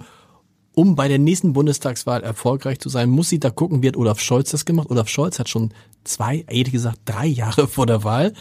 um 0.73 0.95
bei 0.95 1.07
der 1.07 1.19
nächsten 1.19 1.53
Bundestagswahl 1.53 2.23
erfolgreich 2.23 2.79
zu 2.79 2.89
sein, 2.89 3.11
muss 3.11 3.29
sie 3.29 3.39
da 3.39 3.51
gucken, 3.51 3.83
wie 3.83 3.89
hat 3.89 3.97
Olaf 3.97 4.19
Scholz 4.19 4.49
das 4.49 4.65
gemacht. 4.65 4.89
Olaf 4.89 5.07
Scholz 5.07 5.37
hat 5.37 5.49
schon 5.49 5.71
zwei, 6.03 6.45
ehrlich 6.47 6.71
gesagt 6.71 6.97
drei 7.05 7.27
Jahre 7.27 7.67
vor 7.67 7.85
der 7.85 8.03
Wahl 8.03 8.33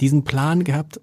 diesen 0.00 0.24
Plan 0.24 0.64
gehabt, 0.64 1.00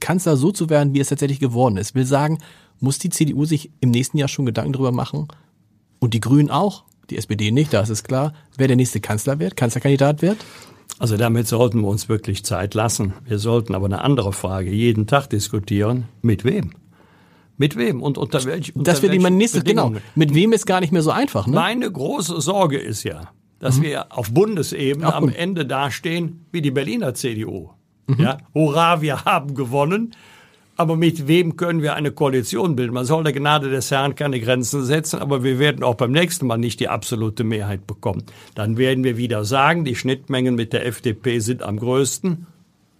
Kanzler 0.00 0.36
so 0.36 0.52
zu 0.52 0.70
werden, 0.70 0.94
wie 0.94 1.00
es 1.00 1.08
tatsächlich 1.08 1.40
geworden 1.40 1.76
ist. 1.76 1.94
Will 1.94 2.06
sagen, 2.06 2.38
muss 2.80 2.98
die 2.98 3.10
CDU 3.10 3.44
sich 3.44 3.70
im 3.80 3.90
nächsten 3.90 4.18
Jahr 4.18 4.28
schon 4.28 4.46
Gedanken 4.46 4.72
darüber 4.72 4.92
machen 4.92 5.28
und 5.98 6.14
die 6.14 6.20
Grünen 6.20 6.50
auch, 6.50 6.84
die 7.10 7.16
SPD 7.16 7.50
nicht, 7.50 7.72
da 7.72 7.80
ist 7.80 7.90
es 7.90 8.04
klar, 8.04 8.32
wer 8.56 8.68
der 8.68 8.76
nächste 8.76 9.00
Kanzler 9.00 9.38
wird, 9.38 9.56
Kanzlerkandidat 9.56 10.22
wird? 10.22 10.38
Also 10.98 11.16
damit 11.16 11.48
sollten 11.48 11.80
wir 11.80 11.88
uns 11.88 12.08
wirklich 12.08 12.44
Zeit 12.44 12.74
lassen. 12.74 13.14
Wir 13.24 13.38
sollten 13.38 13.74
aber 13.74 13.86
eine 13.86 14.02
andere 14.02 14.32
Frage 14.32 14.70
jeden 14.70 15.06
Tag 15.06 15.28
diskutieren. 15.28 16.04
Mit 16.20 16.44
wem? 16.44 16.72
Mit 17.56 17.76
wem 17.76 18.02
und 18.02 18.18
unter 18.18 18.44
welchen 18.44 18.78
unter 18.78 18.90
Das 18.90 19.02
wird 19.02 19.14
immer 19.14 19.30
nächstes, 19.30 19.64
genau. 19.64 19.92
Mit 20.14 20.34
wem 20.34 20.52
ist 20.52 20.66
gar 20.66 20.80
nicht 20.80 20.92
mehr 20.92 21.02
so 21.02 21.10
einfach, 21.10 21.46
ne? 21.46 21.54
Meine 21.54 21.90
große 21.90 22.40
Sorge 22.40 22.78
ist 22.78 23.02
ja, 23.04 23.30
dass 23.58 23.78
mhm. 23.78 23.82
wir 23.82 24.16
auf 24.16 24.30
Bundesebene 24.30 25.06
Ach, 25.06 25.14
am 25.16 25.28
Ende 25.28 25.66
dastehen 25.66 26.46
wie 26.52 26.62
die 26.62 26.70
Berliner 26.70 27.14
CDU. 27.14 27.70
Mhm. 28.16 28.24
Ja, 28.24 28.38
hurra, 28.54 29.00
wir 29.00 29.24
haben 29.24 29.54
gewonnen. 29.54 30.14
Aber 30.76 30.96
mit 30.96 31.28
wem 31.28 31.56
können 31.56 31.82
wir 31.82 31.94
eine 31.94 32.10
Koalition 32.10 32.74
bilden? 32.74 32.94
Man 32.94 33.04
soll 33.04 33.22
der 33.22 33.34
Gnade 33.34 33.68
des 33.68 33.90
Herrn 33.90 34.14
keine 34.14 34.40
Grenzen 34.40 34.82
setzen, 34.82 35.20
aber 35.20 35.44
wir 35.44 35.58
werden 35.58 35.82
auch 35.84 35.96
beim 35.96 36.10
nächsten 36.10 36.46
Mal 36.46 36.56
nicht 36.56 36.80
die 36.80 36.88
absolute 36.88 37.44
Mehrheit 37.44 37.86
bekommen. 37.86 38.24
Dann 38.54 38.78
werden 38.78 39.04
wir 39.04 39.18
wieder 39.18 39.44
sagen, 39.44 39.84
die 39.84 39.94
Schnittmengen 39.94 40.54
mit 40.54 40.72
der 40.72 40.86
FDP 40.86 41.40
sind 41.40 41.62
am 41.62 41.78
größten. 41.78 42.46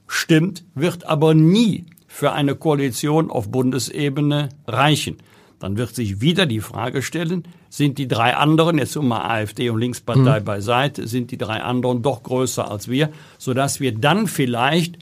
Stimmt, 0.07 0.65
wird 0.75 1.07
aber 1.07 1.33
nie 1.33 1.87
für 2.07 2.33
eine 2.33 2.55
Koalition 2.55 3.31
auf 3.31 3.51
Bundesebene 3.51 4.51
reichen. 4.67 5.17
Dann 5.61 5.77
wird 5.77 5.95
sich 5.95 6.21
wieder 6.21 6.47
die 6.47 6.61
Frage 6.61 7.03
stellen, 7.03 7.45
sind 7.69 7.99
die 7.99 8.09
drei 8.09 8.35
anderen, 8.35 8.79
jetzt 8.79 8.97
um 8.97 9.07
mal 9.07 9.29
AfD 9.29 9.71
und 9.71 9.79
Linkspartei 9.79 10.41
mhm. 10.41 10.45
beiseite, 10.45 11.07
sind 11.07 11.31
die 11.31 11.39
drei 11.39 11.63
anderen 11.63 12.03
doch 12.03 12.23
größer 12.23 12.69
als 12.69 12.89
wir, 12.89 13.11
sodass 13.39 13.79
wir 13.79 13.95
dann 13.95 14.27
vielleicht 14.27 14.99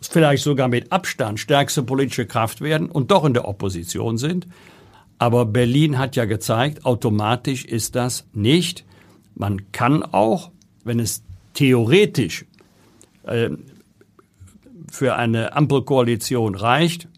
vielleicht 0.00 0.44
sogar 0.44 0.68
mit 0.68 0.92
Abstand 0.92 1.40
stärkste 1.40 1.82
politische 1.82 2.26
Kraft 2.26 2.60
werden 2.60 2.88
und 2.88 3.10
doch 3.10 3.24
in 3.24 3.34
der 3.34 3.48
Opposition 3.48 4.18
sind. 4.18 4.46
Aber 5.18 5.46
Berlin 5.46 5.98
hat 5.98 6.14
ja 6.14 6.24
gezeigt, 6.24 6.84
automatisch 6.84 7.64
ist 7.64 7.96
das 7.96 8.26
nicht. 8.32 8.84
Man 9.34 9.72
kann 9.72 10.02
auch, 10.02 10.50
wenn 10.84 11.00
es 11.00 11.22
theoretisch 11.54 12.44
äh, 13.24 13.50
für 14.90 15.16
eine 15.16 15.54
Ampelkoalition 15.54 16.54
reicht, 16.54 17.08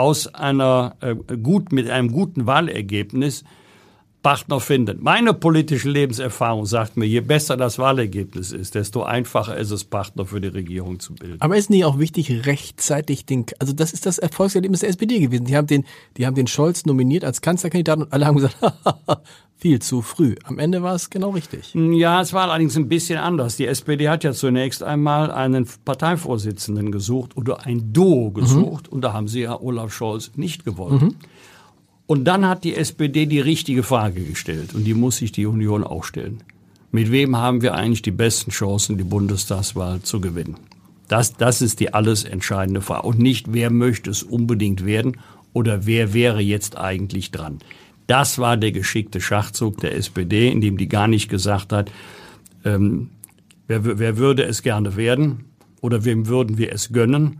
aus 0.00 0.34
einer 0.34 0.96
äh, 1.00 1.14
gut 1.36 1.72
mit 1.72 1.90
einem 1.90 2.10
guten 2.10 2.46
Wahlergebnis 2.46 3.44
Partner 4.22 4.60
finden. 4.60 4.98
Meine 5.00 5.32
politische 5.32 5.88
Lebenserfahrung 5.88 6.66
sagt 6.66 6.96
mir, 6.96 7.06
je 7.06 7.20
besser 7.20 7.56
das 7.56 7.78
Wahlergebnis 7.78 8.52
ist, 8.52 8.74
desto 8.74 9.02
einfacher 9.02 9.56
ist 9.56 9.70
es, 9.70 9.84
Partner 9.84 10.26
für 10.26 10.40
die 10.40 10.48
Regierung 10.48 11.00
zu 11.00 11.14
bilden. 11.14 11.40
Aber 11.40 11.56
ist 11.56 11.70
nicht 11.70 11.84
auch 11.84 11.98
wichtig, 11.98 12.46
rechtzeitig 12.46 13.24
den, 13.24 13.46
also 13.58 13.72
das 13.72 13.92
ist 13.92 14.04
das 14.04 14.18
Erfolgserlebnis 14.18 14.80
der 14.80 14.90
SPD 14.90 15.20
gewesen. 15.20 15.46
Die 15.46 15.56
haben 15.56 15.66
den, 15.66 15.84
die 16.16 16.26
haben 16.26 16.34
den 16.34 16.46
Scholz 16.46 16.84
nominiert 16.84 17.24
als 17.24 17.40
Kanzlerkandidaten 17.40 18.04
und 18.04 18.12
alle 18.12 18.26
haben 18.26 18.36
gesagt, 18.36 18.56
viel 19.56 19.80
zu 19.80 20.02
früh. 20.02 20.34
Am 20.44 20.58
Ende 20.58 20.82
war 20.82 20.94
es 20.94 21.08
genau 21.08 21.30
richtig. 21.30 21.74
Ja, 21.74 22.20
es 22.20 22.32
war 22.32 22.44
allerdings 22.44 22.76
ein 22.76 22.88
bisschen 22.88 23.18
anders. 23.18 23.56
Die 23.56 23.66
SPD 23.66 24.08
hat 24.08 24.24
ja 24.24 24.32
zunächst 24.32 24.82
einmal 24.82 25.30
einen 25.30 25.66
Parteivorsitzenden 25.84 26.92
gesucht 26.92 27.36
oder 27.36 27.66
ein 27.66 27.92
Duo 27.92 28.30
gesucht 28.30 28.88
mhm. 28.88 28.94
und 28.94 29.00
da 29.02 29.12
haben 29.12 29.28
sie 29.28 29.42
ja 29.42 29.58
Olaf 29.60 29.92
Scholz 29.92 30.32
nicht 30.36 30.64
gewollt. 30.64 31.02
Mhm. 31.02 31.14
Und 32.10 32.24
dann 32.24 32.44
hat 32.44 32.64
die 32.64 32.74
SPD 32.74 33.26
die 33.26 33.38
richtige 33.38 33.84
Frage 33.84 34.24
gestellt 34.24 34.74
und 34.74 34.82
die 34.82 34.94
muss 34.94 35.18
sich 35.18 35.30
die 35.30 35.46
Union 35.46 35.84
auch 35.84 36.02
stellen. 36.02 36.42
Mit 36.90 37.12
wem 37.12 37.36
haben 37.36 37.62
wir 37.62 37.74
eigentlich 37.74 38.02
die 38.02 38.10
besten 38.10 38.50
Chancen, 38.50 38.98
die 38.98 39.04
Bundestagswahl 39.04 40.02
zu 40.02 40.20
gewinnen? 40.20 40.56
Das, 41.06 41.36
das 41.36 41.62
ist 41.62 41.78
die 41.78 41.94
alles 41.94 42.24
entscheidende 42.24 42.80
Frage. 42.80 43.06
Und 43.06 43.20
nicht, 43.20 43.52
wer 43.52 43.70
möchte 43.70 44.10
es 44.10 44.24
unbedingt 44.24 44.84
werden 44.84 45.18
oder 45.52 45.86
wer 45.86 46.12
wäre 46.12 46.40
jetzt 46.40 46.76
eigentlich 46.76 47.30
dran. 47.30 47.60
Das 48.08 48.40
war 48.40 48.56
der 48.56 48.72
geschickte 48.72 49.20
Schachzug 49.20 49.78
der 49.78 49.94
SPD, 49.94 50.48
in 50.48 50.60
dem 50.60 50.78
die 50.78 50.88
gar 50.88 51.06
nicht 51.06 51.28
gesagt 51.28 51.72
hat, 51.72 51.92
ähm, 52.64 53.10
wer, 53.68 54.00
wer 54.00 54.16
würde 54.16 54.42
es 54.42 54.62
gerne 54.62 54.96
werden 54.96 55.44
oder 55.80 56.04
wem 56.04 56.26
würden 56.26 56.58
wir 56.58 56.72
es 56.72 56.92
gönnen, 56.92 57.38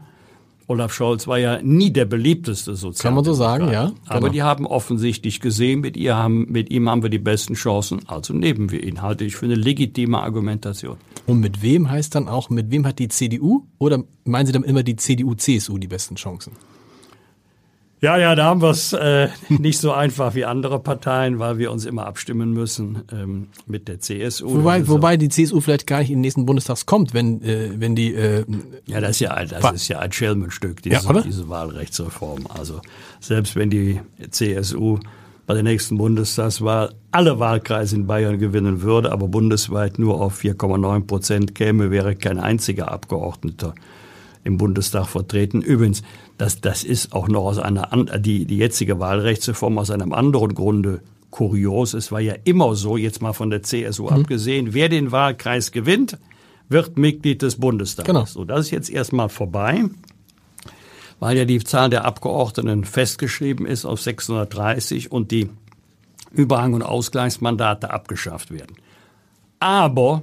Olaf 0.70 0.94
Scholz 0.94 1.26
war 1.26 1.36
ja 1.36 1.60
nie 1.62 1.92
der 1.92 2.04
beliebteste 2.04 2.76
Sozialdemokrat. 2.76 3.02
Kann 3.02 3.14
man 3.14 3.24
so 3.24 3.34
sagen, 3.34 3.72
ja. 3.72 3.86
Genau. 3.86 3.96
Aber 4.06 4.30
die 4.30 4.44
haben 4.44 4.66
offensichtlich 4.66 5.40
gesehen, 5.40 5.80
mit, 5.80 5.96
ihr 5.96 6.16
haben, 6.16 6.46
mit 6.48 6.70
ihm 6.70 6.88
haben 6.88 7.02
wir 7.02 7.10
die 7.10 7.18
besten 7.18 7.54
Chancen, 7.54 8.02
also 8.06 8.34
nehmen 8.34 8.70
wir 8.70 8.80
ihn. 8.84 9.02
Halte 9.02 9.24
ich 9.24 9.34
für 9.34 9.46
eine 9.46 9.56
legitime 9.56 10.22
Argumentation. 10.22 10.96
Und 11.26 11.40
mit 11.40 11.60
wem 11.62 11.90
heißt 11.90 12.14
dann 12.14 12.28
auch, 12.28 12.50
mit 12.50 12.70
wem 12.70 12.86
hat 12.86 13.00
die 13.00 13.08
CDU 13.08 13.66
oder 13.78 14.04
meinen 14.24 14.46
Sie 14.46 14.52
dann 14.52 14.62
immer 14.62 14.84
die 14.84 14.94
CDU-CSU 14.94 15.76
die 15.76 15.88
besten 15.88 16.14
Chancen? 16.14 16.52
Ja, 18.02 18.16
ja, 18.16 18.34
da 18.34 18.46
haben 18.46 18.62
wir 18.62 18.70
es 18.70 18.94
äh, 18.94 19.28
nicht 19.48 19.78
so 19.78 19.92
einfach 19.92 20.34
wie 20.34 20.44
andere 20.44 20.78
Parteien, 20.78 21.38
weil 21.38 21.58
wir 21.58 21.70
uns 21.70 21.84
immer 21.84 22.06
abstimmen 22.06 22.52
müssen 22.52 23.02
ähm, 23.12 23.48
mit 23.66 23.88
der 23.88 24.00
CSU. 24.00 24.50
Wobei, 24.54 24.88
wobei 24.88 25.16
die 25.18 25.28
CSU 25.28 25.60
vielleicht 25.60 25.86
gar 25.86 25.98
nicht 25.98 26.10
in 26.10 26.16
den 26.16 26.22
nächsten 26.22 26.46
Bundestags 26.46 26.86
kommt, 26.86 27.12
wenn 27.12 27.42
äh, 27.42 27.70
wenn 27.76 27.94
die 27.94 28.14
äh, 28.14 28.44
ja, 28.86 29.00
das 29.00 29.12
ist 29.12 29.20
ja 29.20 29.44
das 29.44 29.72
ist 29.72 29.88
ja 29.88 29.98
ein 29.98 30.12
Schelmenstück 30.12 30.82
diese, 30.82 31.06
ja, 31.06 31.22
diese 31.22 31.48
Wahlrechtsreform. 31.48 32.46
Also 32.48 32.80
selbst 33.20 33.54
wenn 33.54 33.68
die 33.68 34.00
CSU 34.30 34.98
bei 35.46 35.54
der 35.54 35.62
nächsten 35.62 35.98
Bundestagswahl 35.98 36.94
alle 37.10 37.38
Wahlkreise 37.38 37.96
in 37.96 38.06
Bayern 38.06 38.38
gewinnen 38.38 38.82
würde, 38.82 39.12
aber 39.12 39.28
bundesweit 39.28 39.98
nur 39.98 40.20
auf 40.20 40.40
4,9 40.40 41.06
Prozent 41.06 41.54
käme, 41.54 41.90
wäre 41.90 42.14
kein 42.14 42.38
einziger 42.38 42.90
Abgeordneter 42.90 43.74
im 44.44 44.56
Bundestag 44.56 45.06
vertreten. 45.06 45.62
Übrigens, 45.62 46.02
das, 46.38 46.60
das 46.60 46.84
ist 46.84 47.12
auch 47.12 47.28
noch 47.28 47.44
aus 47.44 47.58
einer, 47.58 47.88
die, 48.18 48.46
die 48.46 48.56
jetzige 48.56 48.98
Wahlrechtsreform 48.98 49.78
aus 49.78 49.90
einem 49.90 50.12
anderen 50.12 50.54
Grunde 50.54 51.02
kurios. 51.30 51.94
Es 51.94 52.10
war 52.10 52.20
ja 52.20 52.34
immer 52.44 52.74
so, 52.74 52.96
jetzt 52.96 53.22
mal 53.22 53.32
von 53.32 53.50
der 53.50 53.62
CSU 53.62 54.04
mhm. 54.04 54.20
abgesehen, 54.20 54.74
wer 54.74 54.88
den 54.88 55.12
Wahlkreis 55.12 55.72
gewinnt, 55.72 56.18
wird 56.68 56.96
Mitglied 56.96 57.42
des 57.42 57.56
Bundestages. 57.56 58.06
Genau. 58.06 58.24
So, 58.24 58.44
das 58.44 58.60
ist 58.60 58.70
jetzt 58.70 58.90
erstmal 58.90 59.28
vorbei, 59.28 59.84
weil 61.18 61.36
ja 61.36 61.44
die 61.44 61.62
Zahl 61.62 61.90
der 61.90 62.04
Abgeordneten 62.04 62.84
festgeschrieben 62.84 63.66
ist 63.66 63.84
auf 63.84 64.00
630 64.00 65.12
und 65.12 65.30
die 65.30 65.50
Überhang- 66.32 66.74
und 66.74 66.82
Ausgleichsmandate 66.82 67.90
abgeschafft 67.90 68.52
werden. 68.52 68.76
Aber 69.58 70.22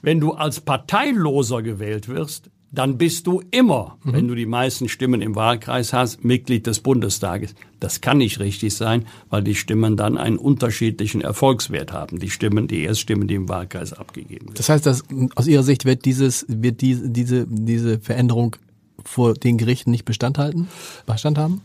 wenn 0.00 0.20
du 0.20 0.32
als 0.32 0.60
Parteiloser 0.60 1.62
gewählt 1.62 2.08
wirst, 2.08 2.50
dann 2.74 2.98
bist 2.98 3.26
du 3.26 3.42
immer, 3.50 3.98
mhm. 4.04 4.12
wenn 4.12 4.28
du 4.28 4.34
die 4.34 4.46
meisten 4.46 4.88
Stimmen 4.88 5.22
im 5.22 5.34
Wahlkreis 5.34 5.92
hast, 5.92 6.24
Mitglied 6.24 6.66
des 6.66 6.80
Bundestages. 6.80 7.54
Das 7.80 8.00
kann 8.00 8.18
nicht 8.18 8.40
richtig 8.40 8.74
sein, 8.74 9.06
weil 9.30 9.42
die 9.42 9.54
Stimmen 9.54 9.96
dann 9.96 10.16
einen 10.16 10.38
unterschiedlichen 10.38 11.20
Erfolgswert 11.20 11.92
haben. 11.92 12.18
Die 12.18 12.30
Stimmen, 12.30 12.68
die 12.68 12.82
Erststimmen, 12.82 13.28
die 13.28 13.34
im 13.34 13.48
Wahlkreis 13.48 13.92
abgegeben 13.92 14.46
werden. 14.46 14.54
Das 14.56 14.68
heißt, 14.68 14.86
dass 14.86 15.04
aus 15.34 15.46
Ihrer 15.46 15.62
Sicht 15.62 15.84
wird 15.84 16.04
dieses, 16.04 16.46
wird 16.48 16.80
die, 16.80 16.98
diese, 17.02 17.46
diese 17.48 18.00
Veränderung 18.00 18.56
vor 19.04 19.34
den 19.34 19.58
Gerichten 19.58 19.90
nicht 19.90 20.04
Bestand 20.04 20.38
halten, 20.38 20.68
Bestand 21.06 21.38
haben? 21.38 21.60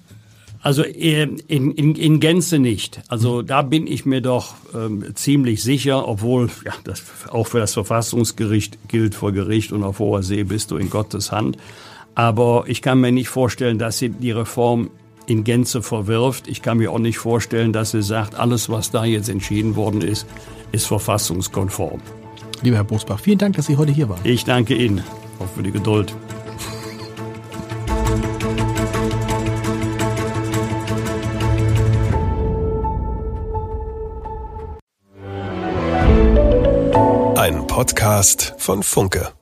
Also 0.62 0.84
äh, 0.84 1.24
in, 1.48 1.72
in, 1.72 1.96
in 1.96 2.20
Gänze 2.20 2.60
nicht. 2.60 3.02
Also 3.08 3.42
da 3.42 3.62
bin 3.62 3.88
ich 3.88 4.06
mir 4.06 4.22
doch 4.22 4.56
ähm, 4.76 5.06
ziemlich 5.16 5.64
sicher, 5.64 6.08
obwohl 6.08 6.50
ja, 6.66 6.74
das 6.84 7.04
auch 7.30 7.48
für 7.48 7.60
das 7.60 7.74
Verfassungsgericht 7.74 8.78
gilt 8.88 9.16
vor 9.16 9.32
Gericht 9.32 9.72
und 9.72 9.84
auf 9.84 10.00
hoher 10.00 10.24
See 10.24 10.44
bist 10.44 10.72
du 10.72 10.78
in 10.78 10.90
Gottes 10.90 11.32
Hand. 11.32 11.58
Aber 12.16 12.66
ich 12.68 12.82
kann 12.82 13.00
mir 13.00 13.12
nicht 13.12 13.30
vorstellen, 13.30 13.80
dass 13.80 13.98
sie 13.98 14.10
die 14.10 14.32
Reform 14.32 14.90
in 15.28 15.44
Gänze 15.44 15.82
verwirft. 15.82 16.48
Ich 16.48 16.62
kann 16.62 16.80
mir 16.80 16.92
auch 16.92 17.00
nicht 17.00 17.20
vorstellen, 17.20 17.72
dass 17.72 17.92
sie 17.92 18.02
sagt, 18.02 18.36
alles, 18.36 18.70
was 18.70 18.92
da 18.92 19.06
jetzt 19.06 19.30
entschieden 19.30 19.76
worden 19.76 20.02
ist, 20.02 20.28
ist 20.72 20.88
verfassungskonform. 20.88 22.02
Lieber 22.62 22.78
Herr 22.78 22.84
Bosbach, 22.84 23.20
vielen 23.20 23.38
Dank, 23.38 23.56
dass 23.56 23.68
Sie 23.68 23.78
heute 23.78 23.94
hier 23.94 24.10
waren. 24.10 24.20
Ich 24.24 24.44
danke 24.44 24.76
Ihnen, 24.76 25.02
auch 25.40 25.48
für 25.56 25.64
die 25.64 25.72
Geduld. 25.72 26.14
Podcast 37.80 38.56
von 38.58 38.84
Funke. 38.84 39.39